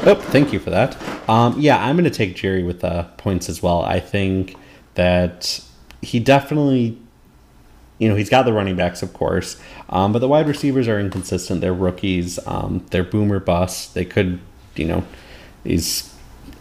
Oh, 0.05 0.13
thank 0.13 0.53
you 0.53 0.59
for 0.59 0.69
that. 0.69 0.95
Um, 1.27 1.59
yeah, 1.59 1.83
I'm 1.83 1.95
going 1.95 2.03
to 2.03 2.11
take 2.11 2.35
Jerry 2.35 2.61
with 2.61 2.81
the 2.81 3.07
points 3.17 3.49
as 3.49 3.63
well. 3.63 3.81
I 3.81 3.99
think 3.99 4.55
that 4.93 5.59
he 6.03 6.19
definitely, 6.19 6.95
you 7.97 8.07
know, 8.07 8.15
he's 8.15 8.29
got 8.29 8.43
the 8.43 8.53
running 8.53 8.75
backs, 8.75 9.01
of 9.01 9.13
course, 9.13 9.59
um, 9.89 10.13
but 10.13 10.19
the 10.19 10.27
wide 10.27 10.47
receivers 10.47 10.87
are 10.87 10.99
inconsistent. 10.99 11.61
They're 11.61 11.73
rookies. 11.73 12.37
Um, 12.45 12.85
they're 12.91 13.03
boomer 13.03 13.39
busts. 13.39 13.91
They 13.91 14.05
could, 14.05 14.39
you 14.75 14.85
know, 14.85 15.03
these 15.63 16.13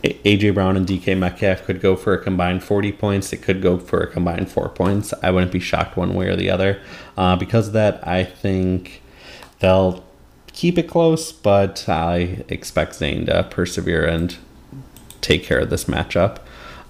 AJ 0.02 0.54
Brown 0.54 0.78
and 0.78 0.86
DK 0.86 1.18
Metcalf 1.18 1.64
could 1.64 1.82
go 1.82 1.96
for 1.96 2.14
a 2.14 2.22
combined 2.22 2.64
40 2.64 2.92
points. 2.92 3.28
They 3.28 3.36
could 3.36 3.60
go 3.60 3.78
for 3.78 4.00
a 4.00 4.06
combined 4.06 4.50
four 4.50 4.70
points. 4.70 5.12
I 5.22 5.32
wouldn't 5.32 5.52
be 5.52 5.60
shocked 5.60 5.98
one 5.98 6.14
way 6.14 6.28
or 6.28 6.36
the 6.36 6.48
other. 6.48 6.80
Uh, 7.18 7.36
because 7.36 7.66
of 7.66 7.74
that, 7.74 8.06
I 8.08 8.24
think 8.24 9.02
they'll 9.58 10.02
keep 10.52 10.78
it 10.78 10.88
close, 10.88 11.32
but 11.32 11.88
I 11.88 12.44
expect 12.48 12.94
Zane 12.96 13.26
to 13.26 13.44
persevere 13.44 14.04
and 14.04 14.36
take 15.20 15.44
care 15.44 15.60
of 15.60 15.70
this 15.70 15.84
matchup. 15.84 16.38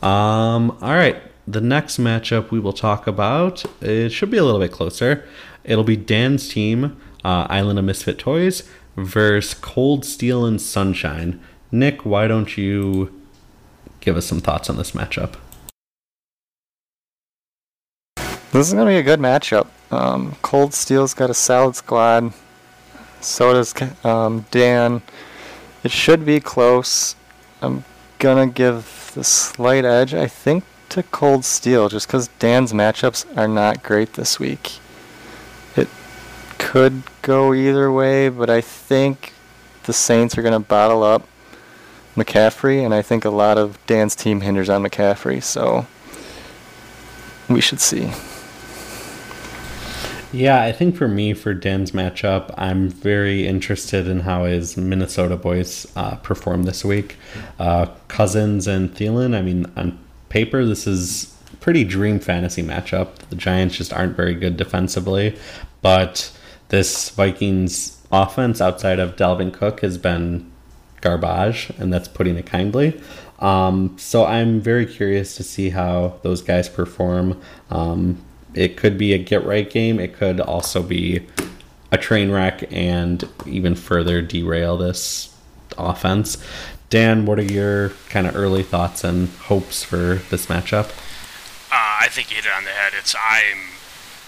Um, 0.03 0.77
all 0.83 0.95
right, 0.95 1.23
the 1.47 1.61
next 1.61 1.99
matchup 1.99 2.51
we 2.51 2.59
will 2.59 2.73
talk 2.73 3.07
about 3.07 3.65
it 3.81 4.11
should 4.11 4.31
be 4.31 4.37
a 4.37 4.45
little 4.45 4.61
bit 4.61 4.73
closer. 4.73 5.27
It'll 5.65 5.85
be 5.85 5.97
Dan's 5.97 6.49
team, 6.49 7.01
uh, 7.25 7.47
Island 7.49 7.79
of 7.79 7.85
Misfit 7.85 8.19
Toys, 8.19 8.69
versus 8.97 9.55
Cold 9.55 10.05
Steel 10.05 10.45
and 10.45 10.61
Sunshine. 10.61 11.41
Nick, 11.71 12.05
why 12.05 12.27
don't 12.27 12.57
you 12.57 13.23
give 14.01 14.17
us 14.17 14.27
some 14.27 14.41
thoughts 14.41 14.69
on 14.69 14.77
this 14.77 14.91
matchup? 14.91 15.37
This 18.53 18.69
is 18.69 18.75
going 18.75 18.87
to 18.87 18.93
be 18.93 18.99
a 18.99 19.03
good 19.03 19.21
matchup. 19.21 19.69
Um, 19.91 20.37
Cold 20.43 20.75
Steel's 20.75 21.15
got 21.15 21.31
a 21.31 21.35
solid 21.35 21.75
squad. 21.75 22.35
So 23.23 23.53
does 23.53 23.75
um, 24.05 24.47
Dan. 24.51 25.03
It 25.85 25.91
should 25.91 26.27
be 26.27 26.41
close. 26.41 27.17
I'm 27.61 27.85
gonna 28.19 28.47
give 28.47 29.11
the 29.15 29.25
slight 29.25 29.85
edge, 29.85 30.15
I 30.15 30.27
think, 30.27 30.65
to 30.91 31.03
Cold 31.05 31.45
Steel, 31.45 31.89
just 31.89 32.07
because 32.07 32.29
Dan's 32.39 32.73
matchups 32.73 33.25
are 33.37 33.49
not 33.49 33.83
great 33.83 34.15
this 34.15 34.41
week. 34.41 34.79
It 35.77 35.89
could 36.59 37.03
go 37.23 37.55
either 37.55 37.91
way, 37.91 38.29
but 38.29 38.51
I 38.51 38.61
think 38.61 39.33
the 39.85 39.93
Saints 39.93 40.37
are 40.37 40.43
gonna 40.43 40.61
bottle 40.61 41.03
up 41.03 41.27
McCaffrey, 42.17 42.85
and 42.85 42.93
I 42.93 43.03
think 43.03 43.25
a 43.25 43.31
lot 43.31 43.57
of 43.57 43.79
Dan's 43.87 44.15
team 44.15 44.41
hinders 44.41 44.69
on 44.69 44.83
McCaffrey, 44.83 45.43
so 45.43 45.87
we 47.49 47.61
should 47.61 47.81
see. 47.81 48.13
Yeah, 50.33 50.63
I 50.63 50.73
think 50.73 50.97
for 50.97 51.09
me, 51.09 51.35
for 51.35 51.53
Dan's 51.53 51.91
matchup, 51.91 52.55
I'm 52.57 52.89
very 52.89 53.47
interested 53.47 54.09
in 54.09 54.21
how 54.21 54.45
his 54.45 54.79
Minnesota 54.79 55.37
boys 55.37 55.93
uh, 55.95 56.17
perform 56.17 56.63
this 56.63 56.83
week. 56.85 57.17
Uh, 57.59 57.87
Cousins 58.09 58.67
and 58.67 58.95
Thielen, 58.95 59.37
I 59.37 59.43
mean, 59.43 59.71
on 59.77 59.99
paper, 60.31 60.65
this 60.65 60.87
is 60.87 61.37
pretty 61.61 61.85
dream 61.85 62.19
fantasy 62.19 62.63
matchup. 62.63 63.15
The 63.29 63.37
Giants 63.37 63.77
just 63.77 63.93
aren't 63.93 64.17
very 64.17 64.35
good 64.35 64.57
defensively, 64.57 65.37
but 65.83 66.33
this 66.69 67.11
Vikings 67.11 68.01
offense 68.11 68.63
outside 68.63 68.99
of 68.99 69.17
Dalvin 69.17 69.53
Cook 69.53 69.81
has 69.81 69.99
been 69.99 70.51
garbage, 71.03 71.71
and 71.79 71.93
that's 71.93 72.09
putting 72.09 72.37
it 72.37 72.47
kindly. 72.47 72.99
Um, 73.39 73.97
so 73.99 74.25
I'm 74.25 74.63
very 74.63 74.87
curious 74.87 75.37
to 75.37 75.43
see 75.43 75.71
how 75.71 76.19
those 76.23 76.41
guys 76.41 76.71
perform. 76.71 77.39
Um, 77.69 78.25
it 78.55 78.77
could 78.77 78.99
be 78.99 79.13
a 79.13 79.19
get 79.19 79.45
right 79.45 79.69
game. 79.69 79.99
It 79.99 80.15
could 80.15 80.41
also 80.41 80.83
be 80.83 81.27
a 81.91 81.99
train 81.99 82.31
wreck 82.31 82.65
and 82.73 83.29
even 83.47 83.75
further 83.75 84.23
derail 84.23 84.77
this 84.77 85.35
offense. 85.77 86.43
Dan, 86.91 87.25
what 87.27 87.39
are 87.39 87.45
your 87.45 87.91
kind 88.09 88.27
of 88.27 88.37
early 88.37 88.63
thoughts 88.63 89.05
and 89.05 89.29
hopes 89.29 89.83
for 89.83 90.21
this 90.31 90.47
matchup? 90.47 90.91
Uh, 91.71 92.01
I 92.01 92.09
think 92.11 92.31
you 92.31 92.37
hit 92.37 92.47
it 92.47 92.53
on 92.53 92.65
the 92.65 92.71
head. 92.71 92.93
It's 92.99 93.15
I'm 93.15 93.73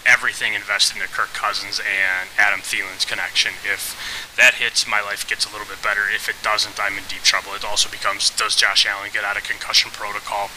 everything 0.05 0.53
invested 0.53 1.01
into 1.01 1.09
Kirk 1.09 1.33
Cousins 1.33 1.81
and 1.81 2.29
Adam 2.37 2.61
Thielen's 2.61 3.05
connection. 3.05 3.53
If 3.65 3.97
that 4.37 4.55
hits, 4.55 4.87
my 4.87 5.01
life 5.01 5.27
gets 5.27 5.45
a 5.45 5.51
little 5.51 5.67
bit 5.67 5.81
better. 5.81 6.05
If 6.07 6.29
it 6.29 6.37
doesn't, 6.41 6.79
I'm 6.79 6.97
in 6.97 7.03
deep 7.09 7.25
trouble. 7.25 7.53
It 7.53 7.65
also 7.65 7.89
becomes 7.89 8.29
does 8.29 8.55
Josh 8.55 8.85
Allen 8.85 9.09
get 9.11 9.23
out 9.23 9.37
of 9.37 9.43
concussion 9.43 9.91
protocol, 9.91 10.49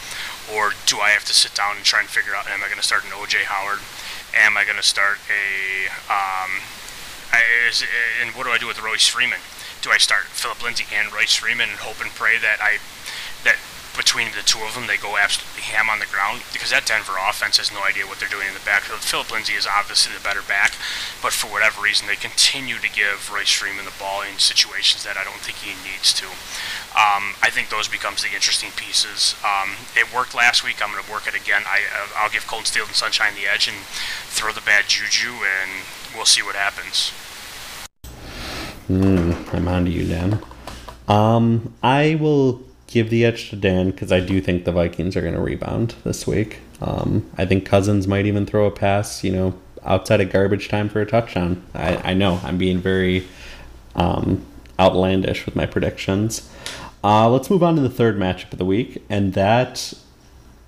or 0.53 0.73
do 0.85 0.99
I 0.99 1.09
have 1.11 1.25
to 1.25 1.33
sit 1.33 1.53
down 1.55 1.77
and 1.77 1.85
try 1.85 1.99
and 1.99 2.09
figure 2.09 2.35
out 2.35 2.47
am 2.47 2.61
I 2.61 2.67
going 2.67 2.81
to 2.81 2.85
start 2.85 3.03
an 3.03 3.11
OJ 3.11 3.49
Howard? 3.49 3.81
Am 4.37 4.57
I 4.57 4.63
going 4.63 4.77
to 4.77 4.85
start 4.85 5.17
a 5.25 5.89
um, 6.07 6.61
is, 7.67 7.83
and 8.21 8.33
what 8.35 8.45
do 8.45 8.51
I 8.51 8.57
do 8.57 8.67
with 8.67 8.81
Royce 8.81 9.07
Freeman? 9.07 9.39
Do 9.81 9.91
I 9.91 9.97
start 9.97 10.25
Philip 10.25 10.61
Lindsay 10.63 10.85
and 10.93 11.13
Royce 11.13 11.35
Freeman 11.35 11.69
and 11.69 11.79
hope 11.79 12.01
and 12.01 12.11
pray 12.11 12.37
that 12.37 12.57
I 12.61 12.77
that 13.43 13.57
between 13.99 14.31
the 14.31 14.39
two 14.47 14.63
of 14.63 14.79
them, 14.79 14.87
they 14.87 14.95
go 14.95 15.19
absolutely 15.19 15.59
ham 15.59 15.91
on 15.91 15.99
the 15.99 16.07
ground 16.07 16.39
because 16.55 16.71
that 16.71 16.87
Denver 16.87 17.19
offense 17.19 17.59
has 17.59 17.67
no 17.67 17.83
idea 17.83 18.07
what 18.07 18.15
they're 18.15 18.31
doing 18.31 18.47
in 18.47 18.55
the 18.55 18.63
backfield. 18.63 19.03
Philip 19.03 19.27
Lindsay 19.27 19.59
is 19.59 19.67
obviously 19.67 20.15
the 20.15 20.23
better 20.23 20.39
back, 20.39 20.71
but 21.19 21.35
for 21.35 21.51
whatever 21.51 21.83
reason, 21.83 22.07
they 22.07 22.15
continue 22.15 22.79
to 22.79 22.87
give 22.87 23.27
Royce 23.27 23.51
Freeman 23.51 23.83
the 23.83 23.91
ball 23.99 24.23
in 24.23 24.39
situations 24.39 25.03
that 25.03 25.19
I 25.19 25.27
don't 25.27 25.43
think 25.43 25.59
he 25.59 25.75
needs 25.83 26.15
to. 26.15 26.31
Um, 26.95 27.35
I 27.43 27.51
think 27.51 27.67
those 27.67 27.91
becomes 27.91 28.23
the 28.23 28.31
interesting 28.31 28.71
pieces. 28.79 29.35
Um, 29.43 29.75
it 29.99 30.07
worked 30.15 30.31
last 30.31 30.63
week. 30.63 30.79
I'm 30.79 30.95
going 30.95 31.03
to 31.03 31.11
work 31.11 31.27
it 31.27 31.35
again. 31.35 31.67
I, 31.67 31.83
uh, 31.91 32.07
I'll 32.23 32.31
give 32.31 32.47
Cold 32.47 32.71
Steel 32.71 32.87
and 32.87 32.95
Sunshine 32.95 33.35
the 33.35 33.51
edge 33.51 33.67
and 33.67 33.83
throw 34.31 34.55
the 34.55 34.63
bad 34.63 34.87
juju, 34.87 35.43
and 35.43 35.83
we'll 36.15 36.23
see 36.23 36.41
what 36.41 36.55
happens. 36.55 37.11
Mm, 38.87 39.53
I'm 39.53 39.67
on 39.67 39.83
to 39.85 39.91
you, 39.91 40.07
Dan. 40.07 40.39
Um, 41.11 41.75
I 41.83 42.15
will 42.15 42.63
give 42.89 43.11
the 43.11 43.23
edge 43.23 43.49
to 43.51 43.55
Dan 43.55 43.91
because 43.91 44.11
I 44.11 44.19
do 44.19 44.41
think 44.41 44.65
the 44.65 44.71
Vikings 44.71 45.15
are 45.15 45.21
going 45.21 45.35
to 45.35 45.39
rebound 45.39 45.95
this 46.03 46.25
week. 46.25 46.59
Um, 46.81 47.29
I 47.37 47.45
think 47.45 47.65
Cousins 47.65 48.07
might 48.07 48.25
even 48.25 48.45
throw 48.45 48.65
a 48.65 48.71
pass, 48.71 49.23
you 49.23 49.31
know, 49.31 49.53
outside 49.83 50.21
of 50.21 50.31
garbage 50.31 50.69
time 50.69 50.89
for 50.89 50.99
a 50.99 51.05
touchdown. 51.05 51.63
I, 51.73 52.11
I 52.11 52.13
know 52.13 52.41
I'm 52.43 52.57
being 52.57 52.79
very 52.79 53.27
um, 53.95 54.43
outlandish 54.79 55.45
with 55.45 55.55
my 55.55 55.67
predictions. 55.67 56.49
Uh, 57.03 57.29
let's 57.29 57.49
move 57.49 57.63
on 57.63 57.75
to 57.75 57.81
the 57.81 57.89
third 57.89 58.17
matchup 58.17 58.51
of 58.51 58.57
the 58.59 58.65
week, 58.65 59.01
and 59.09 59.33
that, 59.33 59.93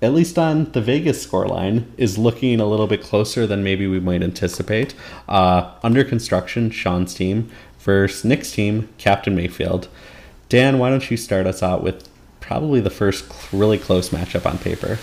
at 0.00 0.14
least 0.14 0.38
on 0.38 0.70
the 0.72 0.80
Vegas 0.80 1.26
scoreline, 1.26 1.86
is 1.96 2.18
looking 2.18 2.60
a 2.60 2.66
little 2.66 2.86
bit 2.86 3.02
closer 3.02 3.46
than 3.46 3.64
maybe 3.64 3.86
we 3.86 4.00
might 4.00 4.22
anticipate. 4.22 4.94
Uh, 5.28 5.72
under 5.82 6.04
construction, 6.04 6.70
Sean's 6.70 7.14
team 7.14 7.50
versus 7.80 8.24
Nick's 8.24 8.52
team, 8.52 8.88
Captain 8.96 9.34
Mayfield. 9.34 9.88
Dan, 10.48 10.78
why 10.78 10.90
don't 10.90 11.10
you 11.10 11.16
start 11.16 11.46
us 11.46 11.62
out 11.62 11.82
with 11.82 12.08
probably 12.52 12.80
the 12.84 12.92
first 12.92 13.24
really 13.50 13.78
close 13.78 14.10
matchup 14.10 14.44
on 14.44 14.58
paper. 14.58 15.00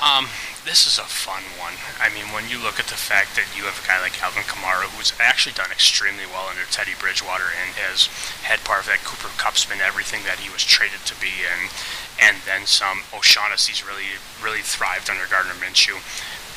Um, 0.00 0.24
this 0.64 0.88
is 0.88 0.96
a 0.96 1.04
fun 1.04 1.44
one. 1.60 1.76
I 2.00 2.08
mean, 2.16 2.32
when 2.32 2.48
you 2.48 2.56
look 2.56 2.80
at 2.80 2.88
the 2.88 2.96
fact 2.96 3.36
that 3.36 3.44
you 3.52 3.68
have 3.68 3.76
a 3.76 3.84
guy 3.84 4.00
like 4.00 4.16
Alvin 4.24 4.48
Kamara, 4.48 4.88
who's 4.96 5.12
actually 5.20 5.52
done 5.52 5.68
extremely 5.68 6.24
well 6.24 6.48
under 6.48 6.64
Teddy 6.72 6.96
Bridgewater 6.96 7.52
and 7.52 7.76
has 7.76 8.08
had 8.40 8.64
part 8.64 8.80
of 8.80 8.88
that 8.88 9.04
Cooper 9.04 9.28
Kupp 9.36 9.60
spin, 9.60 9.84
everything 9.84 10.24
that 10.24 10.40
he 10.40 10.48
was 10.48 10.64
traded 10.64 11.04
to 11.04 11.14
be, 11.20 11.44
and 11.44 11.68
and 12.16 12.40
then 12.48 12.64
some. 12.64 13.04
O'Shaughnessy's 13.12 13.84
really 13.84 14.16
really 14.40 14.64
thrived 14.64 15.12
under 15.12 15.28
Gardner 15.28 15.60
Minshew. 15.60 16.00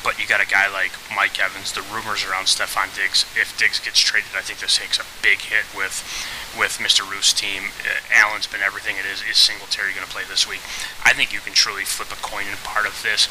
But 0.04 0.20
you 0.20 0.28
got 0.28 0.44
a 0.44 0.46
guy 0.46 0.68
like 0.68 0.92
Mike 1.08 1.40
Evans. 1.40 1.72
The 1.72 1.80
rumors 1.80 2.28
around 2.28 2.44
Stefon 2.44 2.94
Diggs. 2.94 3.24
If 3.34 3.56
Diggs 3.56 3.80
gets 3.80 3.98
traded, 3.98 4.36
I 4.36 4.44
think 4.44 4.60
this 4.60 4.76
takes 4.76 5.00
a 5.00 5.08
big 5.24 5.40
hit 5.40 5.64
with 5.74 6.04
with 6.52 6.76
Mr. 6.78 7.08
Ruth's 7.08 7.32
team. 7.32 7.72
Uh, 7.80 7.98
Allen's 8.12 8.46
been 8.46 8.60
everything 8.60 8.96
it 9.00 9.08
is. 9.08 9.24
Is 9.24 9.40
Singletary 9.40 9.96
going 9.96 10.06
to 10.06 10.12
play 10.12 10.22
this 10.28 10.46
week? 10.46 10.60
I 11.02 11.16
think 11.16 11.32
you 11.32 11.40
can 11.40 11.56
truly 11.56 11.88
flip 11.88 12.12
a 12.12 12.20
coin 12.20 12.46
in 12.46 12.60
part 12.62 12.86
of 12.86 13.00
this. 13.02 13.26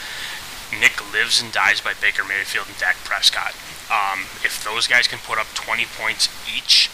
Nick 0.73 0.97
lives 1.13 1.41
and 1.41 1.53
dies 1.53 1.79
by 1.79 1.93
Baker 1.93 2.25
Mayfield 2.25 2.67
and 2.67 2.77
Dak 2.77 2.97
Prescott. 3.05 3.53
Um, 3.93 4.25
if 4.41 4.63
those 4.65 4.87
guys 4.87 5.07
can 5.07 5.19
put 5.19 5.37
up 5.37 5.47
20 5.53 5.85
points 5.85 6.27
each, 6.49 6.89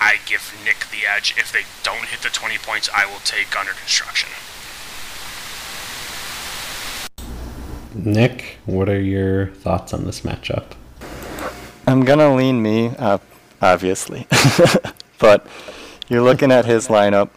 I 0.00 0.22
give 0.26 0.54
Nick 0.64 0.86
the 0.90 1.06
edge. 1.06 1.34
If 1.36 1.50
they 1.50 1.66
don't 1.82 2.06
hit 2.06 2.22
the 2.22 2.30
20 2.30 2.58
points, 2.58 2.88
I 2.94 3.06
will 3.06 3.22
take 3.24 3.58
under 3.58 3.72
construction. 3.72 4.30
Nick, 8.04 8.58
what 8.66 8.90
are 8.90 9.00
your 9.00 9.46
thoughts 9.46 9.94
on 9.94 10.04
this 10.04 10.20
matchup? 10.20 10.64
I'm 11.86 12.04
gonna 12.04 12.34
lean 12.34 12.62
me, 12.62 12.88
uh, 12.98 13.16
obviously, 13.62 14.26
but 15.18 15.46
you're 16.08 16.22
looking 16.22 16.52
at 16.52 16.66
his 16.66 16.88
lineup. 16.88 17.30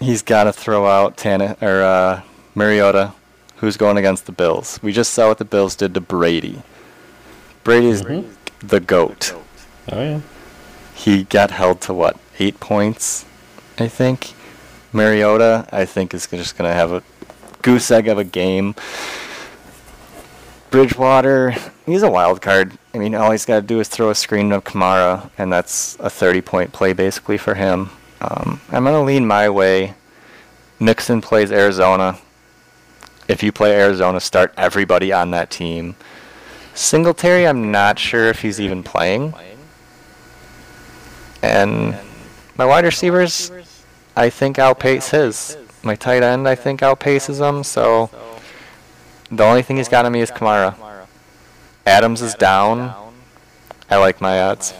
He's 0.00 0.22
got 0.22 0.44
to 0.44 0.52
throw 0.52 0.86
out 0.86 1.18
Tana 1.18 1.58
or 1.60 1.82
uh, 1.82 2.22
Mariota, 2.54 3.12
who's 3.56 3.76
going 3.76 3.98
against 3.98 4.24
the 4.24 4.32
Bills. 4.32 4.80
We 4.82 4.92
just 4.92 5.12
saw 5.12 5.28
what 5.28 5.36
the 5.36 5.44
Bills 5.44 5.76
did 5.76 5.92
to 5.94 6.00
Brady. 6.00 6.62
Brady's 7.62 8.00
mm-hmm. 8.00 8.66
the 8.66 8.80
goat. 8.80 9.34
Oh 9.90 10.02
yeah. 10.02 10.20
He 10.94 11.24
got 11.24 11.50
held 11.50 11.82
to 11.82 11.92
what 11.92 12.16
eight 12.38 12.60
points, 12.60 13.26
I 13.78 13.88
think. 13.88 14.32
Mariota, 14.90 15.66
I 15.70 15.84
think, 15.84 16.14
is 16.14 16.26
just 16.26 16.56
gonna 16.56 16.72
have 16.72 16.92
a 16.92 17.02
goose 17.60 17.90
egg 17.90 18.08
of 18.08 18.16
a 18.16 18.24
game. 18.24 18.74
Bridgewater, 20.72 21.54
he's 21.84 22.02
a 22.02 22.10
wild 22.10 22.40
card. 22.40 22.78
I 22.94 22.98
mean, 22.98 23.14
all 23.14 23.30
he's 23.30 23.44
got 23.44 23.56
to 23.56 23.66
do 23.66 23.78
is 23.78 23.88
throw 23.88 24.08
a 24.08 24.14
screen 24.14 24.48
to 24.50 24.62
Kamara, 24.62 25.30
and 25.36 25.52
that's 25.52 25.98
a 26.00 26.08
30 26.08 26.40
point 26.40 26.72
play 26.72 26.94
basically 26.94 27.36
for 27.36 27.54
him. 27.54 27.90
Um, 28.22 28.58
I'm 28.70 28.84
going 28.84 28.94
to 28.94 29.02
lean 29.02 29.26
my 29.26 29.50
way. 29.50 29.94
Mixon 30.80 31.20
plays 31.20 31.52
Arizona. 31.52 32.18
If 33.28 33.42
you 33.42 33.52
play 33.52 33.78
Arizona, 33.78 34.18
start 34.18 34.54
everybody 34.56 35.12
on 35.12 35.30
that 35.32 35.50
team. 35.50 35.94
Singletary, 36.72 37.46
I'm 37.46 37.70
not 37.70 37.98
sure 37.98 38.28
if 38.28 38.40
he's 38.40 38.58
even 38.58 38.82
playing. 38.82 39.34
And 41.42 41.98
my 42.56 42.64
wide 42.64 42.86
receivers, 42.86 43.52
I 44.16 44.30
think 44.30 44.58
outpace 44.58 45.10
his. 45.10 45.58
My 45.82 45.96
tight 45.96 46.22
end, 46.22 46.48
I 46.48 46.54
think 46.54 46.80
outpaces 46.80 47.46
him, 47.46 47.62
so 47.62 48.08
the 49.32 49.44
only 49.44 49.62
thing 49.62 49.78
he's 49.78 49.88
got 49.88 50.04
on 50.04 50.12
me 50.12 50.20
is 50.20 50.30
Kamara. 50.30 50.76
Adams 51.86 52.22
is 52.22 52.34
down. 52.34 52.94
I 53.90 53.96
like 53.96 54.20
my 54.20 54.40
odds. 54.40 54.74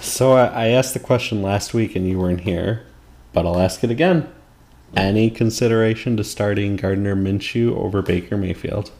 So 0.00 0.32
I 0.32 0.68
asked 0.68 0.92
the 0.92 1.00
question 1.00 1.42
last 1.42 1.72
week 1.72 1.94
and 1.94 2.08
you 2.08 2.18
weren't 2.18 2.40
here, 2.40 2.84
but 3.32 3.46
I'll 3.46 3.58
ask 3.58 3.82
it 3.84 3.90
again. 3.90 4.28
Any 4.96 5.30
consideration 5.30 6.16
to 6.18 6.24
starting 6.24 6.76
Gardner 6.76 7.16
Minshew 7.16 7.74
over 7.76 8.02
Baker 8.02 8.36
Mayfield? 8.36 8.90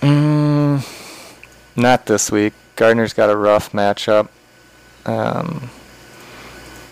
Mm, 0.00 0.82
not 1.76 2.06
this 2.06 2.32
week. 2.32 2.54
Gardner's 2.74 3.12
got 3.12 3.30
a 3.30 3.36
rough 3.36 3.72
matchup. 3.72 4.28
Um, 5.04 5.70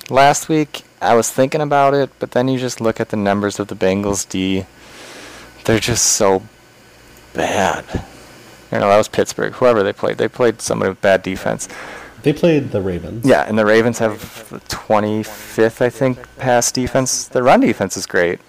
last 0.08 0.48
week, 0.48 0.82
I 1.00 1.14
was 1.14 1.30
thinking 1.30 1.60
about 1.60 1.94
it, 1.94 2.10
but 2.18 2.30
then 2.32 2.48
you 2.48 2.58
just 2.58 2.80
look 2.80 3.00
at 3.00 3.10
the 3.10 3.16
numbers 3.16 3.58
of 3.58 3.68
the 3.68 3.74
Bengals 3.74 4.28
D. 4.28 4.66
They're 5.64 5.80
just 5.80 6.04
so 6.04 6.42
bad. 7.34 7.84
You 8.72 8.78
know, 8.78 8.88
that 8.88 8.96
was 8.96 9.08
Pittsburgh. 9.08 9.52
Whoever 9.54 9.82
they 9.82 9.92
played, 9.92 10.18
they 10.18 10.28
played 10.28 10.60
somebody 10.60 10.90
with 10.90 11.00
bad 11.00 11.22
defense. 11.22 11.68
They 12.22 12.32
played 12.32 12.72
the 12.72 12.80
Ravens. 12.80 13.24
Yeah, 13.24 13.42
and 13.42 13.58
the 13.58 13.66
Ravens 13.66 13.98
have 14.00 14.48
the 14.50 14.58
25th, 14.60 15.80
I 15.80 15.90
think, 15.90 16.18
pass 16.38 16.72
defense. 16.72 17.28
The 17.28 17.42
run 17.42 17.60
defense 17.60 17.96
is 17.96 18.06
great, 18.06 18.40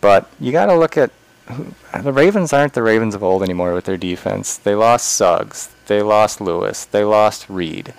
but 0.00 0.30
you 0.38 0.52
got 0.52 0.66
to 0.66 0.74
look 0.74 0.96
at 0.96 1.10
who, 1.48 1.74
the 1.98 2.12
Ravens 2.12 2.52
aren't 2.52 2.74
the 2.74 2.82
Ravens 2.82 3.14
of 3.14 3.22
old 3.22 3.42
anymore 3.42 3.72
with 3.72 3.84
their 3.84 3.96
defense. 3.96 4.56
They 4.56 4.74
lost 4.74 5.08
Suggs. 5.08 5.74
They 5.86 6.02
lost 6.02 6.40
Lewis. 6.40 6.84
They 6.84 7.04
lost 7.04 7.48
Reed. 7.48 7.94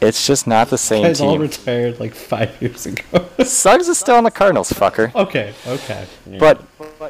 It's 0.00 0.26
just 0.26 0.46
not 0.46 0.68
the 0.68 0.78
same 0.78 1.04
guys 1.04 1.18
team. 1.18 1.28
all 1.28 1.38
retired 1.38 1.98
like 1.98 2.14
five 2.14 2.60
years 2.60 2.86
ago. 2.86 3.26
Suggs 3.42 3.88
is 3.88 3.98
still 3.98 4.16
on 4.16 4.24
the 4.24 4.30
Cardinals, 4.30 4.70
fucker. 4.70 5.14
Okay, 5.14 5.54
okay. 5.66 6.06
Yeah. 6.30 6.38
But 6.38 6.62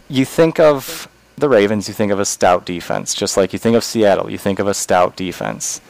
you 0.09 0.25
think 0.25 0.61
of 0.61 1.09
the 1.37 1.49
Ravens, 1.49 1.89
you 1.89 1.95
think 1.95 2.13
of 2.13 2.21
a 2.21 2.25
stout 2.25 2.65
defense. 2.65 3.13
Just 3.15 3.37
like 3.37 3.53
you 3.53 3.59
think 3.59 3.77
of 3.77 3.83
Seattle, 3.83 4.31
you 4.31 4.39
think 4.39 4.59
of 4.59 4.69
a 4.69 4.75
stout 4.75 5.17
defense. 5.17 5.81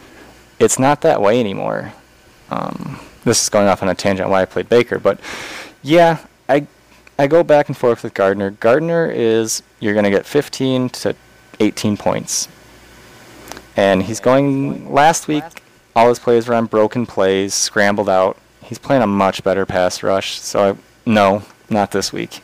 It's 0.58 0.78
not 0.78 1.02
that 1.02 1.20
way 1.20 1.38
anymore. 1.38 1.92
Um, 2.50 2.98
this 3.24 3.42
is 3.42 3.48
going 3.48 3.68
off 3.68 3.82
on 3.82 3.88
a 3.88 3.94
tangent 3.94 4.30
why 4.30 4.42
I 4.42 4.44
played 4.46 4.68
Baker, 4.68 4.98
but 4.98 5.20
yeah, 5.82 6.18
I 6.48 6.66
I 7.18 7.26
go 7.26 7.42
back 7.42 7.68
and 7.68 7.76
forth 7.76 8.02
with 8.02 8.14
Gardner. 8.14 8.50
Gardner 8.52 9.06
is 9.10 9.62
you're 9.80 9.94
going 9.94 10.04
to 10.04 10.10
get 10.10 10.26
15 10.26 10.88
to 10.90 11.16
18 11.60 11.96
points, 11.96 12.48
and 13.76 14.02
he's 14.02 14.20
going 14.20 14.92
last 14.92 15.28
week 15.28 15.44
all 15.96 16.10
his 16.10 16.18
plays 16.18 16.46
were 16.46 16.54
on 16.54 16.66
broken 16.66 17.06
plays, 17.06 17.54
scrambled 17.54 18.10
out. 18.10 18.36
He's 18.62 18.78
playing 18.78 19.02
a 19.02 19.06
much 19.06 19.42
better 19.42 19.64
pass 19.64 20.02
rush. 20.02 20.38
So, 20.38 20.72
I, 20.72 20.76
no, 21.06 21.42
not 21.70 21.90
this 21.90 22.12
week. 22.12 22.42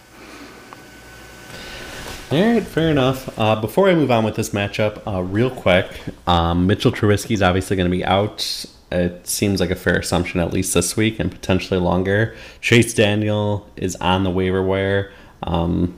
All 2.31 2.41
right, 2.41 2.63
fair 2.63 2.91
enough. 2.91 3.39
Uh, 3.39 3.61
before 3.61 3.91
I 3.91 3.95
move 3.95 4.11
on 4.11 4.25
with 4.25 4.37
this 4.37 4.51
matchup, 4.51 5.07
uh, 5.07 5.23
real 5.23 5.51
quick, 5.51 5.87
um, 6.27 6.67
Mitchell 6.67 6.91
Trubisky 6.91 7.33
is 7.33 7.43
obviously 7.43 7.77
going 7.77 7.91
to 7.91 7.95
be 7.95 8.03
out. 8.05 8.65
It 8.91 9.27
seems 9.27 9.61
like 9.61 9.71
a 9.71 9.77
fair 9.77 9.99
assumption, 9.99 10.41
at 10.41 10.51
least 10.51 10.73
this 10.73 10.97
week 10.97 11.21
and 11.21 11.31
potentially 11.31 11.79
longer. 11.79 12.35
Chase 12.63 12.95
Daniel 12.95 13.69
is 13.77 13.97
on 13.97 14.25
the 14.25 14.31
waiver 14.31 14.63
wire. 14.63 15.13
Um, 15.43 15.95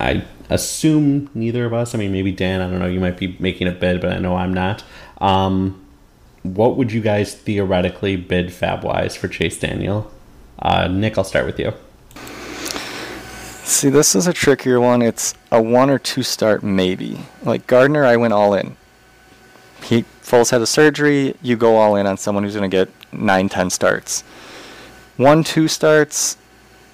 I 0.00 0.24
assume 0.50 1.30
neither 1.34 1.64
of 1.66 1.72
us. 1.72 1.94
I 1.94 1.98
mean, 1.98 2.10
maybe 2.10 2.32
Dan. 2.32 2.60
I 2.60 2.68
don't 2.68 2.80
know. 2.80 2.86
You 2.86 2.98
might 2.98 3.16
be 3.16 3.36
making 3.38 3.68
a 3.68 3.72
bid, 3.72 4.00
but 4.00 4.12
I 4.12 4.18
know 4.18 4.34
I'm 4.34 4.54
not. 4.54 4.82
Um, 5.18 5.84
what 6.42 6.76
would 6.76 6.92
you 6.92 7.00
guys 7.00 7.34
theoretically 7.34 8.16
bid 8.16 8.48
FAAB 8.48 8.82
wise 8.82 9.16
for 9.16 9.28
Chase 9.28 9.58
Daniel? 9.58 10.10
Uh, 10.58 10.88
Nick, 10.88 11.18
I'll 11.18 11.24
start 11.24 11.46
with 11.46 11.58
you. 11.58 11.72
See, 13.64 13.90
this 13.90 14.14
is 14.14 14.26
a 14.26 14.32
trickier 14.32 14.80
one. 14.80 15.02
It's 15.02 15.34
a 15.52 15.62
one 15.62 15.90
or 15.90 15.98
two 15.98 16.22
start 16.22 16.62
maybe. 16.62 17.20
Like 17.42 17.66
Gardner, 17.66 18.04
I 18.04 18.16
went 18.16 18.32
all 18.32 18.54
in. 18.54 18.76
He 19.82 20.04
Foles 20.22 20.50
had 20.50 20.62
a 20.62 20.66
surgery. 20.66 21.34
You 21.42 21.56
go 21.56 21.76
all 21.76 21.96
in 21.96 22.06
on 22.06 22.16
someone 22.16 22.44
who's 22.44 22.54
going 22.56 22.70
to 22.70 22.74
get 22.74 22.88
nine, 23.12 23.48
ten 23.48 23.70
starts. 23.70 24.22
One, 25.16 25.42
two 25.42 25.68
starts, 25.68 26.36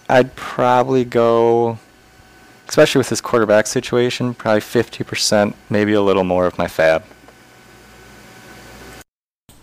I'd 0.08 0.34
probably 0.34 1.04
go, 1.04 1.78
especially 2.68 2.98
with 2.98 3.10
this 3.10 3.20
quarterback 3.20 3.66
situation, 3.66 4.34
probably 4.34 4.60
50%, 4.60 5.54
maybe 5.68 5.92
a 5.92 6.00
little 6.00 6.24
more 6.24 6.46
of 6.46 6.56
my 6.56 6.66
FAAB. 6.66 7.02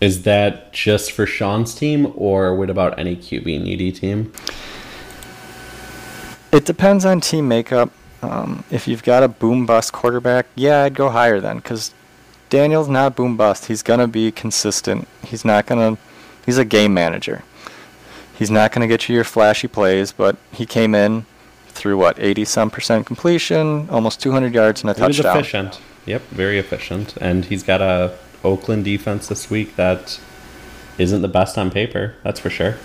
Is 0.02 0.24
that 0.24 0.72
just 0.72 1.12
for 1.12 1.26
Sean's 1.26 1.76
team, 1.76 2.12
or 2.16 2.56
what 2.56 2.68
about 2.70 2.98
any 2.98 3.14
QB 3.14 3.44
needy 3.62 3.92
team? 3.92 4.32
It 6.50 6.64
depends 6.64 7.04
on 7.04 7.20
team 7.20 7.46
makeup. 7.46 7.92
Um, 8.20 8.64
if 8.68 8.88
you've 8.88 9.04
got 9.04 9.22
a 9.22 9.28
boom 9.28 9.64
bust 9.64 9.92
quarterback, 9.92 10.46
yeah, 10.56 10.82
I'd 10.82 10.96
go 10.96 11.10
higher 11.10 11.38
then, 11.38 11.58
because 11.58 11.94
Daniel's 12.50 12.88
not 12.88 13.14
boom 13.14 13.36
bust. 13.36 13.66
He's 13.66 13.84
gonna 13.84 14.08
be 14.08 14.32
consistent. 14.32 15.06
He's 15.24 15.44
not 15.44 15.66
gonna. 15.66 15.96
He's 16.44 16.58
a 16.58 16.64
game 16.64 16.92
manager. 16.92 17.44
He's 18.36 18.50
not 18.50 18.72
gonna 18.72 18.88
get 18.88 19.08
you 19.08 19.14
your 19.14 19.22
flashy 19.22 19.68
plays, 19.68 20.10
but 20.10 20.34
he 20.50 20.66
came 20.66 20.96
in 20.96 21.26
through 21.68 21.96
what 21.96 22.18
80 22.18 22.44
some 22.44 22.70
percent 22.72 23.06
completion, 23.06 23.88
almost 23.88 24.20
200 24.20 24.52
yards 24.52 24.82
and 24.82 24.90
a 24.90 24.94
he 24.94 24.98
touchdown. 24.98 25.36
Was 25.36 25.46
efficient. 25.46 25.80
Yep, 26.06 26.22
very 26.30 26.58
efficient, 26.58 27.16
and 27.18 27.44
he's 27.44 27.62
got 27.62 27.80
a 27.80 28.18
Oakland 28.44 28.84
defense 28.84 29.28
this 29.28 29.50
week 29.50 29.76
that 29.76 30.20
isn't 30.98 31.22
the 31.22 31.28
best 31.28 31.56
on 31.58 31.70
paper. 31.70 32.14
That's 32.22 32.40
for 32.40 32.50
sure. 32.50 32.76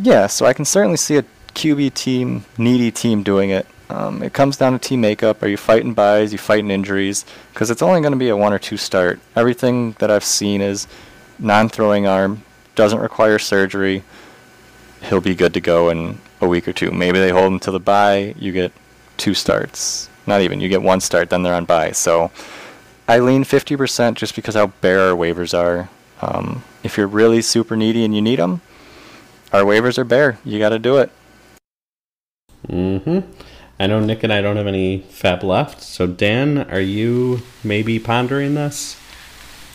Yeah, 0.00 0.26
so 0.26 0.46
I 0.46 0.52
can 0.52 0.64
certainly 0.64 0.96
see 0.96 1.16
a 1.16 1.24
QB 1.54 1.94
team, 1.94 2.44
needy 2.56 2.90
team 2.90 3.22
doing 3.22 3.50
it. 3.50 3.66
Um, 3.88 4.22
it 4.22 4.32
comes 4.32 4.56
down 4.56 4.72
to 4.72 4.78
team 4.78 5.00
makeup. 5.00 5.42
Are 5.42 5.48
you 5.48 5.56
fighting 5.56 5.94
buys? 5.94 6.32
You 6.32 6.38
fighting 6.38 6.70
injuries? 6.70 7.24
Because 7.52 7.70
it's 7.70 7.82
only 7.82 8.00
going 8.00 8.12
to 8.12 8.18
be 8.18 8.28
a 8.28 8.36
one 8.36 8.52
or 8.52 8.58
two 8.58 8.76
start. 8.76 9.18
Everything 9.34 9.92
that 9.98 10.10
I've 10.10 10.24
seen 10.24 10.60
is 10.60 10.86
non-throwing 11.40 12.06
arm, 12.06 12.42
doesn't 12.76 13.00
require 13.00 13.38
surgery. 13.38 14.04
He'll 15.02 15.20
be 15.20 15.34
good 15.34 15.54
to 15.54 15.60
go 15.60 15.90
in 15.90 16.18
a 16.40 16.46
week 16.46 16.68
or 16.68 16.72
two. 16.72 16.90
Maybe 16.92 17.18
they 17.18 17.30
hold 17.30 17.52
him 17.52 17.60
to 17.60 17.70
the 17.70 17.80
bye. 17.80 18.34
You 18.38 18.52
get 18.52 18.72
two 19.16 19.34
starts. 19.34 20.08
not 20.26 20.40
even. 20.42 20.60
You 20.60 20.68
get 20.68 20.82
one 20.82 21.00
start, 21.00 21.30
then 21.30 21.42
they're 21.42 21.54
on 21.54 21.64
bye. 21.64 21.92
So 21.92 22.30
I 23.10 23.18
lean 23.18 23.42
50% 23.42 24.14
just 24.14 24.36
because 24.36 24.54
how 24.54 24.68
bare 24.68 25.00
our 25.00 25.16
waivers 25.16 25.52
are. 25.52 25.90
Um, 26.22 26.62
if 26.84 26.96
you're 26.96 27.08
really 27.08 27.42
super 27.42 27.74
needy 27.74 28.04
and 28.04 28.14
you 28.14 28.22
need 28.22 28.38
them, 28.38 28.60
our 29.52 29.62
waivers 29.62 29.98
are 29.98 30.04
bare. 30.04 30.38
You 30.44 30.60
got 30.60 30.68
to 30.68 30.78
do 30.78 30.98
it. 30.98 31.10
Mm-hmm. 32.68 33.28
I 33.80 33.86
know 33.88 33.98
Nick 33.98 34.22
and 34.22 34.32
I 34.32 34.40
don't 34.40 34.56
have 34.56 34.68
any 34.68 35.00
FAAB 35.00 35.42
left. 35.42 35.82
So 35.82 36.06
Dan, 36.06 36.70
are 36.70 36.80
you 36.80 37.42
maybe 37.64 37.98
pondering 37.98 38.54
this? 38.54 38.99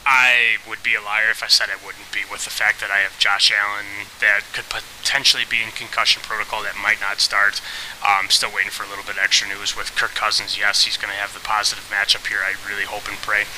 I 0.05 0.61
would 0.69 0.83
be 0.83 0.93
a 0.93 1.01
liar 1.01 1.33
if 1.33 1.41
I 1.41 1.47
said 1.47 1.69
I 1.73 1.83
wouldn't 1.83 2.13
be 2.13 2.21
with 2.29 2.45
the 2.45 2.53
fact 2.53 2.79
that 2.79 2.93
I 2.93 3.01
have 3.01 3.17
Josh 3.17 3.51
Allen 3.51 4.05
that 4.21 4.45
could 4.53 4.69
potentially 4.69 5.49
be 5.49 5.65
in 5.65 5.73
concussion 5.73 6.21
protocol 6.21 6.61
that 6.61 6.77
might 6.77 7.01
not 7.01 7.17
start. 7.17 7.59
Um, 8.05 8.29
still 8.29 8.53
waiting 8.53 8.69
for 8.69 8.85
a 8.85 8.89
little 8.89 9.03
bit 9.03 9.17
extra 9.17 9.49
news 9.49 9.73
with 9.73 9.97
Kirk 9.97 10.13
Cousins. 10.13 10.61
Yes, 10.61 10.85
he's 10.85 10.97
going 10.97 11.09
to 11.09 11.17
have 11.17 11.33
the 11.33 11.41
positive 11.41 11.89
matchup 11.89 12.29
here. 12.29 12.45
I 12.45 12.53
really 12.69 12.85
hope 12.85 13.09
and 13.09 13.17
pray. 13.17 13.49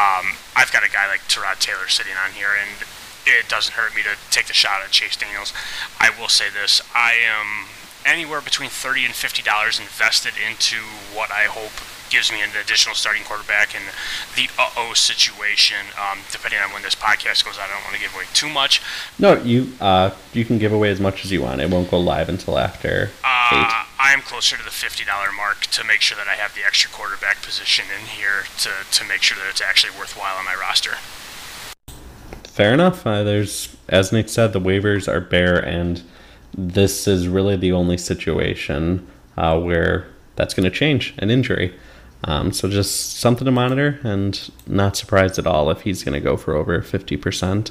Um, 0.00 0.40
I've 0.56 0.72
got 0.72 0.88
a 0.88 0.90
guy 0.90 1.04
like 1.04 1.20
Tyrod 1.28 1.60
Taylor 1.60 1.88
sitting 1.88 2.16
on 2.16 2.32
here, 2.32 2.56
and 2.56 2.80
it 3.28 3.52
doesn't 3.52 3.76
hurt 3.76 3.94
me 3.94 4.00
to 4.08 4.16
take 4.32 4.48
the 4.48 4.56
shot 4.56 4.80
at 4.80 4.90
Chase 4.90 5.20
Daniels. 5.20 5.52
I 6.00 6.08
will 6.08 6.32
say 6.32 6.48
this: 6.48 6.80
I 6.96 7.12
am 7.20 7.68
anywhere 8.08 8.40
between 8.40 8.70
thirty 8.70 9.04
and 9.04 9.14
fifty 9.14 9.42
dollars 9.42 9.78
invested 9.78 10.32
into 10.40 10.80
what 11.12 11.30
I 11.30 11.44
hope 11.44 11.76
gives 12.10 12.30
me 12.30 12.42
an 12.42 12.50
additional 12.60 12.94
starting 12.94 13.24
quarterback 13.24 13.74
in 13.74 13.82
the 14.36 14.48
uh-oh 14.58 14.92
situation. 14.94 15.78
Um, 15.96 16.20
depending 16.30 16.60
on 16.60 16.72
when 16.72 16.82
this 16.82 16.94
podcast 16.94 17.44
goes 17.44 17.58
out, 17.58 17.70
I 17.70 17.74
don't 17.74 17.84
want 17.84 17.96
to 17.96 18.00
give 18.00 18.14
away 18.14 18.24
too 18.34 18.48
much. 18.48 18.82
No, 19.18 19.34
you 19.42 19.72
uh, 19.80 20.10
you 20.32 20.44
can 20.44 20.58
give 20.58 20.72
away 20.72 20.90
as 20.90 21.00
much 21.00 21.24
as 21.24 21.32
you 21.32 21.42
want. 21.42 21.60
It 21.60 21.70
won't 21.70 21.90
go 21.90 21.98
live 21.98 22.28
until 22.28 22.58
after 22.58 23.10
uh. 23.24 23.84
I 24.02 24.12
am 24.12 24.22
closer 24.22 24.56
to 24.56 24.64
the 24.64 24.70
fifty 24.70 25.04
dollar 25.04 25.30
mark 25.30 25.62
to 25.66 25.84
make 25.84 26.00
sure 26.00 26.16
that 26.16 26.26
I 26.26 26.34
have 26.34 26.54
the 26.54 26.64
extra 26.64 26.90
quarterback 26.90 27.42
position 27.42 27.84
in 27.98 28.06
here 28.06 28.44
to 28.58 28.70
to 28.90 29.04
make 29.04 29.22
sure 29.22 29.38
that 29.38 29.48
it's 29.48 29.60
actually 29.60 29.96
worthwhile 29.98 30.36
on 30.36 30.44
my 30.46 30.54
roster. 30.54 30.96
Fair 32.44 32.74
enough. 32.74 33.06
Uh, 33.06 33.22
there's, 33.22 33.76
as 33.88 34.12
Nick 34.12 34.28
said, 34.28 34.52
the 34.52 34.60
waivers 34.60 35.06
are 35.06 35.20
bare, 35.20 35.58
and 35.64 36.02
this 36.56 37.06
is 37.06 37.28
really 37.28 37.56
the 37.56 37.72
only 37.72 37.96
situation 37.96 39.06
uh, 39.36 39.58
where 39.60 40.06
that's 40.36 40.52
going 40.54 40.64
to 40.64 40.76
change 40.76 41.14
an 41.18 41.30
injury. 41.30 41.74
Um, 42.24 42.52
so 42.52 42.68
just 42.68 43.18
something 43.18 43.44
to 43.44 43.50
monitor, 43.50 43.98
and 44.02 44.50
not 44.66 44.96
surprised 44.96 45.38
at 45.38 45.46
all 45.46 45.70
if 45.70 45.82
he's 45.82 46.04
going 46.04 46.14
to 46.14 46.20
go 46.20 46.36
for 46.36 46.54
over 46.54 46.80
50%. 46.80 47.70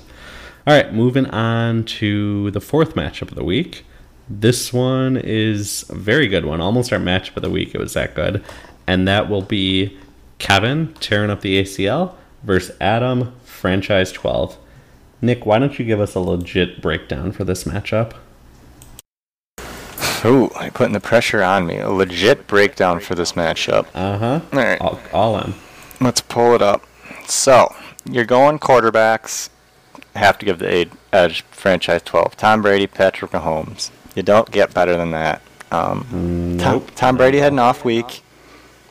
All 0.67 0.75
right, 0.75 0.93
moving 0.93 1.27
on 1.27 1.83
to 1.85 2.51
the 2.51 2.61
fourth 2.61 2.95
matchup 2.95 3.29
of 3.29 3.35
the 3.35 3.43
week. 3.43 3.85
This 4.29 4.71
one 4.71 5.17
is 5.17 5.85
a 5.89 5.95
very 5.95 6.27
good 6.27 6.45
one, 6.45 6.61
almost 6.61 6.93
our 6.93 6.99
matchup 6.99 7.37
of 7.37 7.43
the 7.43 7.49
week. 7.49 7.73
It 7.73 7.79
was 7.79 7.93
that 7.93 8.13
good. 8.13 8.43
And 8.85 9.07
that 9.07 9.29
will 9.29 9.41
be 9.41 9.97
Kevin 10.37 10.93
tearing 10.95 11.31
up 11.31 11.41
the 11.41 11.61
ACL 11.61 12.15
versus 12.43 12.75
Adam, 12.79 13.33
franchise 13.43 14.11
12. 14.11 14.57
Nick, 15.21 15.45
why 15.45 15.59
don't 15.59 15.77
you 15.77 15.85
give 15.85 15.99
us 15.99 16.15
a 16.15 16.19
legit 16.19 16.81
breakdown 16.81 17.31
for 17.31 17.43
this 17.43 17.63
matchup? 17.65 18.13
Ooh, 20.25 20.51
I'm 20.55 20.71
putting 20.71 20.93
the 20.93 20.99
pressure 20.99 21.41
on 21.43 21.65
me. 21.65 21.77
A 21.77 21.89
legit 21.89 22.47
breakdown 22.47 22.99
for 22.99 23.15
this 23.15 23.33
matchup. 23.33 23.87
Uh 23.93 24.17
huh. 24.17 24.41
All 24.51 24.59
right. 24.59 24.81
All, 24.81 24.99
all 25.13 25.39
in. 25.39 25.53
Let's 26.01 26.21
pull 26.21 26.55
it 26.55 26.61
up. 26.61 26.85
So, 27.25 27.75
you're 28.09 28.25
going 28.25 28.59
quarterbacks. 28.59 29.49
Have 30.15 30.37
to 30.39 30.45
give 30.45 30.59
the 30.59 30.89
edge 31.13 31.43
franchise 31.51 32.01
12. 32.03 32.35
Tom 32.35 32.61
Brady, 32.61 32.87
Patrick 32.87 33.31
Mahomes. 33.31 33.91
You 34.15 34.23
don't 34.23 34.49
get 34.51 34.73
better 34.73 34.95
than 34.97 35.11
that. 35.11 35.41
Um, 35.71 36.57
nope. 36.57 36.87
Tom, 36.87 36.95
Tom 36.95 37.17
Brady 37.17 37.37
had 37.37 37.53
an 37.53 37.59
off 37.59 37.85
week. 37.85 38.23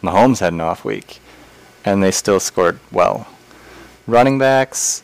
Mahomes 0.02 0.40
had 0.40 0.52
an 0.52 0.60
off 0.60 0.84
week. 0.84 1.20
And 1.84 2.02
they 2.02 2.10
still 2.10 2.40
scored 2.40 2.78
well. 2.92 3.26
Running 4.06 4.38
backs. 4.38 5.02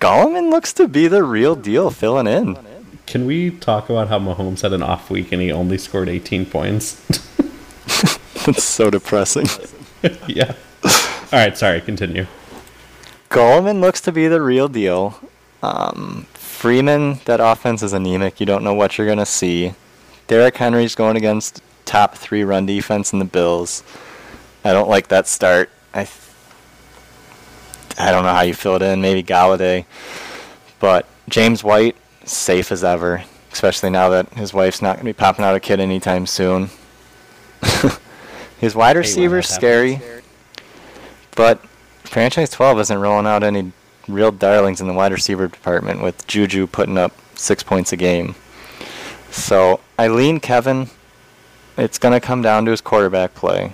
Gallman 0.00 0.50
looks 0.50 0.72
to 0.74 0.86
be 0.86 1.08
the 1.08 1.24
real 1.24 1.56
deal 1.56 1.90
filling 1.90 2.26
in. 2.26 2.56
Can 3.06 3.24
we 3.24 3.50
talk 3.50 3.88
about 3.88 4.08
how 4.08 4.18
Mahomes 4.18 4.62
had 4.62 4.72
an 4.72 4.82
off 4.82 5.10
week 5.10 5.32
and 5.32 5.40
he 5.40 5.52
only 5.52 5.78
scored 5.78 6.08
18 6.08 6.46
points? 6.46 6.94
That's 8.44 8.64
so 8.64 8.90
depressing. 8.90 9.46
yeah. 10.26 10.54
All 10.84 11.38
right, 11.38 11.56
sorry, 11.56 11.80
continue. 11.80 12.26
Gallman 13.30 13.80
looks 13.80 14.00
to 14.02 14.12
be 14.12 14.28
the 14.28 14.40
real 14.40 14.68
deal. 14.68 15.20
Um, 15.62 16.26
Freeman, 16.34 17.20
that 17.24 17.40
offense 17.40 17.82
is 17.82 17.92
anemic. 17.92 18.40
You 18.40 18.46
don't 18.46 18.64
know 18.64 18.74
what 18.74 18.98
you're 18.98 19.06
going 19.06 19.18
to 19.18 19.26
see. 19.26 19.74
Derrick 20.26 20.56
Henry's 20.56 20.94
going 20.94 21.16
against 21.16 21.62
top 21.84 22.16
three 22.16 22.44
run 22.44 22.66
defense 22.66 23.12
in 23.12 23.18
the 23.18 23.24
Bills. 23.24 23.82
I 24.64 24.72
don't 24.72 24.88
like 24.88 25.08
that 25.08 25.28
start. 25.28 25.70
I 25.94 26.04
th- 26.04 26.20
I 27.98 28.10
don't 28.10 28.24
know 28.24 28.32
how 28.32 28.42
you 28.42 28.54
fill 28.54 28.76
it 28.76 28.82
in. 28.82 29.00
Maybe 29.00 29.22
Golladay. 29.22 29.86
But 30.80 31.06
James 31.28 31.64
White, 31.64 31.96
safe 32.26 32.70
as 32.70 32.84
ever, 32.84 33.24
especially 33.52 33.90
now 33.90 34.08
that 34.10 34.32
his 34.34 34.52
wife's 34.52 34.82
not 34.82 34.96
going 34.96 35.00
to 35.00 35.04
be 35.04 35.12
popping 35.12 35.44
out 35.44 35.54
a 35.54 35.60
kid 35.60 35.80
anytime 35.80 36.26
soon. 36.26 36.68
his 38.58 38.74
wide 38.74 38.96
receiver's 38.96 39.48
scary, 39.48 40.00
but 41.34 41.64
franchise 42.04 42.50
12 42.50 42.80
isn't 42.80 42.98
rolling 42.98 43.26
out 43.26 43.42
any 43.42 43.72
real 44.08 44.30
darlings 44.30 44.80
in 44.80 44.86
the 44.86 44.92
wide 44.92 45.12
receiver 45.12 45.48
department 45.48 46.02
with 46.02 46.26
Juju 46.26 46.66
putting 46.66 46.98
up 46.98 47.12
six 47.34 47.62
points 47.62 47.92
a 47.92 47.96
game. 47.96 48.34
So 49.30 49.80
I 49.98 50.08
lean 50.08 50.40
Kevin. 50.40 50.88
It's 51.76 51.98
going 51.98 52.14
to 52.14 52.20
come 52.20 52.40
down 52.40 52.64
to 52.64 52.70
his 52.70 52.80
quarterback 52.80 53.34
play. 53.34 53.72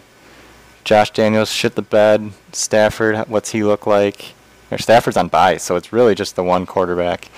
Josh 0.84 1.12
Daniels 1.12 1.50
shit 1.52 1.76
the 1.76 1.82
bed. 1.82 2.32
Stafford, 2.50 3.16
what's 3.28 3.50
he 3.50 3.62
look 3.62 3.86
like? 3.86 4.34
Or 4.70 4.78
Stafford's 4.78 5.16
on 5.16 5.28
bye, 5.28 5.58
so 5.58 5.76
it's 5.76 5.92
really 5.92 6.14
just 6.14 6.34
the 6.34 6.42
one 6.42 6.66
quarterback. 6.66 7.28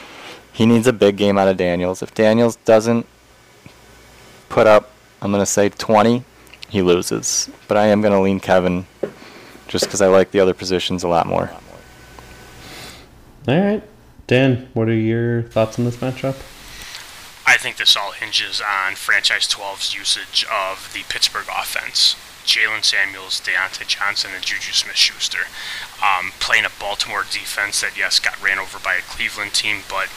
He 0.55 0.67
needs 0.67 0.87
a 0.87 0.93
big 0.93 1.17
game 1.17 1.37
out 1.37 1.49
of 1.49 1.57
Daniels. 1.57 2.01
If 2.01 2.15
Daniels 2.15 2.57
doesn't 2.65 3.07
put 4.49 4.69
up, 4.69 4.93
I'm 5.21 5.33
going 5.33 5.43
to 5.43 5.47
say 5.47 5.69
20, 5.69 6.23
he 6.69 6.81
loses. 6.81 7.51
But 7.67 7.77
I 7.77 7.87
am 7.87 8.01
going 8.01 8.13
to 8.13 8.21
lean 8.21 8.39
Kevin 8.39 8.87
just 9.67 9.85
because 9.85 10.01
I 10.01 10.07
like 10.07 10.31
the 10.31 10.39
other 10.39 10.55
positions 10.55 11.03
a 11.03 11.09
lot 11.09 11.27
more. 11.27 11.51
All 13.49 13.61
right. 13.61 13.83
Dan, 14.29 14.69
what 14.75 14.89
are 14.89 14.95
your 14.95 15.43
thoughts 15.43 15.79
on 15.79 15.85
this 15.85 15.97
matchup? 15.97 16.37
I 17.47 17.59
think 17.59 17.77
this 17.77 17.97
all 17.97 18.13
hinges 18.13 18.63
on 18.63 18.95
franchise 18.95 19.49
12's 19.49 19.95
usage 19.95 20.47
of 20.51 20.91
the 20.95 21.03
Pittsburgh 21.09 21.47
offense. 21.51 22.17
Jaylen 22.45 22.85
Samuels, 22.85 23.41
Diontae 23.41 23.87
Johnson, 23.87 24.31
and 24.35 24.45
Juju 24.45 24.73
Smith 24.73 24.97
Schuster. 24.97 25.49
Um, 26.03 26.33
playing 26.41 26.65
a 26.65 26.71
Baltimore 26.79 27.25
defense 27.25 27.81
that, 27.81 27.97
yes, 27.97 28.21
got 28.21 28.41
ran 28.43 28.59
over 28.59 28.79
by 28.79 28.95
a 28.95 29.03
Cleveland 29.03 29.55
team, 29.55 29.83
but 29.89 30.09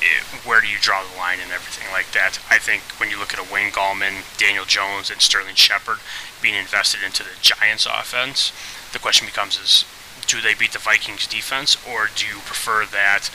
it, 0.00 0.22
where 0.46 0.60
do 0.60 0.68
you 0.68 0.78
draw 0.80 1.02
the 1.04 1.18
line 1.18 1.38
and 1.42 1.52
everything 1.52 1.90
like 1.92 2.12
that? 2.12 2.40
I 2.50 2.58
think 2.58 2.82
when 2.98 3.10
you 3.10 3.18
look 3.18 3.34
at 3.34 3.40
a 3.40 3.52
Wayne 3.52 3.70
Gallman, 3.70 4.24
Daniel 4.38 4.64
Jones, 4.64 5.10
and 5.10 5.20
Sterling 5.20 5.56
Shepard 5.56 5.98
being 6.40 6.54
invested 6.54 7.02
into 7.04 7.22
the 7.22 7.36
Giants 7.40 7.86
offense, 7.86 8.52
the 8.92 8.98
question 8.98 9.26
becomes 9.26 9.58
is 9.58 9.84
do 10.26 10.40
they 10.40 10.54
beat 10.54 10.72
the 10.72 10.78
Vikings 10.78 11.26
defense 11.26 11.76
or 11.86 12.08
do 12.14 12.26
you 12.26 12.40
prefer 12.46 12.86
that 12.86 13.30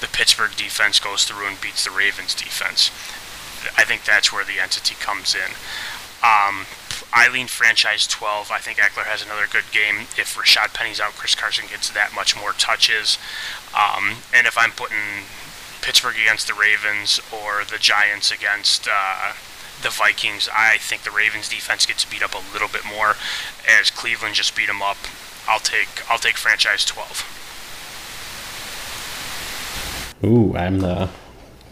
the 0.00 0.06
Pittsburgh 0.06 0.54
defense 0.56 1.00
goes 1.00 1.24
through 1.24 1.46
and 1.46 1.60
beats 1.60 1.84
the 1.84 1.90
Ravens 1.90 2.34
defense? 2.34 2.90
I 3.76 3.84
think 3.84 4.04
that's 4.04 4.32
where 4.32 4.44
the 4.44 4.60
entity 4.60 4.94
comes 4.94 5.34
in. 5.34 5.50
Um, 6.22 6.66
Eileen 7.14 7.46
franchise 7.46 8.06
12. 8.06 8.50
I 8.50 8.58
think 8.58 8.78
Ekeler 8.78 9.04
has 9.04 9.22
another 9.22 9.46
good 9.50 9.64
game. 9.72 10.06
If 10.18 10.36
Rashad 10.36 10.74
Penny's 10.74 11.00
out, 11.00 11.12
Chris 11.12 11.34
Carson 11.34 11.66
gets 11.68 11.90
that 11.90 12.14
much 12.14 12.36
more 12.36 12.52
touches. 12.52 13.18
Um, 13.74 14.16
and 14.34 14.46
if 14.46 14.56
I'm 14.58 14.72
putting 14.72 15.24
Pittsburgh 15.82 16.16
against 16.16 16.46
the 16.48 16.54
Ravens 16.54 17.20
or 17.32 17.64
the 17.64 17.78
Giants 17.78 18.30
against 18.30 18.88
uh, 18.90 19.32
the 19.82 19.90
Vikings, 19.90 20.48
I 20.52 20.78
think 20.78 21.02
the 21.02 21.10
Ravens 21.10 21.48
defense 21.48 21.86
gets 21.86 22.04
beat 22.04 22.22
up 22.22 22.34
a 22.34 22.42
little 22.52 22.68
bit 22.68 22.84
more 22.84 23.16
as 23.68 23.90
Cleveland 23.90 24.34
just 24.34 24.56
beat 24.56 24.66
them 24.66 24.82
up. 24.82 24.98
I'll 25.48 25.60
take 25.60 26.10
I'll 26.10 26.18
take 26.18 26.36
franchise 26.36 26.84
12. 26.84 27.44
Ooh, 30.24 30.56
I'm 30.56 30.80
the 30.80 31.08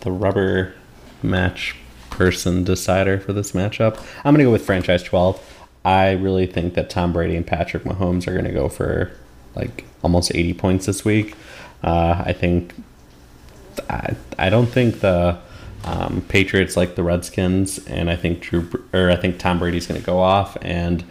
the 0.01 0.13
rubber 0.13 0.75
match 1.23 1.75
person 2.15 2.63
decider 2.63 3.19
for 3.19 3.33
this 3.33 3.53
matchup. 3.53 3.99
I'm 4.19 4.35
going 4.35 4.39
to 4.39 4.45
go 4.45 4.53
with 4.53 4.65
franchise 4.65 5.03
12. 5.03 5.41
I 5.85 6.13
really 6.13 6.47
think 6.47 6.75
that 6.75 6.89
Tom 6.89 7.13
Brady 7.13 7.37
and 7.37 7.47
Patrick 7.47 7.83
Mahomes 7.83 8.29
are 8.29 8.33
going 8.33 8.45
to 8.45 8.53
go 8.53 8.69
for 8.69 9.11
like 9.57 9.85
almost 10.03 10.35
80 10.35 10.55
points 10.55 10.87
this 10.87 11.05
week. 11.05 11.35
Uh, 11.83 12.23
I 12.25 12.33
think 12.33 12.73
I, 13.91 14.15
I 14.39 14.49
don't 14.49 14.69
think 14.69 15.01
the 15.01 15.39
um, 15.85 16.25
Patriots 16.29 16.77
like 16.77 16.95
the 16.95 17.03
Redskins, 17.03 17.85
and 17.87 18.09
I 18.09 18.17
think 18.17 18.41
Drew 18.41 18.71
or 18.93 19.11
I 19.11 19.17
think 19.17 19.39
Tom 19.39 19.59
Brady's 19.59 19.87
going 19.87 20.01
to 20.01 20.07
go 20.07 20.21
off, 20.21 20.57
and 20.63 21.03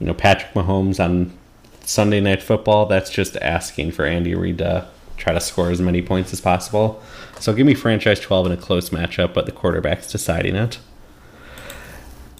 you 0.00 0.06
know 0.06 0.14
Patrick 0.14 0.54
Mahomes 0.54 1.04
on 1.04 1.36
Sunday 1.82 2.20
Night 2.20 2.42
Football. 2.42 2.86
That's 2.86 3.10
just 3.10 3.36
asking 3.38 3.90
for 3.90 4.06
Andy 4.06 4.34
Reid 4.34 4.58
to 4.58 4.88
try 5.16 5.32
to 5.32 5.40
score 5.40 5.70
as 5.70 5.80
many 5.80 6.02
points 6.02 6.32
as 6.32 6.40
possible. 6.40 7.02
So 7.40 7.52
give 7.52 7.66
me 7.66 7.74
franchise 7.74 8.20
12 8.20 8.46
in 8.46 8.52
a 8.52 8.56
close 8.56 8.90
matchup, 8.90 9.34
but 9.34 9.46
the 9.46 9.52
quarterback's 9.52 10.10
deciding 10.10 10.56
it. 10.56 10.78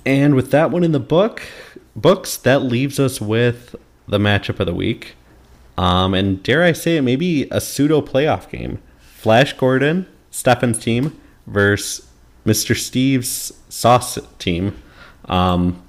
And 0.07 0.35
with 0.35 0.51
that 0.51 0.71
one 0.71 0.85
in 0.85 0.93
the 0.93 1.01
book, 1.01 1.43
books, 1.97 2.37
that 2.39 2.63
leaves 2.63 3.01
us 3.01 3.21
with 3.21 3.75
the 4.07 4.19
matchup 4.19 4.61
of 4.61 4.67
the 4.67 4.75
week. 4.75 5.15
Um, 5.77 6.15
and 6.15 6.43
dare 6.43 6.63
I 6.63 6.73
say 6.73 6.99
it, 6.99 7.03
maybe 7.03 7.49
a 7.51 7.61
pseudo 7.61 8.01
playoff 8.01 8.51
game. 8.51 8.81
Flash 9.01 9.55
Gordon, 9.55 10.07
Stefan's 10.31 10.79
team, 10.79 11.19
versus 11.47 12.07
Mr. 12.45 12.77
Steve's 12.77 13.53
Sauce 13.69 14.19
team. 14.39 14.81
Um, 15.25 15.83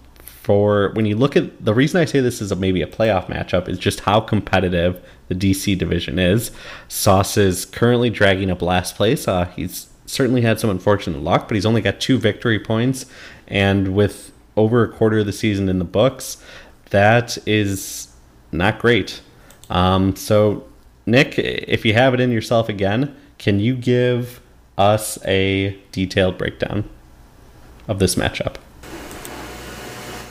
for 0.45 0.91
when 0.93 1.07
you 1.07 1.15
look 1.15 1.35
at 1.35 1.65
the 1.65 1.73
reason 1.73 1.99
I 1.99 2.05
say 2.05 2.19
this 2.19 2.39
is 2.39 2.51
a, 2.51 2.55
maybe 2.55 2.83
a 2.83 2.87
playoff 2.87 3.25
matchup 3.25 3.67
is 3.67 3.79
just 3.79 4.01
how 4.01 4.19
competitive 4.19 5.03
the 5.27 5.33
DC 5.33 5.75
division 5.75 6.19
is. 6.19 6.51
Sauce 6.87 7.35
is 7.35 7.65
currently 7.65 8.11
dragging 8.11 8.51
up 8.51 8.61
last 8.61 8.95
place. 8.95 9.27
Uh, 9.27 9.45
he's 9.55 9.87
certainly 10.05 10.41
had 10.41 10.59
some 10.59 10.69
unfortunate 10.69 11.23
luck, 11.23 11.47
but 11.47 11.55
he's 11.55 11.65
only 11.65 11.81
got 11.81 11.99
two 11.99 12.19
victory 12.19 12.59
points, 12.59 13.07
and 13.47 13.95
with 13.95 14.33
over 14.55 14.83
a 14.83 14.87
quarter 14.87 15.17
of 15.17 15.25
the 15.25 15.33
season 15.33 15.67
in 15.67 15.79
the 15.79 15.83
books, 15.83 16.37
that 16.91 17.39
is 17.47 18.13
not 18.51 18.77
great. 18.77 19.21
Um, 19.71 20.15
so, 20.15 20.67
Nick, 21.07 21.39
if 21.39 21.85
you 21.85 21.95
have 21.95 22.13
it 22.13 22.19
in 22.19 22.29
yourself 22.29 22.69
again, 22.69 23.15
can 23.39 23.59
you 23.59 23.75
give 23.75 24.41
us 24.77 25.17
a 25.25 25.75
detailed 25.91 26.37
breakdown 26.37 26.87
of 27.87 27.97
this 27.97 28.13
matchup? 28.13 28.57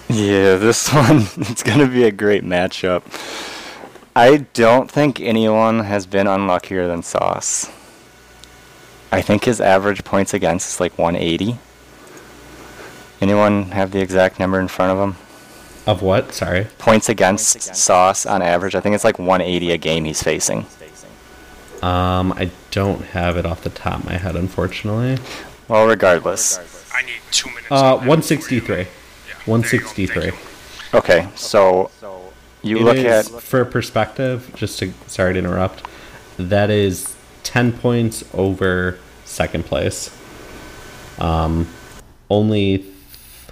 Yeah, 0.08 0.56
this 0.56 0.88
one 0.92 1.26
it's 1.36 1.62
going 1.62 1.78
to 1.78 1.86
be 1.86 2.04
a 2.04 2.10
great 2.12 2.44
matchup. 2.44 3.02
I 4.16 4.46
don't 4.52 4.90
think 4.90 5.20
anyone 5.20 5.80
has 5.80 6.06
been 6.06 6.26
unluckier 6.26 6.86
than 6.86 7.02
Sauce. 7.02 7.70
I 9.10 9.22
think 9.22 9.44
his 9.44 9.60
average 9.60 10.04
points 10.04 10.34
against 10.34 10.68
is 10.68 10.80
like 10.80 10.96
180. 10.98 11.58
Anyone 13.20 13.70
have 13.70 13.90
the 13.90 14.00
exact 14.00 14.38
number 14.38 14.60
in 14.60 14.68
front 14.68 14.92
of 14.92 14.98
him? 14.98 15.16
Of 15.86 16.02
what? 16.02 16.32
Sorry. 16.32 16.66
Points 16.78 17.08
against 17.08 17.60
Sauce 17.74 18.26
on 18.26 18.42
average. 18.42 18.74
I 18.74 18.80
think 18.80 18.94
it's 18.94 19.04
like 19.04 19.18
180 19.18 19.72
a 19.72 19.78
game 19.78 20.04
he's 20.04 20.22
facing. 20.22 20.66
Um, 21.82 22.32
I 22.32 22.50
don't 22.70 23.02
have 23.06 23.36
it 23.36 23.44
off 23.44 23.62
the 23.62 23.70
top 23.70 24.00
of 24.00 24.06
my 24.06 24.14
head, 24.16 24.36
unfortunately. 24.36 25.18
Well, 25.68 25.86
regardless. 25.86 26.58
I 26.94 27.02
need 27.02 27.20
two 27.30 27.48
minutes. 27.50 27.70
Uh, 27.70 27.96
on 27.96 28.06
163. 28.06 28.86
Before 29.46 29.56
you- 29.78 30.06
Yeah, 30.06 30.14
there 30.14 30.24
you 30.24 30.30
go. 30.30 30.32
163. 30.32 30.32
Okay, 30.94 31.28
so 31.34 31.90
you 32.62 32.78
It 32.78 32.82
look 32.82 32.96
is, 32.96 33.04
at 33.34 33.42
for 33.42 33.64
perspective, 33.64 34.50
just 34.54 34.78
to 34.78 34.92
sorry 35.06 35.34
to 35.34 35.38
interrupt, 35.38 35.82
that 36.38 36.70
is 36.70 37.14
ten 37.42 37.72
points 37.72 38.24
over 38.32 38.98
second 39.24 39.66
place. 39.66 40.10
Um, 41.18 41.68
only 42.30 42.84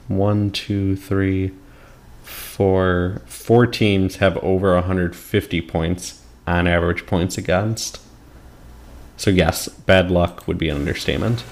one, 0.08 0.50
two, 0.50 0.96
three, 0.96 1.52
four, 2.24 3.22
four 3.26 3.66
teams 3.66 4.16
have 4.16 4.36
over 4.38 4.74
150 4.74 5.60
points 5.62 6.20
on 6.46 6.66
average 6.66 7.06
points 7.06 7.36
against. 7.38 8.00
So 9.16 9.30
yes, 9.30 9.68
bad 9.68 10.10
luck 10.10 10.46
would 10.48 10.58
be 10.58 10.68
an 10.68 10.76
understatement. 10.76 11.44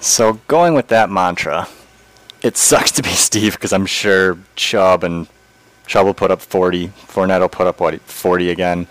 So 0.00 0.40
going 0.48 0.74
with 0.74 0.88
that 0.88 1.10
mantra, 1.10 1.68
it 2.42 2.56
sucks 2.56 2.92
to 2.92 3.02
be 3.02 3.10
Steve 3.10 3.54
because 3.54 3.72
I'm 3.72 3.86
sure 3.86 4.38
Chubb 4.56 5.04
and 5.04 5.26
Chubb 5.86 6.06
will 6.06 6.14
put 6.14 6.30
up 6.30 6.40
40. 6.40 6.88
Fournette 6.88 7.40
will 7.40 7.48
put 7.48 7.66
up 7.66 7.80
what 7.80 8.00
40 8.02 8.50
again. 8.50 8.86